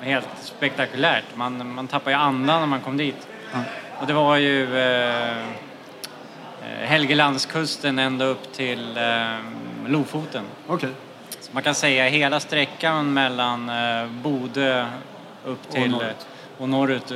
helt 0.00 0.28
spektakulärt. 0.42 1.24
Man, 1.34 1.74
man 1.74 1.88
tappade 1.88 2.10
ju 2.10 2.22
andan 2.22 2.60
när 2.60 2.66
man 2.66 2.80
kom 2.80 2.96
dit. 2.96 3.28
Och 4.00 4.06
det 4.06 4.12
var 4.12 4.36
ju 4.36 4.78
eh, 4.78 5.38
eh, 5.38 5.44
Helgelandskusten 6.82 7.98
ända 7.98 8.24
upp 8.24 8.52
till 8.52 8.96
eh, 8.96 9.36
Lofoten. 9.86 10.44
Okej. 10.66 10.90
Så 11.40 11.50
man 11.52 11.62
kan 11.62 11.74
säga 11.74 12.08
hela 12.08 12.40
sträckan 12.40 13.12
mellan 13.12 13.68
eh, 13.68 14.06
Bodö 14.10 14.86
upp 15.46 15.70
till 15.70 15.90
norrut. 15.90 16.26
och 16.58 16.68
norrut. 16.68 17.12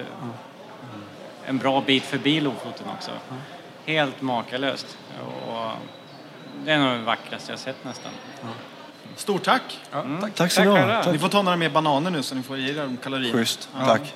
En 1.44 1.58
bra 1.58 1.80
bit 1.80 2.02
förbi 2.02 2.40
Lofoten 2.40 2.86
också. 2.96 3.10
Helt 3.86 4.20
makalöst. 4.22 4.98
Och 5.48 5.70
det 6.64 6.72
är 6.72 6.78
nog 6.78 6.92
det 6.92 7.04
vackraste 7.04 7.52
jag 7.52 7.58
sett 7.58 7.84
nästan. 7.84 8.12
Stort 9.16 9.42
tack! 9.42 9.80
Ja, 9.90 10.04
tack. 10.20 10.34
Tack 10.34 10.52
så 10.52 10.64
mycket. 10.64 11.12
Ni 11.12 11.18
får 11.18 11.28
ta 11.28 11.42
några 11.42 11.56
mer 11.56 11.70
bananer 11.70 12.10
nu 12.10 12.22
så 12.22 12.34
ni 12.34 12.42
får 12.42 12.58
i 12.58 12.70
er 12.70 12.74
de 12.74 12.96
kalorierna. 12.96 13.38
Schysst. 13.38 13.68
Ja. 13.78 13.86
Tack. 13.86 14.14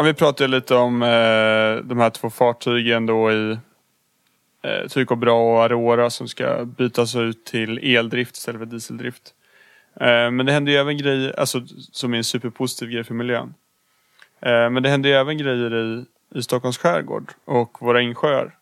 Ja, 0.00 0.04
vi 0.04 0.14
pratade 0.14 0.48
lite 0.48 0.74
om 0.74 1.02
eh, 1.02 1.84
de 1.84 1.98
här 1.98 2.10
två 2.10 2.30
fartygen 2.30 3.06
då 3.06 3.32
i 3.32 3.58
eh, 4.62 4.88
Tycho 4.88 5.14
Bra 5.14 5.54
och 5.54 5.62
Aurora 5.62 6.10
som 6.10 6.28
ska 6.28 6.64
bytas 6.64 7.16
ut 7.16 7.44
till 7.44 7.96
eldrift 7.96 8.36
istället 8.36 8.58
för 8.58 8.66
dieseldrift. 8.66 9.34
Eh, 10.00 10.30
men 10.30 10.46
det 10.46 10.52
händer 10.52 10.72
ju 10.72 10.78
även 10.78 10.96
grejer, 10.96 11.40
alltså 11.40 11.66
som 11.92 12.14
är 12.14 12.18
en 12.18 12.24
superpositiv 12.24 12.90
grej 12.90 13.04
för 13.04 13.14
miljön. 13.14 13.54
Eh, 14.40 14.70
men 14.70 14.82
det 14.82 14.88
händer 14.88 15.10
ju 15.10 15.16
även 15.16 15.38
grejer 15.38 15.74
i, 15.74 16.04
i 16.38 16.42
Stockholms 16.42 16.78
skärgård 16.78 17.32
och 17.44 17.76
våra 17.80 18.00
insjöar. 18.00 18.56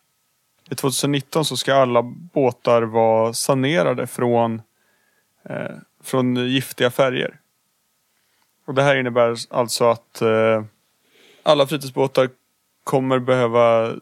I 0.71 0.75
2019 0.75 1.45
så 1.45 1.57
ska 1.57 1.73
alla 1.73 2.01
båtar 2.33 2.81
vara 2.81 3.33
sanerade 3.33 4.07
från, 4.07 4.61
eh, 5.49 5.75
från 6.03 6.35
giftiga 6.35 6.91
färger. 6.91 7.39
Och 8.65 8.73
det 8.73 8.83
här 8.83 8.95
innebär 8.95 9.35
alltså 9.49 9.85
att 9.85 10.21
eh, 10.21 10.63
alla 11.43 11.67
fritidsbåtar 11.67 12.29
kommer 12.83 13.19
behöva 13.19 13.95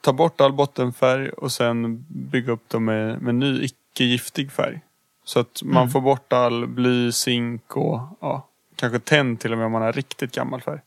ta 0.00 0.12
bort 0.12 0.40
all 0.40 0.52
bottenfärg 0.52 1.28
och 1.28 1.52
sen 1.52 2.04
bygga 2.08 2.52
upp 2.52 2.68
dem 2.68 2.84
med, 2.84 3.22
med 3.22 3.34
ny 3.34 3.64
icke-giftig 3.64 4.52
färg. 4.52 4.80
Så 5.24 5.40
att 5.40 5.62
man 5.64 5.90
får 5.90 6.00
bort 6.00 6.32
all 6.32 6.66
bly, 6.66 7.12
zink 7.12 7.76
och 7.76 8.00
ja, 8.20 8.48
kanske 8.76 8.98
tenn 8.98 9.36
till 9.36 9.52
och 9.52 9.58
med 9.58 9.66
om 9.66 9.72
man 9.72 9.82
har 9.82 9.92
riktigt 9.92 10.34
gammal 10.34 10.60
färg. 10.60 10.80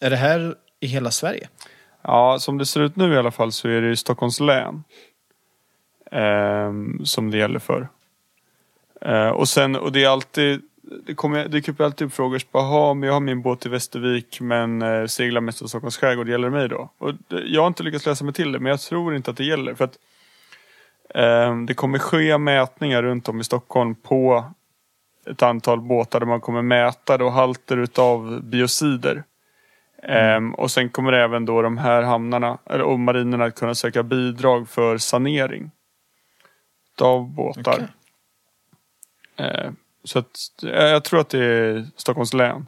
Är 0.00 0.10
det 0.10 0.16
här 0.16 0.54
i 0.80 0.86
hela 0.86 1.10
Sverige? 1.10 1.48
Ja, 2.02 2.38
som 2.38 2.58
det 2.58 2.66
ser 2.66 2.80
ut 2.80 2.96
nu 2.96 3.14
i 3.14 3.18
alla 3.18 3.30
fall 3.30 3.52
så 3.52 3.68
är 3.68 3.80
det 3.80 3.90
i 3.90 3.96
Stockholms 3.96 4.40
län 4.40 4.84
ehm, 6.10 7.04
som 7.04 7.30
det 7.30 7.38
gäller 7.38 7.58
för. 7.58 7.88
Eh, 9.00 9.28
och 9.28 9.48
sen, 9.48 9.76
och 9.76 9.92
det 9.92 10.04
är 10.04 10.08
alltid, 10.08 10.62
det 11.06 11.14
kommer, 11.14 11.48
dyker 11.48 11.72
upp 11.72 11.80
alltid 11.80 12.06
upp 12.06 12.12
frågor. 12.12 12.42
Bara, 12.50 12.62
"Jaha, 12.62 12.94
men 12.94 13.06
jag 13.06 13.14
har 13.14 13.20
min 13.20 13.42
båt 13.42 13.66
i 13.66 13.68
Västervik 13.68 14.40
men 14.40 14.82
eh, 14.82 15.06
seglar 15.06 15.40
mest 15.40 15.62
i 15.62 15.68
Stockholms 15.68 15.96
skärgård. 15.98 16.28
Gäller 16.28 16.50
det 16.50 16.56
mig 16.56 16.68
då? 16.68 16.90
Och 16.98 17.14
det, 17.28 17.40
jag 17.46 17.60
har 17.60 17.66
inte 17.68 17.82
lyckats 17.82 18.06
läsa 18.06 18.24
mig 18.24 18.34
till 18.34 18.52
det 18.52 18.58
men 18.58 18.70
jag 18.70 18.80
tror 18.80 19.16
inte 19.16 19.30
att 19.30 19.36
det 19.36 19.44
gäller. 19.44 19.74
För 19.74 19.84
att 19.84 19.98
eh, 21.14 21.56
Det 21.66 21.74
kommer 21.74 21.98
ske 21.98 22.38
mätningar 22.38 23.02
runt 23.02 23.28
om 23.28 23.40
i 23.40 23.44
Stockholm 23.44 23.94
på 23.94 24.44
ett 25.26 25.42
antal 25.42 25.80
båtar 25.80 26.20
där 26.20 26.26
man 26.26 26.40
kommer 26.40 26.62
mäta 26.62 27.18
då 27.18 27.28
halter 27.28 27.76
utav 27.76 28.42
biocider. 28.42 29.24
Ehm, 30.02 30.54
och 30.54 30.70
sen 30.70 30.88
kommer 30.88 31.12
även 31.12 31.44
då 31.44 31.62
de 31.62 31.78
här 31.78 32.02
hamnarna 32.02 32.58
eller, 32.66 32.84
och 32.84 32.98
marinerna 32.98 33.44
att 33.44 33.54
kunna 33.54 33.74
söka 33.74 34.02
bidrag 34.02 34.68
för 34.68 34.98
sanering. 34.98 35.70
Av 37.00 37.28
båtar. 37.34 37.88
Okej. 39.38 39.46
Eh, 39.46 39.70
så 40.04 40.18
att, 40.18 40.36
eh, 40.62 40.70
jag 40.70 41.04
tror 41.04 41.20
att 41.20 41.28
det 41.28 41.44
är 41.44 41.86
Stockholms 41.96 42.32
län 42.32 42.66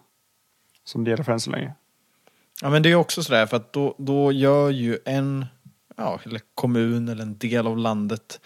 som 0.85 1.05
det 1.05 1.11
gäller 1.11 1.25
för 1.25 1.33
än 1.33 1.41
så 1.41 1.51
länge. 1.51 1.73
Ja 2.63 2.71
men 2.71 2.83
det 2.83 2.91
är 2.91 2.95
också 2.95 3.23
sådär 3.23 3.47
för 3.47 3.57
att 3.57 3.73
då, 3.73 3.95
då 3.99 4.33
gör 4.33 4.71
ju 4.71 4.99
en 5.05 5.47
ja, 5.97 6.21
eller 6.25 6.41
kommun 6.55 7.09
eller 7.09 7.23
en 7.23 7.39
del 7.39 7.67
av 7.67 7.79
landet 7.79 8.41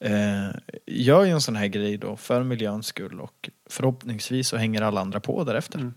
eh, 0.00 0.48
gör 0.86 1.24
ju 1.24 1.30
en 1.30 1.40
sån 1.40 1.56
här 1.56 1.66
grej 1.66 1.96
då 1.96 2.16
för 2.16 2.42
miljöns 2.42 2.86
skull 2.86 3.20
och 3.20 3.50
förhoppningsvis 3.70 4.48
så 4.48 4.56
hänger 4.56 4.82
alla 4.82 5.00
andra 5.00 5.20
på 5.20 5.44
därefter. 5.44 5.78
Mm. 5.78 5.94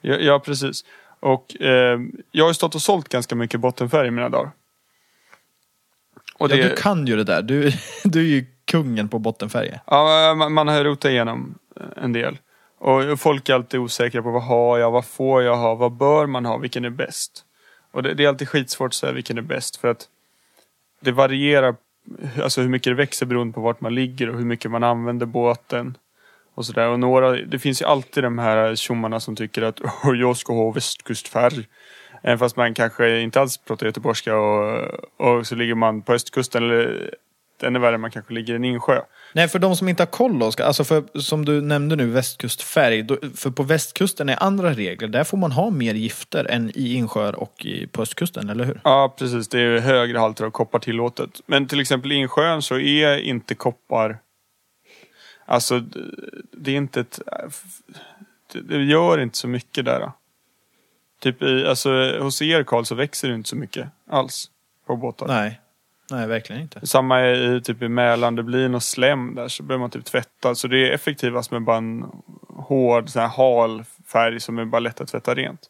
Ja, 0.00 0.14
ja 0.14 0.40
precis. 0.40 0.84
Och 1.20 1.62
eh, 1.62 2.00
jag 2.30 2.44
har 2.44 2.50
ju 2.50 2.54
stått 2.54 2.74
och 2.74 2.82
sålt 2.82 3.08
ganska 3.08 3.34
mycket 3.34 3.60
bottenfärg 3.60 4.08
i 4.08 4.10
mina 4.10 4.28
dagar. 4.28 4.50
Och 6.34 6.50
Ja, 6.50 6.56
du 6.56 6.74
kan 6.76 7.06
ju 7.06 7.16
det 7.16 7.24
där. 7.24 7.42
Du, 7.42 7.72
du 8.04 8.20
är 8.20 8.30
ju 8.30 8.46
kungen 8.68 9.08
på 9.08 9.18
bottenfärger. 9.18 9.80
Ja, 9.86 10.34
man, 10.34 10.52
man 10.52 10.68
har 10.68 10.84
rotat 10.84 11.10
igenom 11.10 11.54
eh, 11.76 12.04
en 12.04 12.12
del. 12.12 12.38
Och 12.78 13.20
folk 13.20 13.48
är 13.48 13.54
alltid 13.54 13.80
osäkra 13.80 14.22
på 14.22 14.30
vad 14.30 14.42
har 14.42 14.78
jag, 14.78 14.90
vad 14.90 15.04
får 15.04 15.42
jag 15.42 15.56
ha, 15.56 15.74
vad 15.74 15.92
bör 15.92 16.26
man 16.26 16.44
ha, 16.44 16.56
vilken 16.56 16.84
är 16.84 16.90
bäst? 16.90 17.44
Och 17.92 18.02
det, 18.02 18.14
det 18.14 18.24
är 18.24 18.28
alltid 18.28 18.48
skitsvårt 18.48 18.86
att 18.86 18.94
säga 18.94 19.12
vilken 19.12 19.38
är 19.38 19.42
bäst 19.42 19.76
för 19.76 19.88
att 19.88 20.08
det 21.00 21.12
varierar, 21.12 21.76
alltså 22.42 22.60
hur 22.60 22.68
mycket 22.68 22.90
det 22.90 22.94
växer 22.94 23.26
beroende 23.26 23.54
på 23.54 23.60
vart 23.60 23.80
man 23.80 23.94
ligger 23.94 24.30
och 24.30 24.38
hur 24.38 24.44
mycket 24.44 24.70
man 24.70 24.84
använder 24.84 25.26
båten. 25.26 25.96
Och 26.54 26.66
sådär. 26.66 26.88
Och 26.88 27.00
några, 27.00 27.30
det 27.30 27.58
finns 27.58 27.82
ju 27.82 27.86
alltid 27.86 28.22
de 28.22 28.38
här 28.38 28.74
tjommarna 28.74 29.20
som 29.20 29.36
tycker 29.36 29.62
att 29.62 29.80
jag 30.14 30.36
ska 30.36 30.52
ha 30.52 30.70
västkustfärg. 30.70 31.66
Även 32.22 32.38
fast 32.38 32.56
man 32.56 32.74
kanske 32.74 33.20
inte 33.20 33.40
alls 33.40 33.58
pratar 33.58 33.86
göteborgska 33.86 34.36
och, 34.36 34.88
och 35.16 35.46
så 35.46 35.54
ligger 35.54 35.74
man 35.74 36.02
på 36.02 36.12
östkusten 36.12 36.64
eller 36.64 37.14
ännu 37.62 37.78
värre, 37.78 37.98
man 37.98 38.10
kanske 38.10 38.32
ligger 38.34 38.52
i 38.52 38.56
en 38.56 38.64
insjö. 38.64 39.00
Nej, 39.32 39.48
för 39.48 39.58
de 39.58 39.76
som 39.76 39.88
inte 39.88 40.02
har 40.02 40.06
koll 40.06 40.42
Oskar, 40.42 40.64
alltså 40.64 40.84
för, 40.84 41.18
som 41.20 41.44
du 41.44 41.60
nämnde 41.60 41.96
nu, 41.96 42.06
västkustfärg. 42.06 43.02
Då, 43.02 43.16
för 43.36 43.50
på 43.50 43.62
västkusten 43.62 44.28
är 44.28 44.42
andra 44.42 44.70
regler. 44.72 45.08
Där 45.08 45.24
får 45.24 45.36
man 45.38 45.52
ha 45.52 45.70
mer 45.70 45.94
gifter 45.94 46.44
än 46.44 46.70
i 46.74 46.94
insjöar 46.94 47.32
och 47.34 47.64
i, 47.66 47.86
på 47.86 48.02
östkusten, 48.02 48.48
eller 48.48 48.64
hur? 48.64 48.80
Ja, 48.84 49.14
precis. 49.18 49.48
Det 49.48 49.60
är 49.60 49.78
högre 49.78 50.18
halter 50.18 50.44
av 50.44 50.50
koppar 50.50 50.78
tillåtet. 50.78 51.30
Men 51.46 51.66
till 51.66 51.80
exempel 51.80 52.12
i 52.12 52.14
insjön 52.14 52.62
så 52.62 52.78
är 52.78 53.18
inte 53.18 53.54
koppar... 53.54 54.18
Alltså, 55.46 55.80
det 56.52 56.70
är 56.70 56.76
inte 56.76 57.00
ett... 57.00 57.20
det- 58.52 58.60
Det 58.60 58.84
gör 58.84 59.18
inte 59.18 59.38
så 59.38 59.48
mycket 59.48 59.84
där. 59.84 60.00
då. 60.00 60.12
Typ 61.20 61.42
i, 61.42 61.66
alltså, 61.66 62.18
hos 62.20 62.42
er 62.42 62.62
Karl 62.62 62.84
så 62.84 62.94
växer 62.94 63.28
det 63.28 63.34
inte 63.34 63.48
så 63.48 63.56
mycket 63.56 63.88
alls 64.10 64.50
på 64.86 64.96
båtar. 64.96 65.26
Nej. 65.26 65.60
Nej, 66.10 66.26
verkligen 66.26 66.62
inte. 66.62 66.86
Samma 66.86 67.30
i, 67.30 67.60
typ 67.64 67.82
i 67.82 67.88
Mälaren, 67.88 68.34
det 68.34 68.42
blir 68.42 68.68
något 68.68 68.82
slem 68.82 69.34
där 69.34 69.48
så 69.48 69.62
behöver 69.62 69.80
man 69.80 69.90
typ 69.90 70.04
tvätta. 70.04 70.54
Så 70.54 70.68
det 70.68 70.88
är 70.88 70.92
effektivast 70.92 71.50
med 71.50 71.62
bara 71.62 71.76
en 71.76 72.04
hård, 72.48 73.08
sån 73.08 73.22
här 73.22 73.28
hal 73.28 73.84
färg 74.12 74.40
som 74.40 74.58
är 74.58 74.64
bara 74.64 74.80
lätt 74.80 75.00
att 75.00 75.08
tvätta 75.08 75.34
rent. 75.34 75.60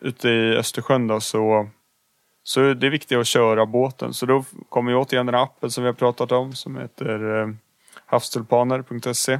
Ute 0.00 0.28
i 0.28 0.56
Östersjön 0.56 1.06
då 1.06 1.20
så, 1.20 1.68
så 2.42 2.60
är 2.62 2.74
det 2.74 2.90
viktigt 2.90 3.18
att 3.18 3.26
köra 3.26 3.66
båten. 3.66 4.14
Så 4.14 4.26
då 4.26 4.44
kommer 4.68 4.90
ju 4.90 4.96
återigen 4.96 5.26
den 5.26 5.34
här 5.34 5.42
appen 5.42 5.70
som 5.70 5.84
vi 5.84 5.88
har 5.88 5.94
pratat 5.94 6.32
om 6.32 6.52
som 6.52 6.76
heter 6.76 7.40
eh, 7.40 7.48
havstulpaner.se. 8.06 9.38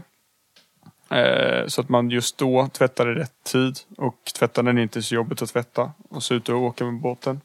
Eh, 1.11 1.66
så 1.66 1.80
att 1.80 1.89
man 1.89 2.11
just 2.11 2.39
då 2.39 2.68
tvättar 2.72 3.12
i 3.12 3.14
rätt 3.14 3.45
tid 3.45 3.78
och 3.97 4.16
tvättar 4.39 4.62
den 4.62 4.78
inte 4.78 5.03
så 5.03 5.14
jobbigt 5.14 5.43
att 5.43 5.49
tvätta. 5.49 5.93
Och 6.09 6.22
så 6.22 6.34
ut 6.34 6.49
och 6.49 6.62
åka 6.62 6.84
med 6.84 7.01
båten. 7.01 7.41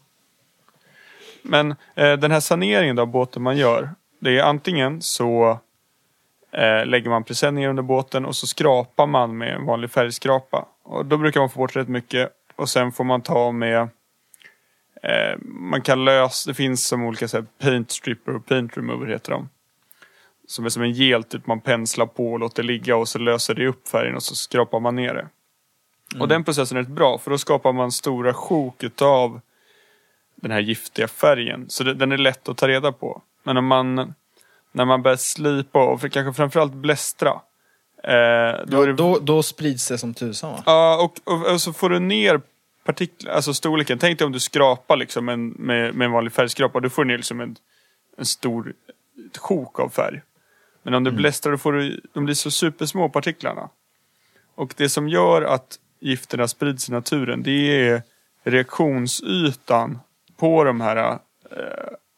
Men 1.44 1.76
eh, 1.96 2.14
den 2.14 2.32
här 2.32 2.39
saneringen 2.39 3.00
av 3.00 3.08
båten 3.08 3.44
man 3.44 3.58
gör. 3.58 3.89
Det 4.20 4.39
är 4.39 4.44
antingen 4.44 5.02
så 5.02 5.60
eh, 6.52 6.86
lägger 6.86 7.10
man 7.10 7.24
presenningar 7.24 7.70
under 7.70 7.84
båten 7.84 8.26
och 8.26 8.36
så 8.36 8.48
skrapar 8.48 9.08
man 9.08 9.38
med 9.38 9.56
en 9.56 9.66
vanlig 9.66 9.91
färgskrapa. 9.91 10.66
Och 10.84 11.06
då 11.06 11.18
brukar 11.18 11.39
man 11.39 11.50
få 11.50 11.60
bort 11.60 11.76
rätt 11.76 11.88
mycket. 11.88 12.30
Och 12.56 12.70
sen 12.70 12.91
får 12.91 13.04
man 13.04 13.22
ta 13.22 13.52
med 13.52 13.82
eh, 15.04 15.38
man 15.44 15.82
kan 15.82 16.06
lösa, 16.06 16.50
det 16.50 16.54
finns 16.54 16.88
som 16.88 17.04
olika 17.04 17.28
så 17.28 17.38
här, 17.38 17.46
paint 17.62 17.91
stripper 17.91 18.36
och 18.36 18.46
paint 18.46 18.78
remover 18.78 19.08
heter 19.08 19.32
de. 19.32 19.50
Som 20.48 20.66
är 20.66 20.70
som 20.70 20.84
en 20.84 20.91
gel 20.91 21.24
typ 21.24 21.48
man 21.48 21.60
penslar 21.60 22.06
på 22.06 22.32
och 22.32 22.39
låter 22.39 22.64
ligga 22.64 22.96
och 22.96 23.08
så 23.08 23.20
löser 23.20 23.56
det 23.56 23.68
upp 23.68 23.88
färgen 23.88 24.16
och 24.16 24.24
så 24.24 24.36
skrapar 24.36 24.80
man 24.80 24.96
ner 24.96 25.14
det. 25.14 25.28
Och 26.20 26.28
den 26.28 26.44
processen 26.44 26.78
är 26.78 26.82
rätt 26.82 26.89
bra 26.89 27.18
för 27.18 27.32
då 27.32 27.38
skapar 27.38 27.74
man 27.74 27.91
stora 27.91 28.34
sjok 28.34 28.84
utav 28.84 29.41
den 30.44 30.52
här 30.52 30.60
giftiga 30.60 31.08
färgen. 31.08 31.66
Så 31.70 31.84
det, 31.84 31.94
den 31.94 32.12
är 32.12 32.18
lätt 32.18 32.50
att 32.50 32.58
ta 32.58 32.68
reda 32.68 32.91
på. 32.91 33.22
Men 33.44 33.58
om 33.58 33.66
man, 33.66 34.14
när 34.72 34.86
man 34.86 35.02
börjar 35.02 35.18
slipa 35.18 35.86
och 35.86 36.02
för, 36.02 36.08
kanske 36.08 36.34
framförallt 36.34 36.74
blästra. 36.74 37.30
Eh, 38.04 38.66
då 38.66 38.82
är 38.82 38.88
det, 38.88 38.94
Då, 38.94 39.20
då 39.20 39.44
sprids 39.44 39.88
det 39.88 39.98
som 39.98 40.14
tusan 40.14 40.52
va? 40.52 40.64
Ja, 40.66 41.02
och, 41.04 41.34
och, 41.34 41.52
och 41.52 41.62
så 41.62 41.74
får 41.74 41.89
du 41.89 42.00
ner 42.00 42.41
partiklar, 42.84 43.34
alltså 43.34 43.54
storleken. 43.54 44.00
Tänk 44.00 44.20
dig 44.20 44.26
om 44.26 44.32
du 44.32 44.39
skrapar 44.39 44.98
liksom 44.98 45.30
en, 45.30 45.48
med, 45.48 45.96
med 45.96 46.06
en 46.06 46.12
vanlig 46.12 46.34
färgskrapa. 46.34 46.80
Då 46.80 46.89
får 46.89 47.04
du 47.04 47.08
ner 47.08 47.18
liksom 47.18 47.41
en, 47.41 47.56
en 48.18 48.26
stor 48.26 48.74
ett 49.32 49.38
sjok 49.38 49.80
av 49.80 49.89
färg. 49.89 50.22
Men 50.84 50.94
om 50.94 51.04
du 51.04 51.12
blästrar 51.12 51.52
då 51.52 51.58
får 51.58 51.74
du, 51.74 52.02
de 52.14 52.26
blir 52.26 52.36
så 52.36 52.52
supersmå 52.52 53.10
partiklarna. 53.10 53.70
Och 54.56 54.74
det 54.78 54.89
som 54.89 55.10
gör 55.10 55.41
att 55.41 55.80
gifterna 56.00 56.48
sprids 56.48 56.89
i 56.89 56.91
naturen 56.91 57.44
det 57.44 57.88
är 57.89 58.02
reaktionsytan 58.44 60.00
på 60.44 60.64
de 60.64 60.82
här 60.82 61.20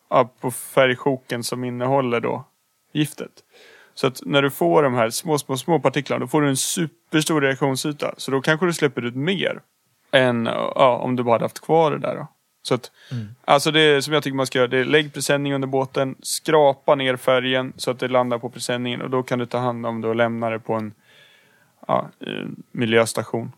ja, 0.09 0.29
på 0.39 0.51
färgsjoken 0.51 1.43
som 1.43 1.63
innehåller 1.63 2.19
då 2.19 2.43
giftet. 2.93 3.31
Så 3.93 4.07
att 4.07 4.21
när 4.25 4.41
du 4.41 4.49
får 4.49 4.83
de 4.83 4.93
här 4.93 5.09
små, 5.09 5.37
små, 5.37 5.57
små 5.57 5.79
partiklarna 5.79 6.19
då 6.19 6.27
får 6.27 6.41
du 6.41 6.49
en 6.49 6.57
superstor 6.57 7.41
reaktionsyta. 7.41 8.13
Så 8.17 8.31
då 8.31 8.41
kanske 8.41 8.65
du 8.65 8.73
släpper 8.73 9.05
ut 9.05 9.15
mer 9.15 9.61
än 10.11 10.45
ja, 10.45 10.99
om 11.03 11.15
du 11.15 11.23
bara 11.23 11.31
hade 11.31 11.45
haft 11.45 11.59
kvar 11.59 11.91
det 11.91 11.97
där. 11.97 12.15
Då. 12.15 12.27
Så 12.61 12.75
att, 12.75 12.91
Alltså 13.45 13.71
det 13.71 14.01
som 14.01 14.13
jag 14.13 14.23
tycker 14.23 14.35
man 14.35 14.47
ska 14.47 14.59
göra, 14.59 14.67
det 14.67 14.77
är 14.77 14.85
lägg 14.85 15.13
presenning 15.13 15.53
under 15.53 15.67
båten, 15.67 16.15
skrapa 16.21 16.95
ner 16.95 17.15
färgen 17.15 17.73
så 17.77 17.91
att 17.91 17.99
det 17.99 18.07
landar 18.07 18.37
på 18.37 18.49
presenningen 18.49 19.01
och 19.01 19.09
då 19.09 19.23
kan 19.23 19.39
du 19.39 19.45
ta 19.45 19.57
hand 19.57 19.85
om 19.85 20.01
det 20.01 20.07
och 20.07 20.15
lämna 20.15 20.49
det 20.49 20.59
på 20.59 20.73
en 20.73 20.93
ja, 21.87 22.09
eh, 22.19 22.47
miljöstation. 22.71 23.51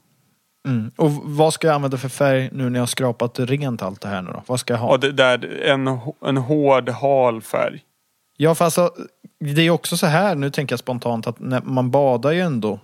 Mm. 0.68 0.92
Och 0.96 1.12
vad 1.12 1.54
ska 1.54 1.68
jag 1.68 1.76
använda 1.76 1.98
för 1.98 2.10
färg 2.10 2.50
nu 2.54 2.70
när 2.70 2.80
jag 2.80 2.90
skrapat 2.90 3.40
rent 3.40 3.82
allt 3.82 4.02
det 4.02 4.08
här 4.08 4.22
nu 4.22 4.32
då? 4.32 4.44
Vad 4.48 4.60
ska 4.60 4.74
jag 4.74 4.82
ha? 4.82 4.90
Och 4.90 5.00
det 5.00 5.12
där, 5.12 5.62
en, 5.62 6.00
en 6.26 6.38
hård, 6.38 6.90
hal 6.90 7.42
färg. 7.42 7.84
Ja, 8.38 8.56
för 8.56 8.66
alltså, 8.66 8.92
det 9.40 9.62
är 9.62 9.70
också 9.70 9.98
så 9.98 10.06
här, 10.06 10.36
nu 10.36 10.50
tänker 10.50 10.74
jag 10.74 10.80
spontant, 10.80 11.28
att 11.28 11.40
när 11.40 11.62
man 11.62 11.92
badar 11.92 12.32
ju 12.32 12.42
ändå 12.42 12.80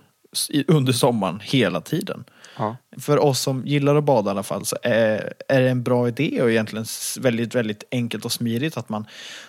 under 0.68 0.92
sommaren 0.92 1.40
hela 1.42 1.80
tiden. 1.80 2.24
Ja. 2.58 2.76
För 2.98 3.18
oss 3.18 3.40
som 3.40 3.66
gillar 3.66 3.96
att 3.96 4.04
bada 4.04 4.30
i 4.30 4.32
alla 4.32 4.42
fall 4.42 4.64
så 4.64 4.76
är, 4.82 5.34
är 5.48 5.60
det 5.60 5.70
en 5.70 5.82
bra 5.82 6.08
idé 6.08 6.42
och 6.42 6.50
egentligen 6.50 6.84
väldigt, 7.20 7.54
väldigt 7.54 7.84
enkelt 7.90 8.24
och 8.24 8.32
smidigt 8.32 8.76
att 8.76 8.88
man 8.88 9.06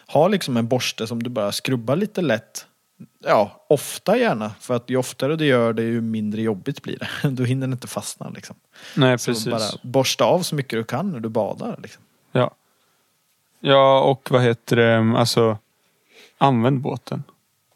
har 0.07 0.29
liksom 0.29 0.57
en 0.57 0.67
borste 0.67 1.07
som 1.07 1.23
du 1.23 1.29
bara 1.29 1.51
skrubbar 1.51 1.95
lite 1.95 2.21
lätt. 2.21 2.65
Ja, 3.19 3.65
ofta 3.69 4.17
gärna. 4.17 4.51
För 4.59 4.75
att 4.75 4.89
ju 4.89 4.97
oftare 4.97 5.35
du 5.35 5.45
gör 5.45 5.73
det 5.73 5.83
ju 5.83 6.01
mindre 6.01 6.41
jobbigt 6.41 6.81
blir 6.81 6.99
det. 6.99 7.29
Då 7.29 7.43
hinner 7.43 7.67
det 7.67 7.71
inte 7.73 7.87
fastna 7.87 8.29
liksom. 8.29 8.55
Nej, 8.95 9.19
Så 9.19 9.31
precis. 9.31 9.51
bara 9.51 9.69
borsta 9.83 10.25
av 10.25 10.41
så 10.41 10.55
mycket 10.55 10.79
du 10.79 10.83
kan 10.83 11.11
när 11.11 11.19
du 11.19 11.29
badar. 11.29 11.79
Liksom. 11.83 12.03
Ja. 12.31 12.51
ja, 13.59 14.01
och 14.01 14.31
vad 14.31 14.41
heter 14.41 14.75
det, 14.75 15.19
alltså 15.19 15.57
använd 16.37 16.81
båten. 16.81 17.23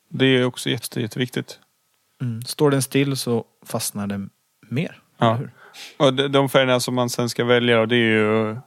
Det 0.08 0.26
är 0.26 0.46
också 0.46 0.70
jätte, 0.70 1.02
jätteviktigt. 1.02 1.60
Mm. 2.22 2.42
Står 2.42 2.72
den 2.72 2.82
still 2.82 3.18
så 3.18 3.46
fastnar 3.66 4.08
den 4.08 4.30
mer. 4.62 5.02
Ja. 5.18 5.40
Och 5.98 6.14
de, 6.14 6.50
färgerna 6.50 6.80
som 6.80 6.96
man 6.96 7.10
sen 7.10 7.30
ska 7.30 7.44
välja 7.46 7.86
det 7.86 7.96
är 7.96 8.00
ju 8.00 8.58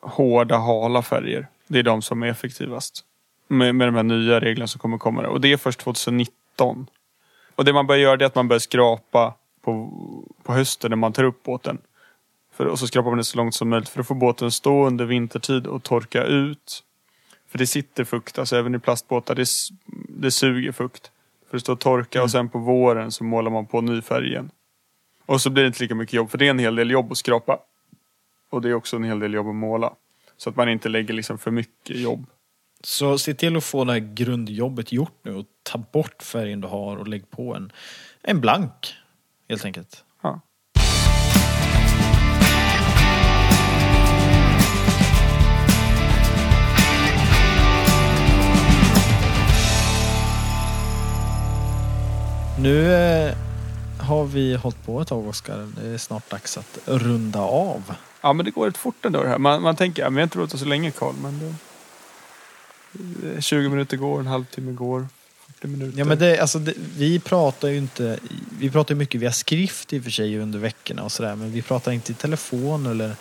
hårda, 0.00 0.56
hala 0.56 1.02
färger. 1.02 1.48
Det 1.66 1.78
är 1.78 1.82
de 1.82 2.02
som 2.02 2.22
är 2.22 2.26
effektivast. 2.26 3.04
Med, 3.48 3.74
med 3.74 3.88
de 3.88 3.94
här 3.94 4.02
nya 4.02 4.40
reglerna 4.40 4.66
som 4.66 4.78
kommer 4.78 4.98
komma. 4.98 5.26
Och 5.26 5.40
det 5.40 5.52
är 5.52 5.56
först 5.56 5.80
2019. 5.80 6.86
Och 7.54 7.64
det 7.64 7.72
man 7.72 7.86
börjar 7.86 8.02
göra 8.02 8.16
det 8.16 8.24
är 8.24 8.26
att 8.26 8.34
man 8.34 8.48
börjar 8.48 8.60
skrapa 8.60 9.34
på, 9.62 9.90
på 10.42 10.52
hösten 10.52 10.90
när 10.90 10.96
man 10.96 11.12
tar 11.12 11.24
upp 11.24 11.42
båten. 11.42 11.78
För, 12.52 12.66
och 12.66 12.78
så 12.78 12.86
skrapar 12.86 13.10
man 13.10 13.18
det 13.18 13.24
så 13.24 13.36
långt 13.36 13.54
som 13.54 13.68
möjligt 13.68 13.88
för 13.88 14.00
att 14.00 14.08
få 14.08 14.14
båten 14.14 14.50
stå 14.50 14.86
under 14.86 15.04
vintertid 15.04 15.66
och 15.66 15.82
torka 15.82 16.24
ut. 16.24 16.82
För 17.48 17.58
det 17.58 17.66
sitter 17.66 18.04
fukt, 18.04 18.38
alltså 18.38 18.56
även 18.56 18.74
i 18.74 18.78
plastbåtar, 18.78 19.34
det, 19.34 19.48
det 20.08 20.30
suger 20.30 20.72
fukt. 20.72 21.10
För 21.50 21.56
det 21.56 21.60
står 21.60 21.76
torka 21.76 22.22
och 22.22 22.30
sen 22.30 22.48
på 22.48 22.58
våren 22.58 23.12
så 23.12 23.24
målar 23.24 23.50
man 23.50 23.66
på 23.66 23.80
ny 23.80 24.02
färg 24.02 24.28
igen. 24.28 24.50
Och 25.26 25.40
så 25.40 25.50
blir 25.50 25.62
det 25.62 25.66
inte 25.66 25.82
lika 25.82 25.94
mycket 25.94 26.12
jobb 26.12 26.30
för 26.30 26.38
det 26.38 26.46
är 26.46 26.50
en 26.50 26.58
hel 26.58 26.76
del 26.76 26.90
jobb 26.90 27.12
att 27.12 27.18
skrapa. 27.18 27.58
Och 28.50 28.62
det 28.62 28.68
är 28.68 28.74
också 28.74 28.96
en 28.96 29.04
hel 29.04 29.18
del 29.18 29.34
jobb 29.34 29.48
att 29.48 29.54
måla. 29.54 29.94
Så 30.36 30.50
att 30.50 30.56
man 30.56 30.68
inte 30.68 30.88
lägger 30.88 31.14
liksom 31.14 31.38
för 31.38 31.50
mycket 31.50 31.96
jobb. 31.96 32.26
Så 32.84 33.18
se 33.18 33.34
till 33.34 33.56
att 33.56 33.64
få 33.64 33.84
det 33.84 33.92
här 33.92 33.98
grundjobbet 33.98 34.92
gjort 34.92 35.18
nu 35.22 35.34
och 35.34 35.46
ta 35.62 35.78
bort 35.78 36.22
färgen 36.22 36.60
du 36.60 36.68
har 36.68 36.96
och 36.96 37.08
lägg 37.08 37.30
på 37.30 37.54
en, 37.54 37.72
en 38.22 38.40
blank. 38.40 38.94
Helt 39.48 39.64
enkelt. 39.64 40.04
Ja. 40.22 40.40
Nu 52.58 52.94
eh, 52.94 53.34
har 54.00 54.24
vi 54.24 54.54
hållit 54.54 54.86
på 54.86 55.00
ett 55.00 55.08
tag 55.08 55.26
Oskar. 55.26 55.68
Det 55.82 55.88
är 55.88 55.98
snart 55.98 56.30
dags 56.30 56.58
att 56.58 56.78
runda 56.84 57.40
av. 57.40 57.94
Ja 58.20 58.32
men 58.32 58.44
det 58.44 58.50
går 58.50 58.66
rätt 58.66 58.76
fort 58.76 59.04
ändå 59.04 59.22
det 59.22 59.28
här. 59.28 59.38
Man, 59.38 59.62
man 59.62 59.76
tänker, 59.76 60.02
ja, 60.02 60.10
men 60.10 60.14
vi 60.14 60.20
har 60.20 60.24
inte 60.24 60.38
låtit 60.38 60.60
så 60.60 60.66
länge 60.66 60.90
Karl 60.90 61.14
men 61.22 61.38
det, 61.38 61.54
20 63.40 63.68
minuter 63.68 63.96
går, 63.96 64.20
en 64.20 64.26
halvtimme 64.26 64.72
går, 64.72 65.06
40 65.46 65.66
minuter. 65.66 65.98
Ja, 65.98 66.04
men 66.04 66.18
det, 66.18 66.38
alltså, 66.38 66.58
det, 66.58 66.74
vi 66.96 67.18
pratar 67.18 67.68
ju 67.68 67.76
inte, 67.76 68.18
vi 68.58 68.70
pratar 68.70 68.94
mycket 68.94 69.20
via 69.20 69.32
skrift 69.32 69.92
i 69.92 69.98
och 69.98 70.04
för 70.04 70.10
sig 70.10 70.38
under 70.38 70.58
veckorna 70.58 71.02
och 71.02 71.12
sådär. 71.12 71.36
Men 71.36 71.52
vi 71.52 71.62
pratar 71.62 71.92
inte 71.92 72.12
i 72.12 72.14
telefon 72.14 72.86
eller 72.86 73.16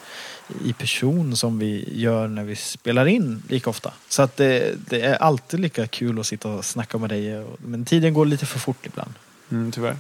i 0.66 0.74
person 0.74 1.36
som 1.36 1.60
vi 1.60 2.00
gör 2.00 2.28
när 2.28 2.44
vi 2.44 2.56
spelar 2.56 3.06
in 3.06 3.44
lika 3.50 3.70
ofta. 3.70 3.94
Så 4.10 4.22
att 4.22 4.38
det, 4.38 4.76
det 4.90 5.02
är 5.02 5.16
alltid 5.16 5.60
lika 5.60 5.88
kul 5.88 6.20
att 6.20 6.26
sitta 6.26 6.50
och 6.50 6.66
snacka 6.66 6.98
med 6.98 7.10
dig. 7.10 7.46
Men 7.58 7.86
tiden 7.86 8.14
går 8.14 8.26
lite 8.26 8.46
för 8.46 8.60
fort 8.60 8.86
ibland. 8.86 9.14
Mm, 9.52 9.72
tyvärr. 9.72 9.98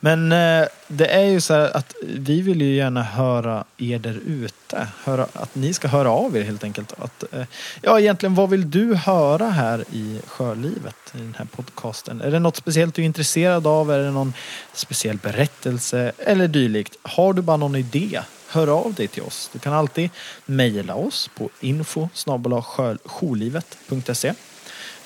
Men 0.00 0.32
eh, 0.32 0.68
det 0.88 1.06
är 1.06 1.24
ju 1.24 1.40
så 1.40 1.54
här 1.54 1.76
att 1.76 1.94
vi 2.02 2.40
vill 2.42 2.62
ju 2.62 2.74
gärna 2.74 3.02
höra 3.02 3.64
er 3.78 3.98
där 3.98 4.20
ute. 4.26 4.88
Höra, 5.04 5.26
att 5.32 5.54
ni 5.54 5.72
ska 5.72 5.88
höra 5.88 6.10
av 6.10 6.36
er 6.36 6.42
helt 6.42 6.64
enkelt. 6.64 6.94
Att, 6.98 7.34
eh, 7.34 7.44
ja, 7.82 8.00
egentligen 8.00 8.34
vad 8.34 8.50
vill 8.50 8.70
du 8.70 8.94
höra 8.94 9.50
här 9.50 9.84
i 9.92 10.20
Sjölivet? 10.26 10.96
I 11.14 11.18
den 11.18 11.34
här 11.38 11.44
podcasten. 11.44 12.20
Är 12.20 12.30
det 12.30 12.38
något 12.38 12.56
speciellt 12.56 12.94
du 12.94 13.02
är 13.02 13.06
intresserad 13.06 13.66
av? 13.66 13.92
Är 13.92 13.98
det 13.98 14.10
någon 14.10 14.32
speciell 14.72 15.16
berättelse? 15.16 16.12
Eller 16.18 16.48
dylikt. 16.48 16.96
Har 17.02 17.32
du 17.32 17.42
bara 17.42 17.56
någon 17.56 17.76
idé? 17.76 18.20
Hör 18.48 18.66
av 18.66 18.94
dig 18.94 19.08
till 19.08 19.22
oss. 19.22 19.50
Du 19.52 19.58
kan 19.58 19.72
alltid 19.72 20.10
mejla 20.46 20.94
oss 20.94 21.30
på 21.34 21.50
info 21.60 22.08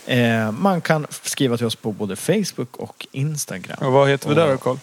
Eh, 0.06 0.52
man 0.52 0.80
kan 0.80 1.06
skriva 1.10 1.56
till 1.56 1.66
oss 1.66 1.76
på 1.76 1.92
både 1.92 2.16
Facebook 2.16 2.76
och 2.76 3.06
Instagram. 3.12 3.86
Och 3.86 3.92
vad 3.92 4.08
heter 4.08 4.28
vi 4.28 4.34
där 4.34 4.48
då 4.48 4.58
Karl? 4.58 4.76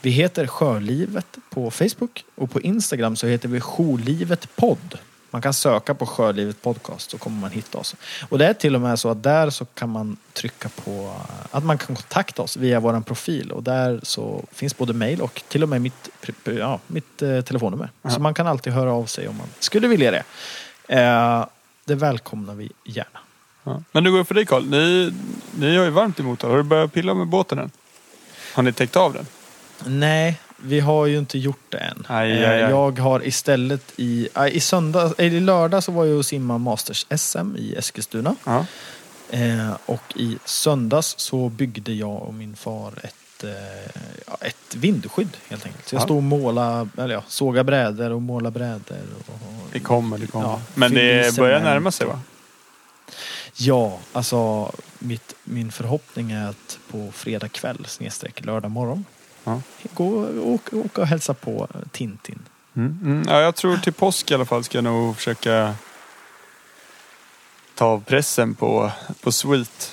Vi 0.00 0.10
heter 0.10 0.46
Sjölivet 0.46 1.38
på 1.50 1.70
Facebook 1.70 2.24
och 2.34 2.50
på 2.50 2.60
Instagram 2.60 3.16
så 3.16 3.26
heter 3.26 3.48
vi 3.48 3.60
Jourlivet 3.60 4.56
podd. 4.56 4.98
Man 5.30 5.42
kan 5.42 5.54
söka 5.54 5.94
på 5.94 6.06
Sjölivet 6.06 6.62
podcast 6.62 7.10
så 7.10 7.18
kommer 7.18 7.40
man 7.40 7.50
hitta 7.50 7.78
oss. 7.78 7.96
Och 8.28 8.38
det 8.38 8.46
är 8.46 8.52
till 8.52 8.74
och 8.74 8.80
med 8.80 8.98
så 8.98 9.08
att 9.08 9.22
där 9.22 9.50
så 9.50 9.64
kan 9.64 9.88
man 9.88 10.16
trycka 10.32 10.68
på 10.68 11.14
att 11.50 11.64
man 11.64 11.78
kan 11.78 11.96
kontakta 11.96 12.42
oss 12.42 12.56
via 12.56 12.80
vår 12.80 13.00
profil 13.00 13.52
och 13.52 13.62
där 13.62 14.00
så 14.02 14.44
finns 14.52 14.76
både 14.76 14.92
mail 14.92 15.20
och 15.20 15.42
till 15.48 15.62
och 15.62 15.68
med 15.68 15.82
mitt, 15.82 16.08
ja, 16.44 16.80
mitt 16.86 17.22
eh, 17.22 17.40
telefonnummer. 17.40 17.90
Ja. 18.02 18.10
Så 18.10 18.20
man 18.20 18.34
kan 18.34 18.46
alltid 18.46 18.72
höra 18.72 18.92
av 18.92 19.06
sig 19.06 19.28
om 19.28 19.36
man 19.36 19.46
skulle 19.58 19.88
vilja 19.88 20.10
det. 20.10 20.24
Eh, 20.88 21.46
det 21.84 21.94
välkomnar 21.94 22.54
vi 22.54 22.72
gärna. 22.84 23.20
Ja. 23.64 23.82
Men 23.92 24.04
hur 24.04 24.12
går 24.12 24.18
det 24.18 24.24
för 24.24 24.34
dig 24.34 24.46
Karl? 24.46 24.64
Ni, 24.64 25.12
ni 25.58 25.76
har 25.76 25.84
ju 25.84 25.90
varmt 25.90 26.20
emot 26.20 26.40
det. 26.40 26.46
Har 26.46 26.56
du 26.56 26.62
börjat 26.62 26.92
pilla 26.92 27.14
med 27.14 27.26
båten 27.26 27.58
än? 27.58 27.70
Har 28.54 28.62
ni 28.62 28.72
täckt 28.72 28.96
av 28.96 29.12
den? 29.12 29.26
Nej, 29.84 30.40
vi 30.56 30.80
har 30.80 31.06
ju 31.06 31.18
inte 31.18 31.38
gjort 31.38 31.64
det 31.68 31.78
än. 31.78 32.04
Aj, 32.08 32.32
Eh, 32.32 32.50
aj, 32.50 32.62
aj. 32.62 32.70
Jag 32.70 32.98
har 32.98 33.26
istället 33.26 33.92
i, 33.96 34.28
i, 34.52 34.60
söndag, 34.60 35.12
eller 35.18 35.36
i 35.36 35.40
lördag 35.40 35.82
så 35.84 35.92
var 35.92 36.04
jag 36.04 36.18
och 36.18 36.26
simma 36.26 36.58
Masters-SM 36.58 37.56
i 37.56 37.74
Eskilstuna. 37.74 38.34
Ja. 38.44 38.66
Eh, 39.30 39.70
och 39.86 40.02
i 40.16 40.38
söndags 40.44 41.14
så 41.18 41.48
byggde 41.48 41.92
jag 41.92 42.22
och 42.22 42.34
min 42.34 42.56
far 42.56 42.92
ett, 43.02 43.44
eh, 43.44 44.46
ett 44.48 44.74
vindskydd 44.74 45.36
helt 45.48 45.66
enkelt. 45.66 45.88
Så 45.88 45.94
jag 45.94 46.00
Ja. 46.00 46.04
stod 46.04 46.16
och 46.16 46.22
måla, 46.22 46.88
eller 46.98 47.14
ja, 47.14 47.22
såga 47.28 47.64
brädor 47.64 48.10
och 48.10 48.22
måla 48.22 48.50
brädor. 48.50 48.98
Och, 49.28 49.34
Det 49.72 49.80
kommer, 49.80 50.18
det 50.18 50.26
kommer. 50.26 50.46
Ja, 50.46 50.60
Men 50.74 50.94
det 50.94 51.36
börjar 51.36 51.60
närma 51.60 51.90
sig 51.90 52.06
va? 52.06 52.20
Ja, 53.62 53.98
alltså 54.12 54.72
mitt, 54.98 55.34
min 55.44 55.72
förhoppning 55.72 56.30
är 56.30 56.48
att 56.48 56.78
på 56.90 57.12
fredag 57.12 57.48
kväll 57.48 57.84
snedstreck 57.88 58.44
lördag 58.44 58.70
morgon 58.70 59.04
Ja. 59.44 59.60
gå 59.94 60.08
och 60.08 60.48
åka, 60.48 60.76
åka 60.76 61.00
och 61.00 61.06
hälsa 61.06 61.34
på 61.34 61.68
Tintin. 61.92 62.38
Mm. 62.76 62.98
Mm. 63.04 63.24
Ja, 63.28 63.40
jag 63.40 63.54
tror 63.56 63.76
till 63.76 63.92
påsk 63.92 64.30
i 64.30 64.34
alla 64.34 64.44
fall 64.44 64.64
ska 64.64 64.78
jag 64.78 64.84
nog 64.84 65.16
försöka 65.16 65.74
ta 67.74 67.84
av 67.86 68.04
pressen 68.04 68.54
på, 68.54 68.92
på 69.20 69.32
Sweet. 69.32 69.92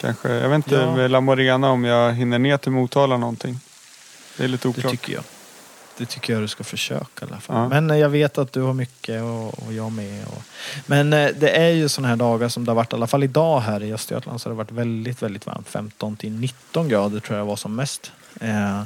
Kanske, 0.00 0.28
jag 0.32 0.48
vet 0.48 0.56
inte 0.56 0.74
Ja. 0.74 0.96
med 0.96 1.10
La 1.10 1.20
Morena 1.20 1.70
om 1.70 1.84
jag 1.84 2.12
hinner 2.12 2.38
ner 2.38 2.56
till 2.56 2.72
Motala 2.72 3.16
någonting. 3.16 3.58
Det 4.36 4.44
är 4.44 4.48
lite 4.48 4.68
Det 4.68 4.70
oklart. 4.78 4.90
tycker 4.90 5.12
jag. 5.12 5.22
Det 5.98 6.06
tycker 6.06 6.32
jag 6.32 6.42
du 6.42 6.48
ska 6.48 6.64
försöka 6.64 7.26
i 7.26 7.28
alla 7.28 7.40
fall. 7.40 7.56
Ja. 7.56 7.68
Men 7.68 7.90
eh, 7.90 7.96
jag 7.96 8.08
vet 8.08 8.38
att 8.38 8.52
du 8.52 8.62
har 8.62 8.72
mycket 8.72 9.22
och, 9.22 9.66
och 9.66 9.72
jag 9.72 9.92
med. 9.92 10.24
Och, 10.26 10.42
men 10.86 11.12
eh, 11.12 11.30
det 11.38 11.50
är 11.50 11.70
ju 11.70 11.88
sådana 11.88 12.08
här 12.08 12.16
dagar 12.16 12.48
som 12.48 12.64
det 12.64 12.70
har 12.70 12.76
varit, 12.76 12.92
i 12.92 12.96
alla 12.96 13.06
fall 13.06 13.24
idag 13.24 13.60
här 13.60 13.82
i 13.82 13.92
Östergötland 13.92 14.40
så 14.40 14.48
har 14.48 14.54
det 14.54 14.58
varit 14.58 14.72
väldigt, 14.72 15.22
väldigt 15.22 15.46
varmt. 15.46 15.68
15 15.68 16.16
till 16.16 16.32
19 16.32 16.88
grader 16.88 17.20
tror 17.20 17.38
jag 17.38 17.46
var 17.46 17.56
som 17.56 17.74
mest. 17.74 18.12
Eh, 18.40 18.82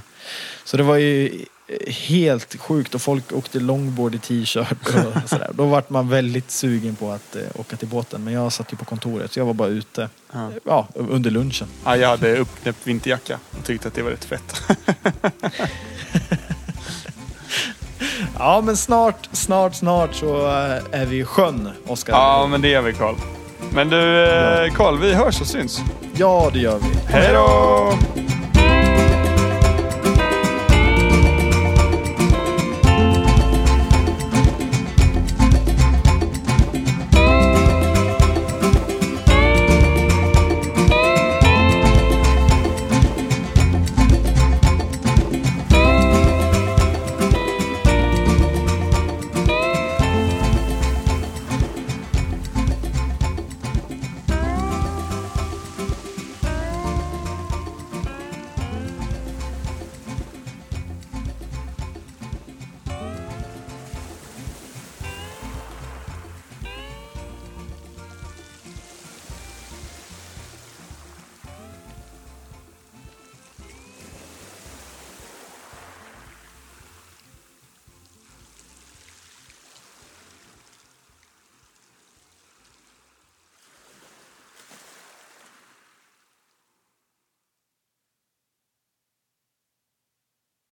så 0.65 0.77
det 0.77 0.83
var 0.83 0.97
ju 0.97 1.45
eh, 1.67 1.93
helt 1.93 2.57
sjukt 2.61 2.95
och 2.95 3.03
folk 3.03 3.33
åkte 3.33 3.61
longboard 3.61 4.15
i 4.15 4.19
t-shirt 4.19 4.87
och 4.87 5.29
sådär. 5.29 5.51
Då 5.55 5.67
vart 5.67 5.91
man 5.91 6.09
väldigt 6.09 6.51
sugen 6.51 6.97
på 6.97 7.11
att 7.11 7.37
eh, 7.37 7.43
åka 7.55 7.77
till 7.77 7.89
båten. 7.89 8.25
Men 8.25 8.35
jag 8.35 8.53
satt 8.53 8.73
ju 8.73 8.77
på 8.77 8.85
kontoret 8.85 9.33
så 9.33 9.41
jag 9.41 9.47
var 9.47 9.55
bara 9.55 9.69
ute. 9.69 10.09
Ja. 10.33 10.51
Ja, 10.65 10.89
under 10.95 11.31
lunchen. 11.31 11.69
Ja, 11.85 11.97
jag 11.97 12.09
hade 12.09 12.37
uppknäppt 12.37 12.87
vinterjacka 12.87 13.39
och 13.59 13.65
tyckte 13.65 13.89
att 13.89 13.95
det 13.95 14.03
var 14.03 14.11
rätt 14.11 14.25
fett. 14.25 14.63
Ja 18.43 18.61
men 18.65 18.77
snart, 18.77 19.29
snart, 19.33 19.75
snart 19.75 20.15
så 20.15 20.47
eh, 20.47 21.01
är 21.01 21.07
vi 21.07 21.19
i 21.19 21.25
sjön, 21.25 21.69
Oskar. 21.87 22.13
ja, 22.13 22.47
men 22.51 22.61
det 22.63 22.75
är 22.75 22.81
vi 22.83 22.93
Karl. 22.93 23.15
Men 23.73 23.89
du 23.89 24.25
eh, 24.25 24.73
Karl, 24.75 24.99
vi 24.99 25.15
hörs 25.15 25.41
och 25.41 25.47
syns. 25.47 25.81
Ja, 26.13 26.51
det 26.53 26.59
gör 26.59 26.79
vi. 26.79 27.13
Hej 27.13 27.31
då! 27.35 27.93